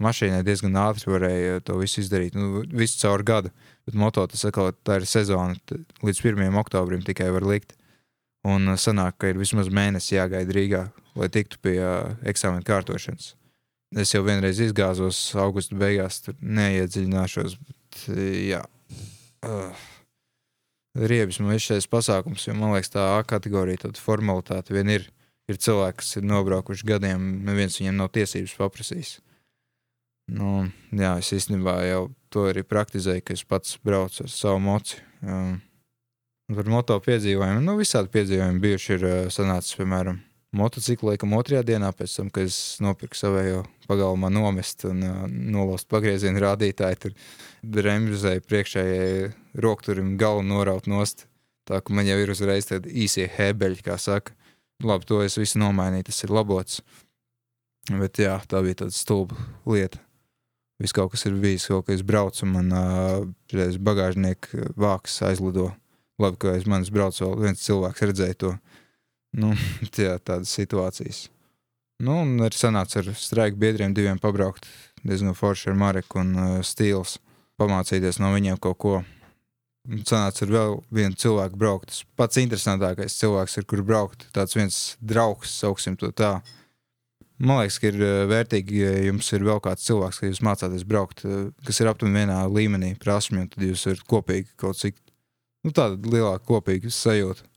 [0.00, 3.50] Mašīnai diezgan ātri varēja to visu izdarīt, nu, visu caur gadu.
[3.84, 5.58] Bet moto tas atkal ir sezona,
[6.06, 6.46] līdz 1.
[6.62, 7.74] oktobrim tikai var likt.
[8.46, 10.86] Un sanāk, ka ir vismaz mēnesis jāgaida Rīgā,
[11.18, 13.34] lai tiktu pie uh, eksāmena kārtošanas.
[13.98, 17.58] Es jau vienreiz izgāzos augusta beigās, tur neiedziļināšos.
[17.66, 18.04] Bet,
[18.46, 18.62] jā,
[19.44, 19.89] uh,
[20.98, 25.08] riebis man ir šis pasākums, jo man liekas, tā A kategorija, tāda formalitāte vien ir.
[25.50, 29.16] Ir cilvēki, kas ir nobraukuši gadiem, neviens viņiem nav tiesības paprasījis.
[30.30, 35.00] Nu, jā, es īstenībā jau to arī praktizēju, ka es pats braucu ar savu moci.
[35.26, 35.56] Um,
[36.54, 40.20] par moto piedzīvojumiem, nu, visādi piedzīvojumi bijuši ir sanācis, piemēram,
[40.56, 45.88] motociklu laikam otrajā dienā, pēc tam, kad es nopirku savējo pagalmā nomest un uh, nolaust
[45.90, 47.16] pagriezienu rādītāju, tur
[47.76, 49.30] bremzēju priekšējai
[49.62, 51.26] rokturim galvu noraut nost.
[51.68, 54.34] Tā ka man jau ir uzreiz tādi īsie hebeļi, kā saka.
[54.82, 56.80] Labi, to es visu nomainīju, tas ir labots.
[57.90, 59.36] Bet jā, tā bija tāda stulba
[59.68, 60.00] lieta.
[60.80, 65.68] Viss kaut kas ir bijis, kaut kas brauc, un man uh, bagāžnieka vāks aizlido.
[66.20, 68.54] Labi, ka aiz manis brauc vēl viens cilvēks redzēja to.
[69.36, 69.52] Nu,
[69.94, 71.28] tie, tādas situācijas.
[72.00, 74.66] Nu, un arī sanāca ar straiku biedriem diviem pabraukt
[75.02, 77.18] diezgan forši ar Mareku un uh, Stīls.
[77.60, 79.00] Pamācīties no viņiem kaut ko.
[79.90, 81.92] Un sanāca ar vēl vienu cilvēku braukt.
[81.92, 84.26] Tas pats interesantākais cilvēks, ar kuru braukt.
[84.36, 86.38] Tāds viens draugs, sauksim to tā.
[87.40, 91.22] Man liekas, ka ir vērtīgi, ja jums ir vēl kāds cilvēks, ka jūs mācāties braukt,
[91.64, 94.98] kas ir aptuveni vienā līmenī, prasmju, un tad jūs varat kopīgi kaut cik,
[95.64, 97.48] nu, tāda lielāka kopīga sajūta.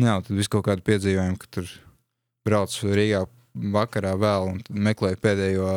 [0.00, 1.70] Jā, tad viss kaut kāda piedzīvojuma, ka tur
[2.46, 3.24] brauc Rīgā
[3.74, 5.70] vakarā vēl un meklēju pēdējo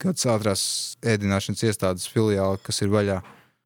[0.00, 0.62] kādas ātrās
[1.06, 3.18] ēdināšanas iestādes filiāli, kas ir vaļā.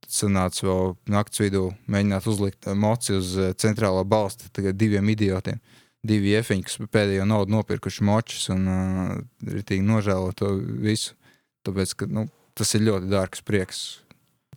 [0.03, 5.61] Tad sanāca vēl naktas vidū mēģināt uzlikt moci uz centrālā balsta tagad diviem idiotiem.
[6.03, 9.13] Divi iefiņi, kas pēdējo naudu nopirkuši močus un uh,
[9.47, 10.51] ritīgi nožēlo to
[10.83, 11.15] visu.
[11.63, 12.27] Tāpēc, ka nu,
[12.59, 13.85] tas ir ļoti dārgs prieks.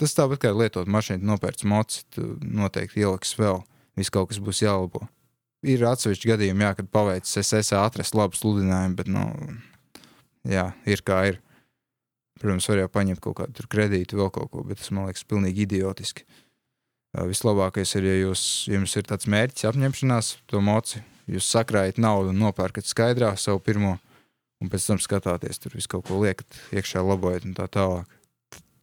[0.02, 3.62] Tas tāpat kā lietot mašīnu, nopērts moci, tu noteikti ieliks vēl
[4.00, 5.06] viss kaut kas būs jālabo.
[5.66, 9.26] Ir atsevišķi gadījumi, jā, kad paveicis esmu atrast labu sludinājumu, bet, nu,
[10.46, 11.42] jā, ir kā ir.
[12.36, 15.64] Protams, var jau paņemt kaut kādu kredītu, vēl kaut ko, bet tas man liekas pilnīgi
[15.64, 16.26] idiotiski.
[17.16, 21.00] Vislabākais ir, ja jūs, jums ir tāds mērķis, apņemšanās, to moci,
[21.32, 23.96] jūs sakrājat naudu un nopērkat skaidrā savu pirmo,
[24.60, 28.15] un pēc tam skatāties, tur visu kaut ko liekat, iekšā labojat un tā tālāk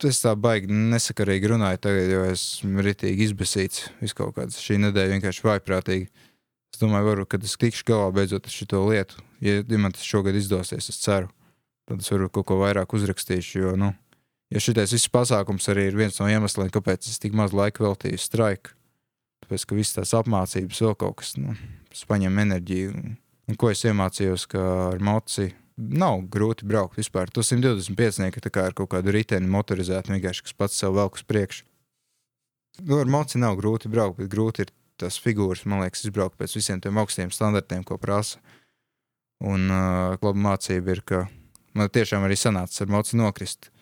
[0.08, 3.86] es tā baigi nesakarīgi runāju tagad, jo esmu ritīgi izbēsīts.
[4.00, 6.08] Viss kaut kāds šī nedēļa vienkārši vaiprātīgi.
[6.72, 9.20] Es domāju, varu, kad es tikšu galā beidzot ar šo lietu.
[9.44, 11.28] Ja, ja man tas šogad izdosies, es ceru,
[11.88, 13.58] tad es varu kaut ko vairāk uzrakstīšu.
[13.60, 13.92] Jo, nu,
[14.52, 18.20] ja šitais viss pasākums arī ir viens no iemesliem, kāpēc es tik maz laika veltīju
[18.22, 18.72] straiku,
[19.44, 21.56] tāpēc, ka visas tās apmācības vēl kaut kas, nu,
[21.92, 23.08] tas paņem enerģiju.
[23.50, 27.30] Un ko es iemācījos, ar mociju nav grūti braukt vispār.
[27.32, 31.26] Tu 125 tā kā ar kaut kādu riteni motorizētu, vienkārši kas pats sev velk uz
[31.28, 31.64] priekšu.
[32.80, 36.56] Nu, ar moci nav grūti braukt, bet grūti ir tās figūras, man liekas, izbraukt pēc
[36.56, 38.40] visiem tiem augstiem standartiem, ko prasa.
[39.42, 41.24] Un uh, laba mācība ir, ka
[41.76, 43.72] man tiešām arī sanāca ar moci nokrist.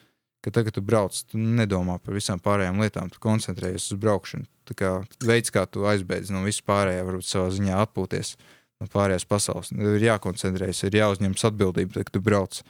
[0.40, 4.48] Ka tagad, kad tu brauc, tu nedomā par visām pārējām lietām, tu koncentrējies uz braukšanu.
[4.70, 4.92] Tā kā
[5.26, 8.38] veids, kā tu aizbeidz no vispārējā, varbūt savā ziņā atpūties
[8.80, 9.72] no pārējās pasaules.
[9.76, 12.62] Ir jākoncentrējas, ir jāuzņemas atbildība, kad tu brauc.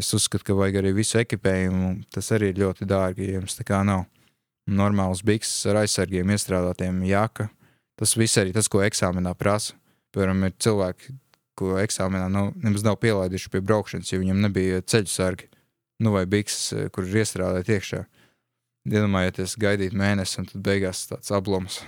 [0.00, 1.92] Es uzskatu, ka vajag arī visu ekipējumu.
[2.14, 4.08] Tas arī ir ļoti dārgi, ja jums tā kā nav
[4.66, 7.48] normāls bikses ar aizsargiem, iestrādātiem jaka.
[8.00, 9.76] Tas viss arī tas, ko eksāmenā prasa.
[10.14, 11.14] Piemēram, ir cilvēki,
[11.58, 15.50] ko eksāmenā nav, nemaz nav pielaiduši pie braukšanas, jo viņiem nebija ceļu sargi.
[16.02, 18.02] Nu, vai bikses, kur ir iestrādāti iekšā.
[18.90, 21.78] Iedomājieties, gaidīt mēnesi, un tad beigās tāds ablums.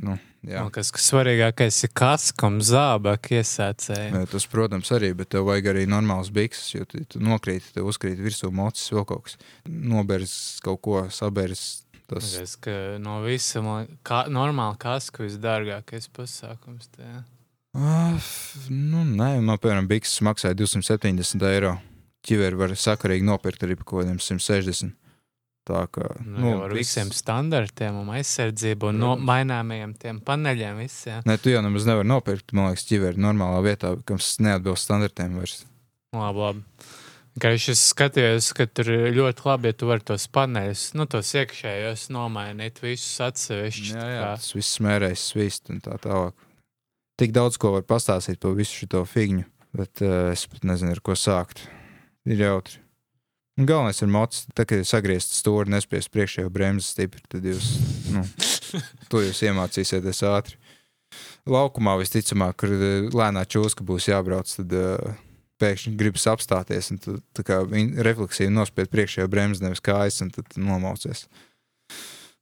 [0.00, 0.14] Nu,
[0.46, 0.62] jā.
[0.64, 4.08] Un kas, kas svarīgākais ir kaskam, zābak iesācēji.
[4.14, 7.90] Jā, Tas, protams, arī, bet tev vajag arī normāls bikses, jo tu, tu nokrīt, tev
[7.90, 9.36] uzkrīt virsū mocis, vēl kaut kas.
[9.68, 11.84] Nobers kaut ko, sabers.
[12.08, 16.88] Tas, Es, ka no visa man kā, normāli kasku visdārgākais pasākums.
[16.96, 17.22] Tā.
[17.76, 18.16] Ah,
[18.68, 21.76] nu, nē, man, piemēram, bikses maksāja 270 eiro.
[22.22, 24.92] Ķiveri var sakarīgi nopirkt arī par kaut kādiem 160.
[25.68, 29.28] Tā kā Nu, nu, ar bikses- visiem standartiem un aizsardzību un no Protams.
[29.28, 31.22] maināmajiem tiem paneļiem visiem.
[31.22, 35.64] Nē, tu jau nemaz nevari nopirkt, man liekas, ķiveri normālā vietā, kas neatbilst standartiem vairs.
[36.12, 36.64] Labi, labi.
[37.40, 37.64] Kā es
[37.94, 42.82] skatījos, ka tur ir ļoti labi, ja tu vari tos paneļus, nu, tos iekšējos nomainīt,
[42.82, 43.94] visus atsevišķi.
[43.94, 46.34] Jā, jā, tas viss smērēs, svīst un tā tālāk.
[47.22, 49.46] Tik daudz ko var pastāstīt par visu šo figņu,
[49.78, 51.64] bet uh, es pat nezinu, ar ko sākt.
[52.26, 52.81] Ir jautri.
[53.60, 57.66] Un galvenais ir mocis, tā, kad ir sagriezts stūri, nespiest priekšējo bremzi stipri, tad jūs,
[58.14, 58.22] nu,
[59.12, 60.56] to jūs iemācīsieties ātri.
[61.52, 65.12] Laukumā visticamāk, kur eh, lēnā čūska būs jābrauc, tad uh,
[65.62, 67.60] pēkšņi gribas apstāties un tu tā kā
[68.08, 71.26] refleksīvi nospiest priekšējo bremzi, nevis kājas, un tad nomaucies.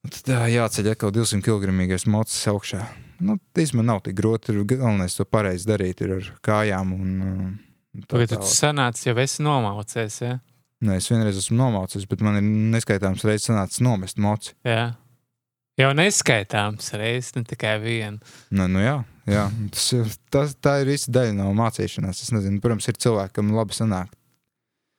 [0.05, 1.75] Un tad jā, jāceļ atkal 200 kg
[2.09, 2.85] mocis augšā.
[3.21, 4.55] Nu, tas man nav tik grūti.
[4.65, 6.95] Galvenais to pareizi darīt ir ar kājām.
[6.97, 7.43] Un, uh,
[7.99, 8.55] un tā Tagad tālāk.
[8.55, 10.39] sanāci, jau esi nomaucies, ja?
[10.81, 12.45] Nē, es vienreiz esmu nomaucis, bet man ir
[12.75, 14.55] neskaitāms reizes sanācis nomest moci.
[14.65, 14.95] Jā.
[15.81, 18.33] Jau neskaitāms reizes, ne tikai viena.
[18.53, 18.97] Nu, nu jā,
[19.29, 19.45] jā.
[19.75, 19.91] Tas,
[20.33, 22.25] tas, tā ir visa daļa no mācīšanās.
[22.25, 24.13] Es nezinu, protams, ir cilvēki, kam labi sanāk.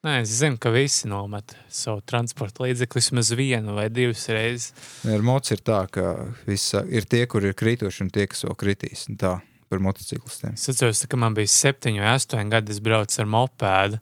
[0.05, 4.71] Nē, es zinu, ka visi nomet savu transporta līdzekli vismaz vienu vai divas reizes.
[5.05, 6.15] Ar moci ir tā, ka
[6.47, 9.05] visa, ir tie, kur ir krituši, un tie, kas vēl kritīs.
[9.21, 9.37] Tā
[9.71, 10.57] par motociklistiem.
[10.57, 14.01] Es atceros, ka man bija septiņi vai astoņi gadi, es braucu ar mopēdu.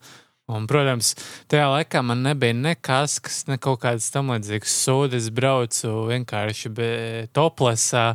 [0.50, 1.14] Un, protams,
[1.52, 5.18] tajā laikā man nebija nekas, kas ne kaut kādas tam līdzīgas sūdzības.
[5.20, 6.72] Es braucu vienkārši
[7.36, 8.06] toplesā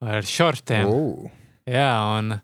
[0.00, 0.88] ar šortiem.
[0.88, 1.30] Oh.
[1.68, 2.34] Jā, un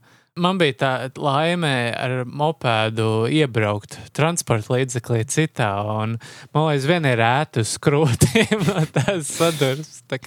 [0.40, 0.90] man bija tā
[1.20, 5.70] laime ar mopēdu iebraukt transporta līdzeklī citā.
[5.96, 6.16] Un,
[6.54, 10.02] man liekas, viena ir ēta uz krūtīm no tās sadarbības.
[10.12, 10.20] Tā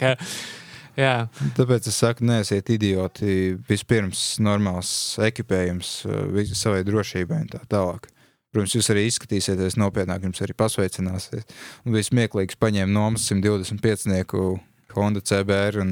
[1.00, 1.16] jā,
[1.58, 3.56] Tāpēc es saku, neesiet idioti.
[3.70, 4.92] Vispirms normāls
[5.30, 5.94] ekipējums
[6.36, 8.10] vis- savai drošībai un tā tālāk.
[8.50, 11.46] Protams, jūs arī izskatīsieties nopietnāk, jums arī pasveicināsies.
[11.86, 14.58] Un viss smieklīgs paņēma nomas 125
[14.96, 15.92] Honda CBR un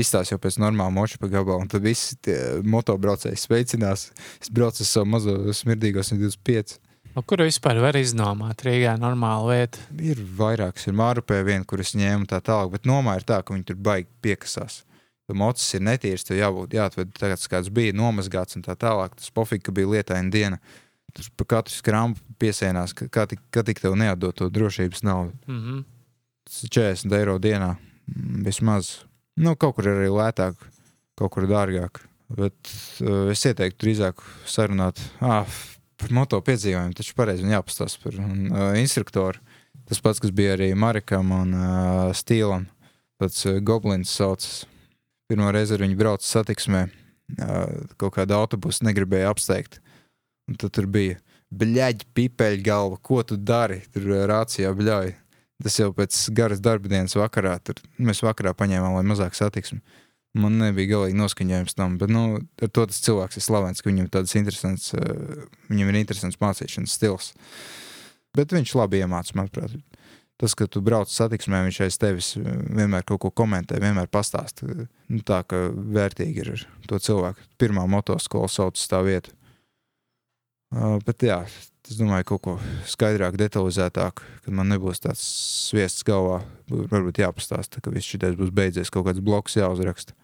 [0.00, 1.68] izstāsta jau pēc normāla moča pa gabalu.
[1.68, 2.16] Tad visi
[2.64, 4.08] motobraucēji sveicinās.
[4.40, 6.78] Es braucu ar savu mazo smirdīgo 125.
[7.16, 9.82] no kura vispār var iznomāt Rīgā normālu vietu.
[10.00, 13.66] Ir vairākas, ir mārupē viena, kuras ņēmu tā tālāk, bet nomā ir tā, ka viņi
[13.72, 14.84] tur baigi piekasās.
[15.30, 17.12] Mocis ir netīrs, tev jābūt jāatved
[17.52, 19.14] kāds bija nomazgāts un tā tālāk.
[19.18, 20.58] Tas pofīgi, ka bija lietaina diena.
[21.14, 25.32] Tur pa katru skrambu piesienās, kā tik, kā tik tev neatdot to drošības naudu.
[25.46, 25.84] Mm -hmm.
[26.44, 27.76] Tas ir 40 eiro dienā
[28.06, 29.04] mm, vismaz.
[29.36, 30.54] Nu, kaut kur ir arī lētāk,
[31.18, 32.00] kaut kur dārgāk.
[32.30, 32.54] Bet
[33.02, 35.46] uh, es ieteiktu drīzāk sarunāt ah,
[35.96, 36.94] par moto piedzīvojumu.
[36.94, 39.38] Taču pareizi jāpastāsta par un, uh, instruktoru.
[39.90, 42.68] Tas pats, kas bija arī Marikam un uh, Stīlam.
[43.18, 44.64] Pats uh, Goblins saucas.
[45.30, 46.86] Pirmā reize ar viņu braucu satiksmē.
[47.38, 49.80] Uh, kaut kāda autobusa negribēja apsteigt.
[50.50, 51.18] Un tad tur bija
[51.54, 53.80] bļaģi, pipeļu galva, ko tu dari?
[53.94, 55.12] Tur uh, rācijā bļauj.
[55.60, 57.58] Tas jau pēc garas darba dienas vakarā.
[57.62, 59.80] Tur, mēs vakarā paņēmām, lai mazāk satiksmi.
[60.40, 64.08] Man nebija galīgi noskaņojums tam, bet nu, ar to tas cilvēks ir slavens, ka viņam
[64.40, 67.32] interesants, uh, viņam ir interesants mācīšanas stils.
[68.34, 69.74] Bet viņš labi iemācīja, manuprāt.
[70.40, 74.70] Tas, ka tu brauc satiksmē, viņš aiz tevis uh, vienmēr kaut ko komentē, vienmēr pastāsta.
[75.10, 77.50] Nu, tā kā vērtīgi ir to cilvēku.
[77.60, 79.34] Pirmā motoskola sauc tā vietu.
[80.70, 81.40] Uh, bet jā,
[81.90, 82.52] es domāju, kaut ko
[82.86, 85.22] skaidrāk, detalizētāk, kad man nebūs tāds
[85.70, 86.44] sviests galvā.
[86.70, 90.14] bū- Varbūt jāpastāsta, ka viss šis būs beidzies, kaut kāds bloks jāuzraksta.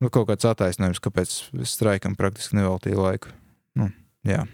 [0.00, 3.28] Nu, kaut kāds attaisnojums, kāpēc straikam praktiski neveltīju laiku.
[3.76, 3.90] Nu,
[4.24, 4.46] jā.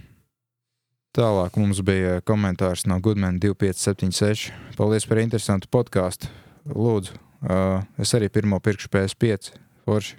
[1.17, 4.51] Tālāk mums bija komentārs no Goodman 2576.
[4.77, 6.29] Paldies par interesantu podkāstu.
[6.71, 7.17] Lūdzu,
[7.51, 9.51] uh, es arī pirmo pirkšu PS5.
[9.87, 10.15] Forši.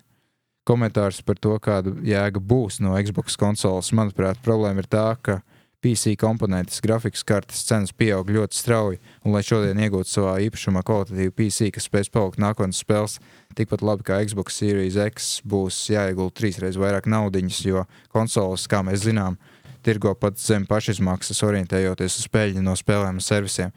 [0.68, 3.90] Komentārs par to, kāda jēga būs no Xbox konsoles.
[3.98, 5.40] Manuprāt, problēma ir tā, ka
[5.82, 11.34] PC komponentes, grafikas kartes cenas pieaug ļoti strauji, un lai šodien iegūtu savā īpašumā kvalitatīvu
[11.34, 13.18] PC, kas spēs palikt nākotnes spēles,
[13.58, 19.08] tikpat labi kā Xbox Series X, būs jāiegulda trīsreiz vairāk naudiņas, jo konsoles, kā mēs
[19.08, 19.40] zinām,
[19.82, 23.74] tirgo pat zem pašizmaksas, orientējoties uz spēļu no spēlēm un servisiem.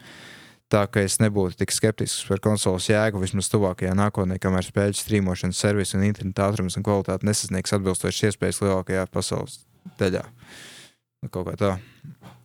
[0.72, 5.60] Tā kā es nebūtu tik skeptisks par konsoles jēgu vismaz tuvākajā nākotnē, kamēr spēļu strīmošanas
[5.60, 9.60] servisi un interneta ātrums un kvalitāte nesasniegs atbilstošas iespējas lielākajā pasaules
[10.00, 10.24] daļā.
[11.22, 11.74] Nu, kaut kā tā.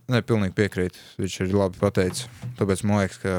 [0.10, 1.00] Nē, pilnīgi piekrītu.
[1.22, 2.28] Viņš ir labi pateicis.
[2.60, 3.34] Tāpēc man liekas, ka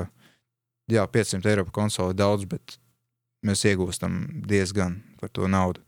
[0.92, 2.76] jā, 500 eiro par konsoli ir daudz, bet
[3.46, 5.82] mēs iegūstam diezgan par to naudu.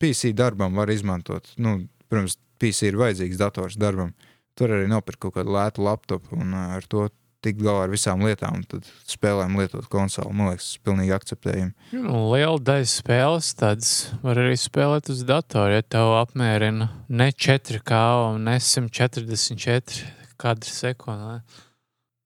[0.00, 1.50] PC darbam var izmantot.
[1.56, 4.14] Nu, protams, PC ir vajadzīgs dators darbam.
[4.54, 7.08] Tur arī nopirkt kaut kādu lētu laptopu un ar to
[7.44, 10.32] tikt galā ar visām lietām, tad spēlēm lietot konsoli.
[10.34, 11.74] Man liekas, tas ir pilnīgi akceptējami.
[12.00, 13.92] Nu, liela daļa spēles tādas
[14.24, 18.00] var arī spēlēt uz datora, ja tev apmierina ne 4K
[18.30, 20.10] un ne 144
[20.40, 21.38] kadri sekundē.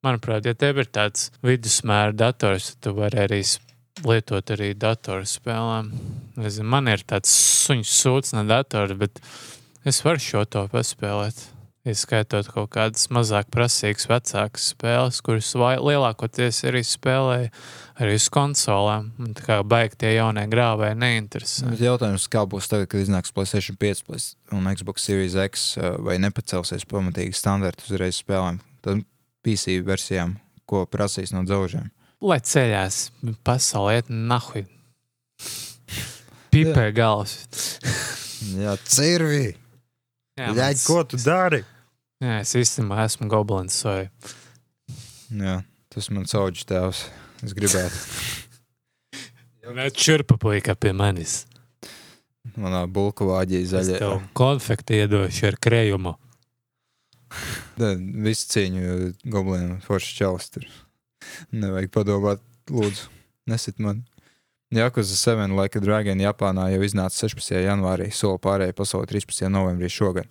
[0.07, 3.43] Manuprāt, ja tev ir tāds vidusmēra dators, tad tu vari arī
[4.07, 5.93] lietot arī datorspēlēm.
[6.62, 7.32] Man ir tāds
[7.66, 9.19] suņu sūds no datora, bet
[9.89, 11.58] es varu šo to paspēlēt.
[11.89, 17.48] Ieskaitot kaut kādas mazāk prasīgas, vecākas spēles, kuras lielākoties arī spēlēja
[17.98, 19.06] arī uz konsolēm.
[19.16, 21.73] Man tā kā baigi tie jaunie grāvēji neinteresē.
[21.81, 24.05] Jautājums, kā būs tagad, kad iznāks PlayStation 5
[24.56, 25.69] un Xbox Series X,
[26.05, 29.06] vai nepacelsies pamatīgi standarti uzreiz spēlēm, tad
[29.47, 30.36] PC versijām,
[30.69, 31.89] ko prasīs no dzelžiem?
[32.20, 33.09] Lai ceļās,
[33.47, 34.66] pasaulē iet nahui.
[36.52, 37.39] Pipē galvas.
[38.59, 39.56] Jā, cirvi!
[40.39, 41.65] Ļaļ, ko tu dari?
[42.19, 43.77] Jā, es īstenībā esmu goblins.
[43.86, 44.09] Vai...
[45.31, 45.61] Jā,
[45.95, 47.05] tas man sauģis tēvs.
[47.47, 48.01] Es gribētu.
[50.03, 51.45] Čurpa puika pie manis.
[52.59, 53.99] Manā bulku vāģī zaļā.
[53.99, 56.16] Es tev konfekti iedošu ar krējumu.
[58.27, 60.69] Visu cīņu goblinam forši tur.
[61.53, 62.43] Nevajag padomāt,
[62.73, 63.11] lūdzu,
[63.51, 64.03] nesit man.
[64.74, 67.55] Jakuza 7 Laika Dragon Japānā jau iznāca 16.
[67.65, 69.47] janvārī, soli pārējai pasaulē 13.
[69.53, 70.28] novembrī šogad.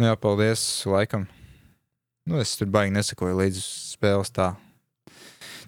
[0.00, 1.26] Nu jā, paldies laikam.
[2.28, 3.58] Nu, es tur baigi nesakoju līdz
[3.96, 4.52] spēles tā.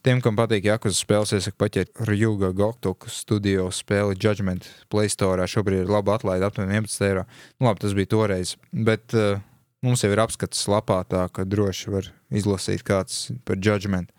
[0.04, 5.46] Tiem, kam patīk Jakuza spēles, iesaku paķert Ryuga Goktoku studio spēli Judgment Play Store.
[5.48, 7.22] Šobrīd ir laba atlaide aptuveni 11 eiro.
[7.56, 9.40] Nu, labi, tas bija toreiz, bet uh,
[9.80, 14.12] mums jau ir apskats lapā tā, ka droši var izlasīt kāds par Judgment.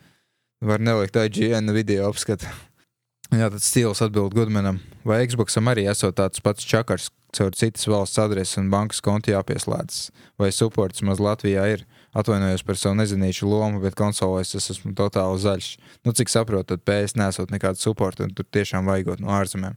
[0.66, 2.50] Var nelikt IGN video apskatu.
[3.40, 4.82] Jā, tad stils atbild Gudmanam.
[5.06, 10.10] Vai Xboxam arī esot tāds pats čakars, caur citas valsts adresi un bankas kontu jāpieslēdzas?
[10.42, 11.86] Vai supports maz Latvijā ir?
[12.16, 15.70] Atvainojos par savu nezinīšu lomu, bet konsolēs es esmu totāli zaļš.
[16.08, 19.76] Nu, cik saprotu, tad PS nesot nekādu supportu, un tur tiešām vajagot no ārzemēm.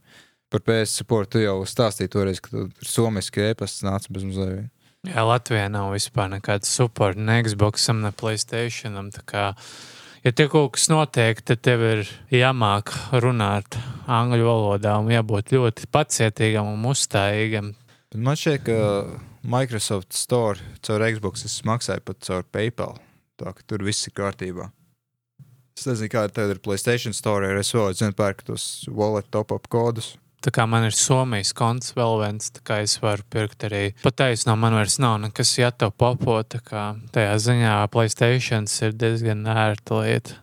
[0.49, 4.69] Par PS supportu jau stāstīju toreiz, ka tur somiski e-pasts nāca bez mazliet.
[5.07, 9.11] Jā, Latvijā nav vispār nekāda supporta ne Xboxam, ne Playstationam.
[9.15, 9.43] Tā kā
[10.23, 12.93] ja te kaut kas notiek, tad tev ir jāmāk
[13.23, 13.79] runāt
[14.09, 17.73] angļu valodā un jābūt ļoti pacietīgam un uzstājīgam.
[18.15, 18.79] Man šķiet, ka
[19.43, 22.97] Microsoft Store caur Xbox es maksāju pat caur PayPal.
[23.39, 24.71] Tā ka tur viss ir kārtībā.
[25.79, 30.17] Es nezinu, kāda tev ir Playstation Store, ar vēl zinu, pērku tos wallet top-up kodus.
[30.39, 34.55] Tā kā man ir Somijas konts vēl viens, tā kā es varu pirkt arī pataisno,
[34.55, 36.83] man vairs nav nekas jāto popo, tā kā
[37.15, 40.37] tajā ziņā Playstation ir diezgan ērta lieta.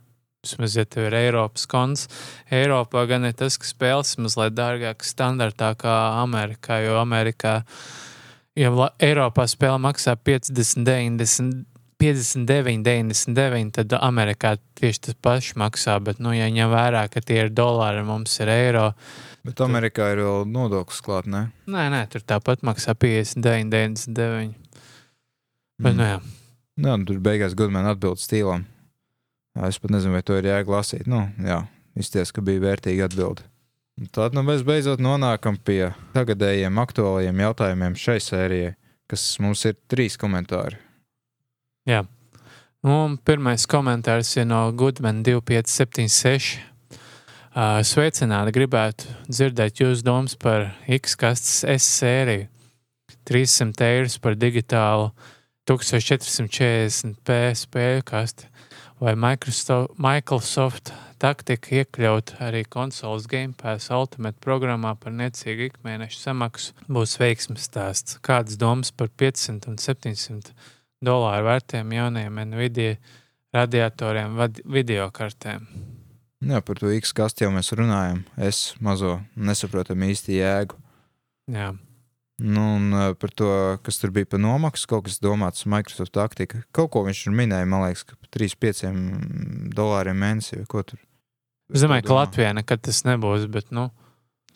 [0.44, 2.10] Vismaz, ja tev ir Eiropas konts,
[2.54, 7.56] Eiropā gan ir tas, ka spēles mazliet dārgākas standartā kā Amerikā, jo Amerikā,
[8.54, 11.64] ja Eiropā spēle maksā 50, 90
[11.96, 15.96] 59, 99, tad Amerikā tieši tas pats maksā.
[16.04, 18.90] Bet, nu, ja ņem vērā, ka tie ir dolāri, mums ir eiro.
[19.46, 21.46] Bet Amerikā ir vēl nodoklis klāt, ne?
[21.70, 24.54] Nē, nē, tur tāpat maksā 59, 99.
[25.78, 25.98] Bet, mm.
[26.00, 26.16] nu, jā.
[26.76, 28.66] Jā, nu, tur beigās Gudmēna atbild stīlam.
[29.64, 31.06] Es pat nezinu, vai to ir jēga lasīt.
[31.08, 31.62] Nu, jā,
[31.96, 33.46] izties, ka bija vērtīgi atbildi.
[34.12, 38.74] Tad nu, mēs beidzot nonākam pie tagadējiem aktuālajiem jautājumiem šai sērijai,
[39.08, 40.76] kas mums ir trīs komentāri.
[41.88, 42.02] Jā.
[42.84, 46.58] Un pirmais komentārs ir no Goodman 2576.
[47.56, 52.50] Sveicināti, gribētu dzirdēt jūsu domas par X-kastes S sēriju.
[53.24, 55.06] 300 eiro par digitālu
[55.64, 58.52] 1440p spēļu kasti.
[59.00, 66.76] Vai Microsoft, Microsoft taktika iekļaut arī konsoles Game Pass Ultimate programmā par niecīgu ikmēneša samaksu
[66.92, 68.20] būs veiksmes stāsts.
[68.20, 70.52] Kādas domas par 500 un 700
[71.00, 72.98] dolāru vērtiem jauniem Nvidia
[73.56, 74.36] radiatoriem,
[74.68, 75.95] video kartēm.
[76.46, 78.22] Jā, par to X kastu jau mēs runājam.
[78.38, 80.78] Es mazo nesaprotam īsti jēgu.
[81.50, 81.72] Jā.
[82.36, 83.50] Nu, un par to,
[83.86, 86.60] kas tur bija par nomaksu, kaut kas domāts Microsoft taktika.
[86.76, 88.84] Kaut ko viņš tur minēja, man liekas, ka 3-5
[89.74, 91.00] dolāriem mēnesī vai ko tur.
[91.72, 92.18] Es domāju, ka.
[92.20, 93.88] Latvijā nekad tas nebūs, bet, nu,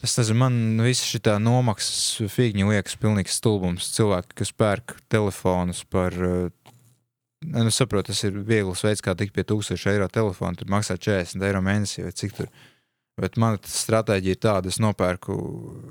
[0.00, 3.90] Es nezinu, man visa šī nomaksas figņa liekas pilnīgs stulbums.
[3.92, 6.16] Cilvēki, kas pērk telefonus par.
[6.16, 6.46] uh,
[7.46, 10.58] nu, saprotu, tas ir viegls veids, kā tikt pie 1000 eiro telefona.
[10.58, 12.50] Tur maksā 40 eiro mēnesī vai cik tur.
[13.20, 15.34] Bet mana stratēģija ir tāda, es nopērku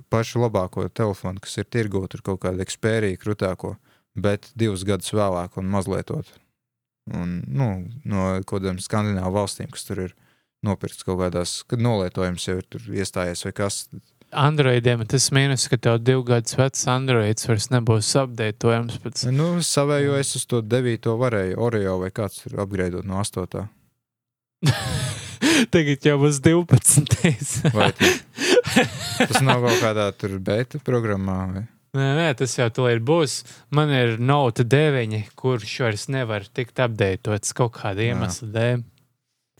[0.09, 3.75] pašu labāko telefonu, kas ir tirgū, tur kaut kādu ekspēriju krūtāko,
[4.17, 6.23] bet divus gadus vēlāk un mazliet to.
[7.13, 7.69] Un, nu,
[8.05, 10.15] no kaut kādām skandināvu valstīm, kas tur ir
[10.65, 13.83] nopirkts kaut kādās, kad nolietojums jau ir iestājies vai kas.
[14.29, 19.47] Androidiem ir tas mīnus, ka tev divu gadus vecs Androids vairs nebūs updateojams pēc Nu,
[19.65, 21.09] savējo es uz to 9.
[21.17, 23.65] varēju, Oreo vai kāds tur apgreidot no 8.
[25.73, 27.73] Tagad jau būs 12.
[27.73, 31.39] Vai tas, nav kaut kādā tur beta programmā?
[31.55, 31.65] Vai?
[31.97, 33.41] Nē, nē, tas jau tur būs.
[33.73, 38.83] Man ir Note 9, kurš vairs nevar tikt updatēts kaut kāda iemesla dēļ.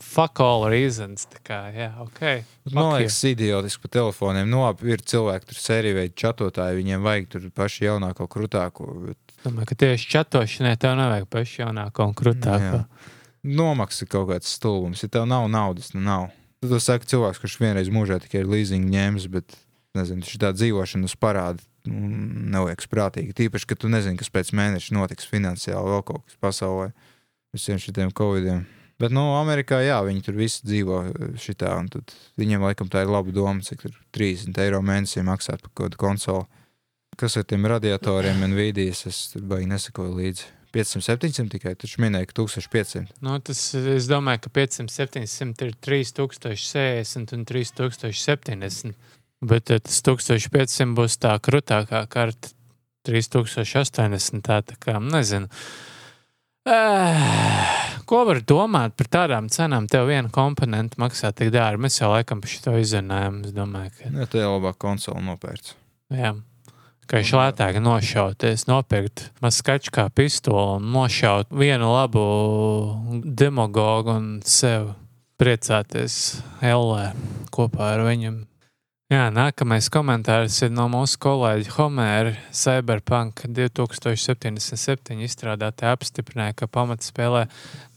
[0.00, 1.26] Fuck all reasons.
[1.44, 2.20] Kā, jā, ok.
[2.64, 4.48] Bet Man liekas, idiotiski par telefoniem.
[4.48, 8.88] Nu, labi, ir cilvēki, tur sēriju veidu čatotāji, viņiem vajag tur pašu jaunāko, krūtāko.
[9.04, 12.80] Bet Domāju, ka tieši čatošanai tev nevajag pašu jaunāko un krūtāko.
[13.40, 15.04] Ir kaut kāds stulbums.
[15.04, 16.28] Ja tev nav naudas, nu nav.
[16.60, 19.56] Tad tu saki cilvēks, kurš vienreiz mūžā tikai ir leasing ņēmis, bet
[19.96, 21.64] nezinu, tā dzīvošana uz parādu.
[21.88, 22.10] nu,
[22.52, 23.32] Neliekas prātīgi.
[23.36, 26.90] Tīpaši, ka tu nezini, kas pēc mēneša notiks finansiāli vēl kaut kas pasaulē.
[27.56, 28.66] Visiem šiem covidiem.
[29.00, 31.00] Bet, nu, Amerikā, jā, viņi tur visi dzīvo
[31.40, 31.88] šitā, un
[32.40, 36.00] viņiem laikam tā ir laba doma, cik tur 30 eiro mēnesī maksāt par kaut kādu
[36.02, 36.48] konsoli.
[37.20, 40.48] Kas ar tiem radiatoriem un vīdijas, es tur baigi nesakoju līdzi.
[40.70, 43.16] 500, 700 tikai, taču minēja, ka 1500.
[43.26, 48.94] Nu, tas, es domāju, ka 500, 700 ir 3060 un 3070.
[49.40, 52.52] Bet tas 1500 būs tā krūtākā karta.
[53.08, 54.42] 3080.
[54.44, 55.48] Tā, tā kā nezinu.
[56.68, 59.84] Eh, Ko var domāt par tādām cenām?
[59.86, 61.78] Tev viena komponenta maksā tik dārgi.
[61.84, 63.36] Mēs jau laikam par šo izrunājām.
[63.46, 65.76] Es domāju, ka Jā, tā jau labāk konsoli nopērts.
[66.10, 66.32] Jā.
[67.06, 72.24] Ka viņš lētāk nošauties, nopirkt maskaču kā pistoli un nošaut vienu labu
[73.22, 74.92] demagogu un sev
[75.38, 77.12] priecāties Ellē
[77.54, 78.34] kopā ar viņu.
[79.10, 82.34] Jā, nākamais komentārs ir no mūsu kolēģa Homēra.
[82.54, 87.40] Cyberpunk 2077 izstrādātāji apstiprināja, ka pamatspēlē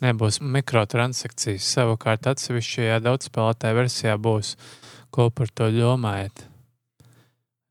[0.02, 1.70] nebūs mikrotransakcijas.
[1.76, 4.56] Savukārt atsevišķajā daudzspēlētāja versijā būs.
[5.14, 6.48] Ko par to domājat?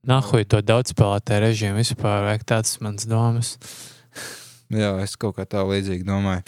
[0.07, 3.57] Nahuj to daudzspēlētāju režīmu vispār vajag tāds mans domas.
[4.71, 6.47] Jā, es kaut kā tā līdzīgi domāju.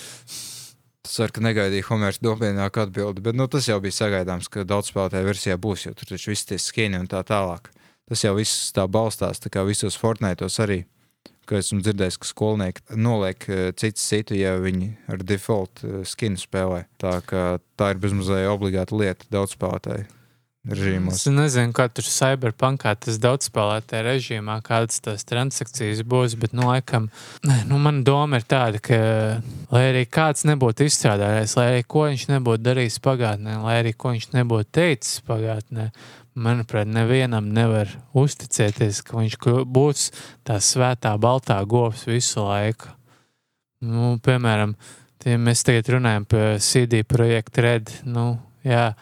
[1.04, 5.28] Ceru, ka negaidīju Homērs nopietnāku atbildi, bet nu, tas jau bija sagaidāms, ka daudz spēlētāju
[5.28, 7.68] versijā būs, jo tur taču viss tie skini un tā tālāk.
[8.08, 10.82] Tas jau viss tā balstās, tā kā visos Fortnite'os arī.
[11.44, 16.40] Kā esmu dzirdējis, ka skolnieki noliek eh, citu citu, ja viņi ar default eh, skinu
[16.40, 16.86] spēlē.
[17.00, 20.08] Tā, tā ir bezmazliet obligāta lieta daudz spēlētāju
[20.68, 21.20] režīmos.
[21.20, 27.10] Es nezinu, kā tur cyberpunkā tas daudzspēlētāju režīmā, kādas tās transakcijas būs, bet, nu, laikam,
[27.44, 28.98] nu, man doma ir tāda, ka,
[29.74, 34.14] lai arī kāds nebūtu izstrādājis, lai arī ko viņš nebūtu darījis pagātnē, lai arī ko
[34.14, 35.90] viņš nebūtu teicis pagātnē,
[36.34, 39.38] manuprāt, nevienam nevar uzticēties, ka viņš
[39.70, 40.10] būs
[40.46, 42.90] tā svētā baltā govs visu laiku.
[43.84, 44.74] Nu, piemēram,
[45.22, 47.92] tie mēs tagad runājam par CD projektu Red.
[48.08, 48.92] Nu, jā,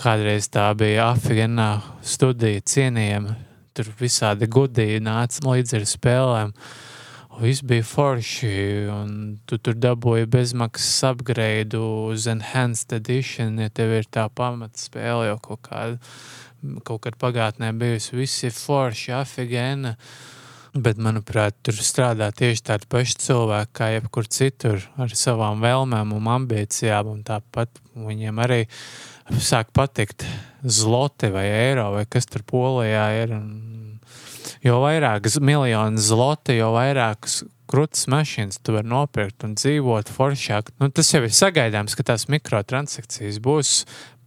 [0.00, 1.68] kādreiz tā bija Afganā
[2.04, 3.36] studija cienījama.
[3.74, 6.52] Tur visādi gudīgi nāca līdzi ar spēlēm.
[7.40, 8.50] Viss bija forši,
[8.94, 9.14] un
[9.50, 15.64] tu tur dabūji bezmaksas upgrade uz Enhanced Edition, ja tev ir tā pamatspēle jau kaut
[15.66, 16.14] kāda.
[16.86, 19.96] Kaut kad pagātnē bijusi, viss ir forši, afigēna.
[20.74, 26.30] Bet, manuprāt, tur strādā tieši tādi paši cilvēki, kā jebkur citur, ar savām vēlmēm un
[26.38, 27.12] ambīcijām.
[27.12, 28.64] Un tāpat viņiem arī
[29.40, 30.26] sāk patikt
[30.64, 33.34] zlote vai eiro, vai kas tur polijā ir.
[34.64, 37.28] Jo vairāk miljonu zlote, jo vairāk
[37.70, 40.72] krūtis mašīnas tu vari nopirkt un dzīvot foršāk.
[40.80, 43.76] Nu, tas jau ir sagaidāms, ka tās mikrotransakcijas būs.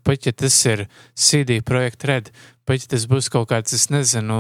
[0.08, 0.86] Pat ja tas ir
[1.20, 2.30] CD projekta red,
[2.68, 4.38] pat ja tas būs kaut kāds, es nezinu,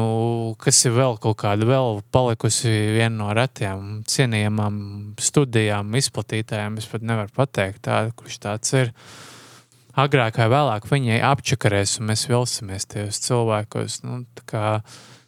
[0.63, 4.77] kas ir vēl kaut kāda vēl palikusi viena no retām cienījamām
[5.19, 6.79] studijām, izplatītājām.
[6.79, 8.93] Es pat nevaru pateikt, tā, kurš tāds ir
[9.97, 14.01] agrāk vai vēlāk viņai apčakarēs, un mēs vilsimies tajos cilvēkos.
[14.05, 14.81] Nu, kā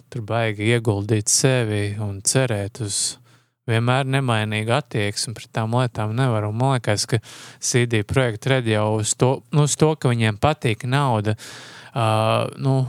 [0.10, 3.20] tur baigi ieguldīt sevi un cerēt uz
[3.70, 6.48] vienmēr nemainīgu attieksmi pret tām lietām nevar.
[6.50, 7.22] Un man liekas, ka
[7.62, 11.36] CD projekta redz jau uz to, nu, uz to, ka viņiem patīk nauda.
[11.90, 12.84] Uh, nu,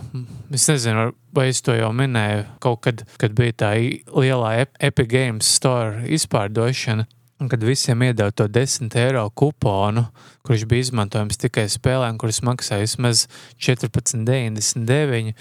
[0.52, 5.48] es nezinu, vai es to jau minēju, kaut kad, kad bija tā lielā Epic Games
[5.48, 7.08] Store izpārdošana.
[7.40, 10.02] Un kad visiem iedod to 10 eiro kuponu,
[10.44, 13.22] kurš bija izmantojams tikai spēlēm, kuras maksāja vismaz
[13.56, 15.32] 14,99,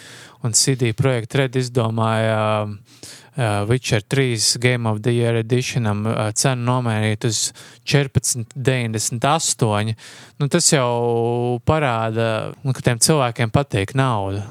[0.47, 2.39] un CD projekta Red izdomāja
[2.69, 7.51] uh, Witcher 3 Game of the Year editionam uh, cenu nomērīt uz
[7.83, 9.91] 14,98.
[10.39, 14.47] Nu, tas jau parāda, nu, ka tiem cilvēkiem patīk nauda.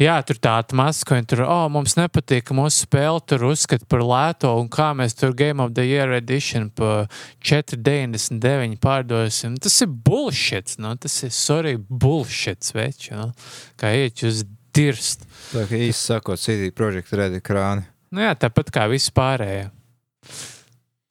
[0.00, 4.00] Jā, tur tāda maska, un tur, oh, mums nepatīk, ka mūsu spēle tur uzskata par
[4.00, 7.10] lēto, un kā mēs tur Game of the Year edition par
[7.44, 9.58] 4,99 pārdosim.
[9.60, 10.94] Tas ir bullshit, no?
[10.94, 13.28] Nu, tas ir, sorry, bullshit, veči, no?
[13.76, 14.40] kā iet uz
[14.72, 15.28] dirst.
[15.52, 17.84] Tā kā īsi sakot, CD projekta redi krāni.
[18.16, 19.68] Nu jā, tāpat kā viss pārējie.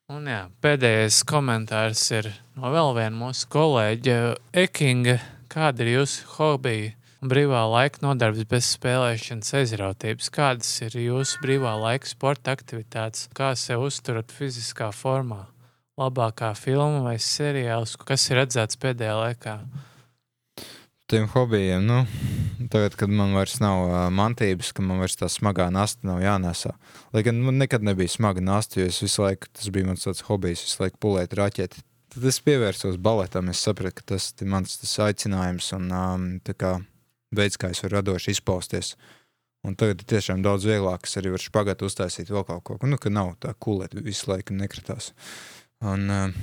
[0.10, 4.22] Un jā, pēdējais komentārs ir no vēl viena mūsu kolēģa
[4.66, 5.20] Ekinga.
[5.49, 6.95] Kāda ir jūsu hobija?
[7.20, 10.30] Brīvā laika nodarbs bez spēlēšanas aizrautības.
[10.34, 13.28] Kādas ir jūsu brīvā laika sporta aktivitātes?
[13.36, 15.48] Kā sev uzturat fiziskā formā?
[16.00, 19.56] Labākā filma vai seriāls, kas ir redzēts pēdējā laikā?
[21.10, 22.04] Tiem hobijiem, nu,
[22.70, 26.76] tagad, kad man vairs nav uh, mantības, ka man vairs tā smagā nasta nav jānesa.
[27.12, 30.22] Lai gan man nekad nebija smaga nasta, jo es visu laiku, tas bija mans tāds
[30.30, 31.82] hobijs, visu laiku pulēt raķeti.
[32.14, 36.56] Tad es pievērsos baletam, es sapratu, ka tas ir mans tas aicinājums un um, tā
[36.58, 36.78] kā
[37.35, 38.95] veids, kā es varu radoši izpausties.
[39.68, 42.99] Un tagad ir tiešām daudz vieglāk, es arī varu špagāt uztaisīt vēl kaut ko, nu,
[43.01, 45.11] ka nav tā kulēta visu laiku nekritās.
[45.84, 46.38] Un, eh,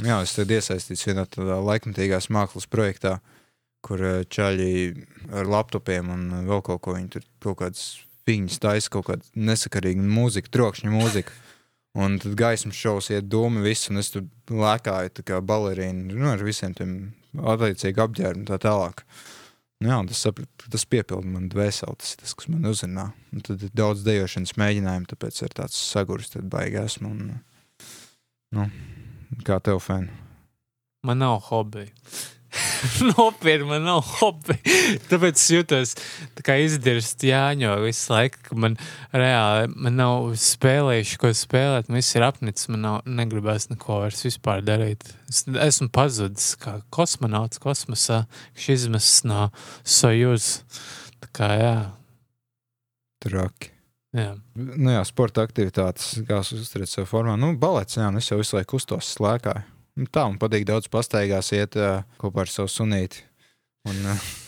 [0.00, 3.18] jā, es tad iesaistīts vienā tādā laikmatīgās mākslas projektā,
[3.84, 4.72] kur eh, čaļi
[5.32, 7.84] ar laptopiem un vēl kaut ko, viņi tur kaut kādas
[8.28, 11.36] viņas taisa kaut kādu nesakarīgu mūziku, trokšņu mūziku.
[12.00, 16.40] Un tad gaismas šovs iet doma viss, un es tur lēkāju kā balerīna, nu, ar
[16.40, 19.02] visiem tiem attiecīgi apģērbiem tā tālāk.
[19.04, 19.41] Uh,
[19.88, 20.22] jā, tas,
[20.74, 23.06] tas piepilda man dvēseli, tas ir tas, kas man uzrunā.
[23.32, 26.98] Un tad ir daudz dejošanas mēģinājumu, tāpēc ir tāds sagurs, tad baigās.
[27.02, 27.34] Un,
[28.56, 28.68] nu,
[29.46, 30.10] kā tev, fēn?
[31.06, 31.90] Man nav hobija.
[33.12, 34.56] Nopietni, man nav hobi.
[35.08, 35.94] Tāpēc es jūtos
[36.44, 38.76] kā izdirst Jāņo visu laiku, man
[39.14, 41.88] reāli man nav spēlējuši, ko spēlēt.
[41.88, 45.06] Man viss ir apnicis, man nav, negribas neko vairs vispār darīt.
[45.32, 48.24] Es esmu pazudis kā kosmonauts kosmosā,
[48.56, 49.48] kas izmests no
[49.82, 50.58] Sojuz.
[51.22, 51.76] Tā kā jā.
[53.22, 53.72] Traki.
[54.12, 54.34] Jā.
[54.58, 57.38] Nu jā, sporta aktivitātes, kā uzturēt sev formā.
[57.40, 59.71] Nu, balets, jā, nu es jau visu laiku uztos slēkāju.
[59.98, 61.76] Nu, tā man patīk daudz pastaigās iet
[62.20, 63.26] kopā ar savu sunīti.
[63.88, 63.98] Un,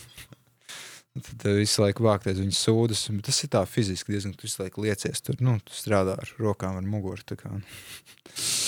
[1.15, 3.05] Tad visu laiku vākties viņas sūdzes.
[3.23, 4.33] Tas ir tā fiziski diezgan.
[4.35, 5.37] Tu visu laiku liecies tur.
[5.39, 7.23] Nu, tu strādā ar rokām, ar muguru.
[7.23, 7.53] Tā kā,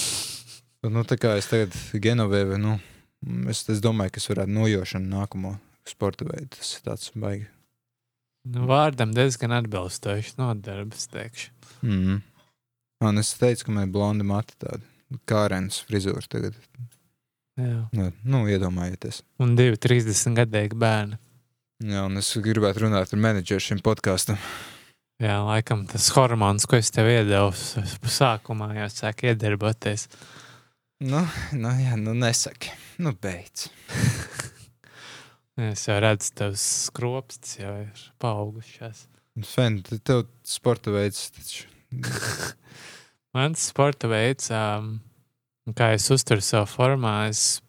[0.95, 1.75] nu, tā kā es tagad
[2.05, 2.77] Genovēju, nu,
[3.51, 6.53] es, es domāju, ka es varētu nojošanu nākamo sporta veidu.
[6.55, 7.49] Tas ir tāds baigi.
[8.47, 11.51] Nu, vārdam diezgan atbilstoši nodarbs, teikšu.
[11.81, 12.21] Mm -hmm.
[13.03, 14.85] Un es teicu, ka man ir blonda mati tāda
[15.29, 16.57] kārēns frizūra tagad.
[17.57, 17.87] Jā.
[17.95, 19.23] Nu, nu, iedomājieties.
[19.41, 21.17] Un divi 30 gadīgi bērni.
[21.87, 24.37] Jā, un es gribētu runāt ar menedžeru šim podkāstam.
[25.21, 27.49] Jā, laikam tas hormons, ko es tev iedevu
[28.17, 30.07] sākumā, jau sāk iedarboties.
[31.01, 31.23] Nu,
[31.57, 32.73] nu, jā, nu nesaki.
[33.01, 33.67] Nu, beidz.
[35.69, 39.07] es jau redzu, tavs skropstis jau ir paaugušās.
[39.45, 41.65] Fen, tev sporta veids taču.
[43.37, 44.95] Mans sporta veids, um,
[45.77, 47.59] kā es uzturu savu formā, es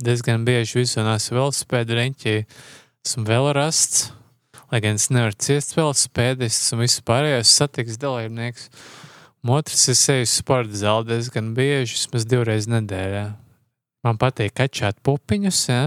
[0.00, 2.32] diezgan bieži visu nesu velospēdu reņķī.
[3.04, 4.06] Esmu vēl rasts,
[4.72, 8.70] lai gan es nevaru ciest velospēdu, es esmu visu pārējos satiks dalībnieks.
[9.44, 13.26] Otrs, es eju uz sporta zāli diezgan bieži, vismaz divreiz nedēļā.
[14.08, 15.82] Man patīk kačāt pupiņus, ja?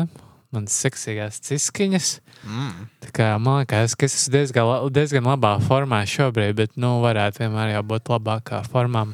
[0.54, 2.14] manas seksīgās ciskiņas.
[2.46, 2.86] Mm.
[3.08, 7.48] Tā kā, man liekas, ka es esmu diezgan, diezgan labā formā šobrīd, bet nu, varētu
[7.48, 9.08] vienmēr būt labākā formā.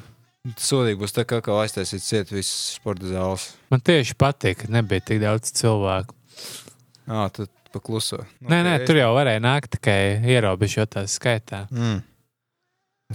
[0.56, 3.50] Sodīgi būs tā, kā, kā aiztaisīt ciet visas sporta zāles.
[3.74, 6.16] Man tieši patīk, ka nebija tik daudz cilvēku.
[7.08, 8.22] Jā, tad pakluso.
[8.40, 11.66] Nu, nē, nē, tur jau varēja nākt tikai ierobežotā skaitā.
[11.74, 12.00] Mm.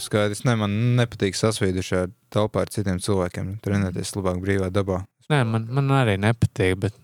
[0.01, 3.57] Skaidrs, ne, man nepatīk sasvīdušā telpā ar citiem cilvēkiem.
[3.65, 5.03] Trenēties labāk brīvā dabā.
[5.33, 6.97] Nē, man, man arī nepatīk, bet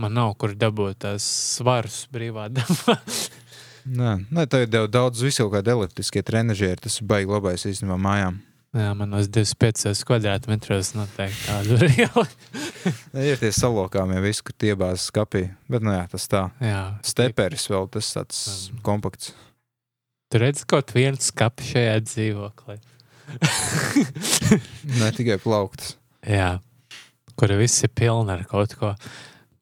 [0.00, 1.26] man nav kur dabūt tās
[1.56, 2.98] svarus brīvā dabā.
[3.86, 6.82] nē, nē, tā ir daudz visu kaut kādi elliptiskie trenižieri.
[6.86, 8.38] Tas ir baigi labais īstenībā mājām.
[8.76, 12.24] Jā, manos 25 kvadrātmetros noteikti tādu vielu.
[13.30, 15.46] ir tie salokāmie, visi, kur tiebās skapī.
[15.72, 16.42] Bet, nu jā, tas tā.
[16.60, 16.82] Jā.
[17.06, 18.82] Steperis vēl tas tāds um.
[18.84, 19.32] kompakts.
[20.28, 22.76] Tu redzi kaut vienu skapi šajā dzīvoklī.
[25.00, 25.96] Ne tikai plauktas.
[26.26, 26.58] Jā,
[27.38, 28.92] kur viss ir pilni ar kaut ko.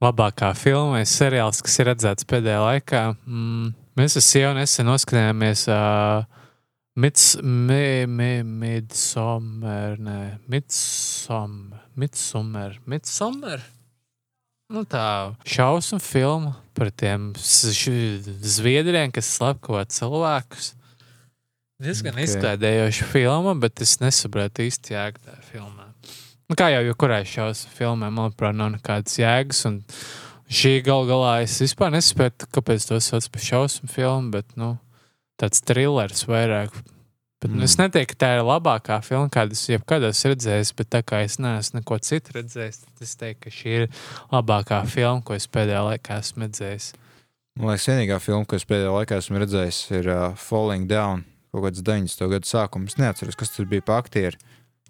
[0.03, 3.05] Labākā filma seriāls, kas ir redzēts pēdējā laikā.
[3.25, 6.27] Mm, mēs ar sievu nesen noskatījāmies uh,
[6.95, 13.65] Mids, mi, mi, Midsummer, nē, Midsummer, Midsummer, Midsummer.
[14.71, 20.71] Nu, tā šausmu filma par tiem zviedriem, kas slepkavo cilvēkus.
[21.83, 22.21] Diezgan Ok.
[22.21, 22.31] okay.
[22.31, 25.91] izklaidējoša filma, bet es nesaprotu īsti jēgu tajā filmā.
[26.47, 29.67] Nu, kā jau jebkurai šausmu filmai, manuprāt, nav nekādas jēgas.
[29.67, 29.83] Un
[30.47, 34.77] šī gal galā es vispār nesaprotu, kāpēc to sauc par šausmu filmu, bet nu,
[35.41, 36.75] tāds thrillers vairāk.
[37.45, 37.59] Bet, mm.
[37.59, 37.65] Mm.
[37.67, 41.21] Es neteiktu, ka tā ir labākā filma, kādu es jebkad esmu redzējis, bet tā kā
[41.27, 43.87] es neesmu neko citu redzējis, tad es teiktu, ka šī ir
[44.33, 46.87] labākā filma, ko es pēdējā laikā esmu redzējis.
[47.61, 51.27] Man liekas, vienīgā filma, ko es pēdējā laikā esmu redzējis, ir uh, Falling Down.
[51.55, 52.25] Kaut kāds 90.
[52.33, 52.95] gada sākums.
[52.95, 54.41] Es neatceros, kas tas bija par aktieru.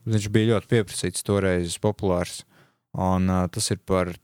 [0.08, 2.44] Viņš bija ļoti pieprasīts, toreiz populārs.
[2.94, 4.14] Un, uh, tas ir par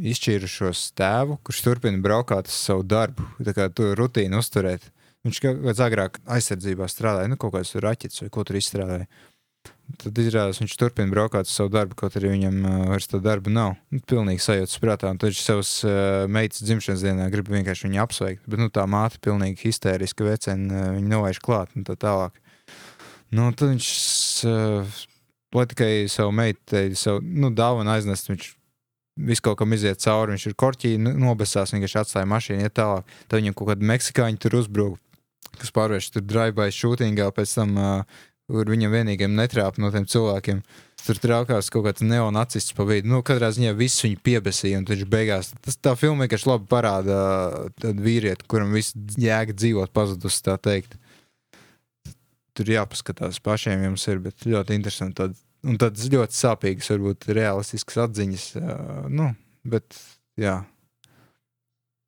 [0.00, 4.93] izšķīrušos tēvu, kurš turpina braukāt uz savu darbu, tā kā tu rutīnu uzturēt.
[5.24, 9.08] Viņš kaut kādā agrāk aizsardzībā strādāja, nu, kaut kāds raķets vai ko tur izstrādāja.
[10.00, 13.74] Tad izrādās, viņš turpina braukāt savu darbu, kaut arī viņam uh, vairs tā darba nav.
[13.92, 15.12] Nu, pilnīgi sajūta prātā.
[15.12, 18.42] Un tad viņš savas uh, meitas dzimšanas dienā grib vienkārši viņu apsveikt.
[18.48, 22.36] Bet nu, tā māte pilnīgi histēriska, vecena, uh, viņa novērš klāt un tā tālāk.
[23.34, 23.88] Nu, tad viņš,
[24.48, 24.98] uh,
[25.56, 28.50] lai tikai savu meitai, savu nu, dāvanu aiznest, viņš
[29.28, 30.34] visu kaut kam iziet cauri.
[30.34, 33.08] Viņš ir korķī, nu, nobesās, vienkārši atstāja mašīnu, iet tālāk.
[33.28, 35.00] Tad viņam kaut kāda meksikāņa tur uzbrūk,
[35.58, 40.64] kas pārvērš tur drive-by shootingā, pēc tam uh, viņam vienīgajam netrāpa no tiem cilvēkiem.
[41.04, 43.10] Tur traukās kaut kāds neonacists pa vidu.
[43.12, 45.50] Nu, katrā ziņā viss viņu piebesīja, un viņš beigās.
[45.64, 47.16] Tas tā filma vienkārši labi parāda
[47.80, 50.96] tādu vīrieti, kuram viss jēga dzīvot pazudusi, tā teikt.
[52.56, 55.18] Tur jāpaskatās pašiem, jums ir, ļoti interesanti.
[55.20, 58.46] Tad, un tādas ļoti sāpīgas, varbūt realistiskas atziņas.
[58.60, 58.78] ā,
[59.12, 59.32] Nu,
[59.68, 59.98] bet,
[60.40, 60.62] jā.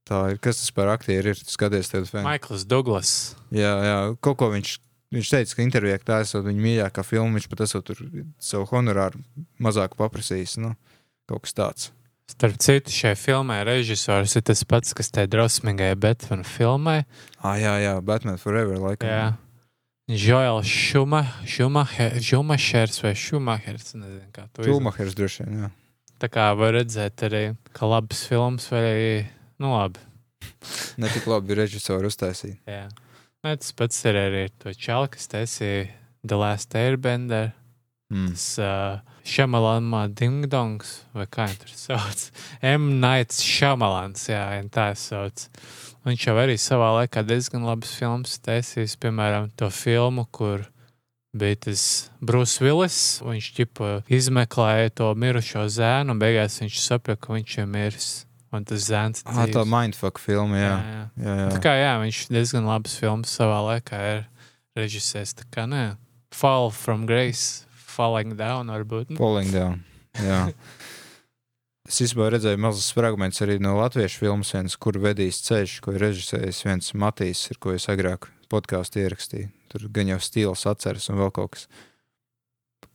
[0.07, 0.41] Tā ir.
[0.43, 1.41] Kas tas par aktieru ir?
[1.51, 2.27] Skaties, tev fani.
[2.29, 3.13] Maikls Douglas.
[3.55, 4.77] Jā, jā, kaut ko viņš,
[5.17, 7.39] viņš teica, ka intervijā tā esot viņa mīļākā filma.
[7.39, 8.03] Viņš pat esot tur
[8.39, 9.23] savu honorāru
[9.63, 10.59] mazāk paprasījis.
[10.63, 10.77] Nu,
[11.31, 11.89] kaut kas tāds.
[12.31, 17.01] Starp citu, šai filmai režisors ir tas pats, kas te drosmīgai Betvana filmai.
[17.39, 18.79] Ah, jā, jā, Batman Forever.
[18.83, 19.11] Laikam.
[19.11, 19.27] Jā.
[20.07, 21.59] Joels Šumahers
[23.03, 23.95] vai Šumahers.
[23.99, 24.71] Nezinu, kā to izrunāt.
[24.71, 25.65] Šumahers droši vien.
[25.65, 25.71] Jā.
[26.23, 27.43] Tā kā var redzēt arī,
[27.77, 28.87] ka labs films vai
[29.63, 30.03] nu labi.
[31.01, 32.59] Ne tik labi režisori uztaisīja.
[32.69, 32.87] Jā.
[33.45, 35.87] Nē, tas pats ir arī ar to čalu, kas taisīja
[36.27, 37.53] The Last Airbender.
[38.11, 38.31] Mm.
[38.33, 42.23] Tas uh, Šamalānā Dingdongs, vai kā viņš tur sauc.
[42.63, 42.97] M.
[43.03, 45.49] Nights Šamalāns, jā, tā sauc.
[46.07, 50.69] Viņš jau arī savā laikā diezgan labas filmas taisījis, piemēram, to filmu, kur
[51.37, 51.83] bija tas
[52.23, 53.01] Brūss Villis.
[53.27, 58.11] Viņš ķipa izmeklēja to mirušo zēnu, un beigās viņš saprata, ka viņš ir miris.
[58.57, 60.73] Un tas zēns ir Ah, tā mindfuck filma, jā.
[60.73, 61.05] jā, jā.
[61.27, 61.49] jā, jā.
[61.55, 64.25] Tā kā jā, viņš diezgan labas filmas savā laikā ir
[64.79, 65.37] režisējis.
[65.43, 65.85] Tā kā nē,
[66.35, 67.65] Fall from Grace,
[67.97, 69.15] Falling Down varbūt.
[69.15, 69.83] Nu, Falling down.
[70.21, 70.43] Jā.
[71.87, 76.03] Es īstenībā redzēju mazus fragmentus arī no latviešu filmas, viens, kur vedīs ceļš, ko ir
[76.03, 79.53] režisējis viens Matīs, ar ko es agrāk podkāstu ierakstīju.
[79.71, 81.69] Tur gan jau stils atceras un vēl kaut kas.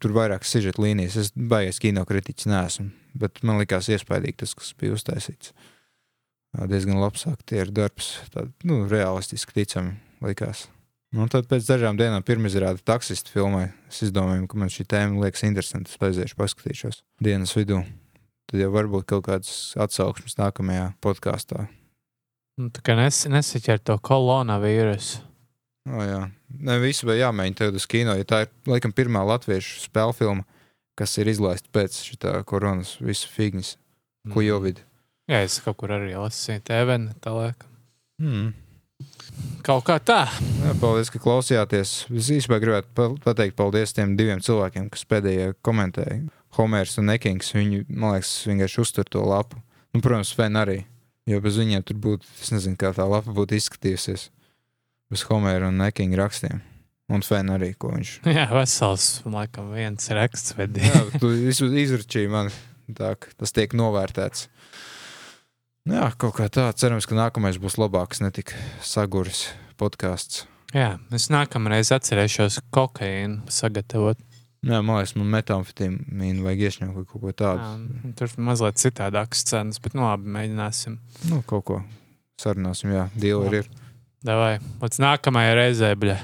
[0.01, 1.17] Tur vairāk sižeta līnijas.
[1.19, 2.89] Es baigais kino kritiķis neesmu,
[3.21, 5.53] bet man likās iespaidīgi tas, kas bija uztaisīts.
[6.67, 9.93] Diezgan labs aktieru darbs, tād, nu, realistiski ticami
[10.25, 10.65] likās.
[11.11, 13.65] Un tad pēc dažām dienām pirmizrāda taksistu filmai.
[13.91, 15.91] Es izdomāju, ka man šī tēma liekas interesanta.
[15.91, 17.81] Es aiziešu, paskatīšos dienas vidū.
[18.51, 21.67] Tad jau varbūt kaut kādas atsauksmes nākamajā podkāstā.
[22.59, 25.30] Nu, tā kā nes, nesaķer to koronavīrusu.
[25.89, 26.19] O, jā,
[26.61, 28.13] ne visi bija jāmēģina tev uz kino.
[28.19, 30.43] Ja tā ir laikam pirmā latviešu spēļu filma,
[30.99, 33.75] kas ir izlaista pēc šī koronas visu figņas,
[34.33, 34.83] ko jau vidi.
[35.31, 37.69] Jā, es kaut kur arī lasīju TV, tā laikam.
[38.21, 38.51] Hmm.
[39.65, 40.27] Kaut kā tā.
[40.61, 41.93] Jā, paldies, ka klausījāties.
[42.13, 46.27] Es īstenībā gribētu pa- pateikt paldies tiem diviem cilvēkiem, kas pēdējā komentēja.
[46.57, 47.53] Homērs un Nekings.
[47.55, 49.57] Viņi, man liekas, vienkārši uztur to lapu.
[49.95, 50.83] Nu, protams, Fēn arī.
[51.29, 54.29] Jo bez viņiem tur būtu, es nezinu, kā tā lapa būtu izskatījusies.
[55.11, 56.61] Bez Homēra un Nekinga rakstiem.
[57.11, 58.11] Un Fēn arī, ko viņš.
[58.38, 60.93] Jā, vesels, laikam, viens raksts vedīja.
[60.95, 62.53] Jā, tu iz- izračīji mani.
[62.95, 64.47] Tā, tas tiek novērtēts.
[65.88, 66.69] Nu Jā, kaut kā tā.
[66.77, 68.53] Cerams, ka nākamais būs labāks, ne tik
[68.85, 69.47] saguris
[69.81, 70.45] podkāsts.
[70.75, 74.19] Jā, es nākamreiz atcerēšos kokaīnu sagatavot.
[74.61, 77.65] Jā, man liekas, man metamfetamīnu vajag iešņaut vai kaut ko tādu.
[77.65, 80.99] Jā, tur mazliet citādākas cenas, bet nu labi, mēģināsim.
[81.31, 81.79] Nu, kaut ko
[82.39, 83.71] sarunāsim, jā, dīleri ir.
[84.22, 86.22] Davai, līdz nākamajai reizei, bļa.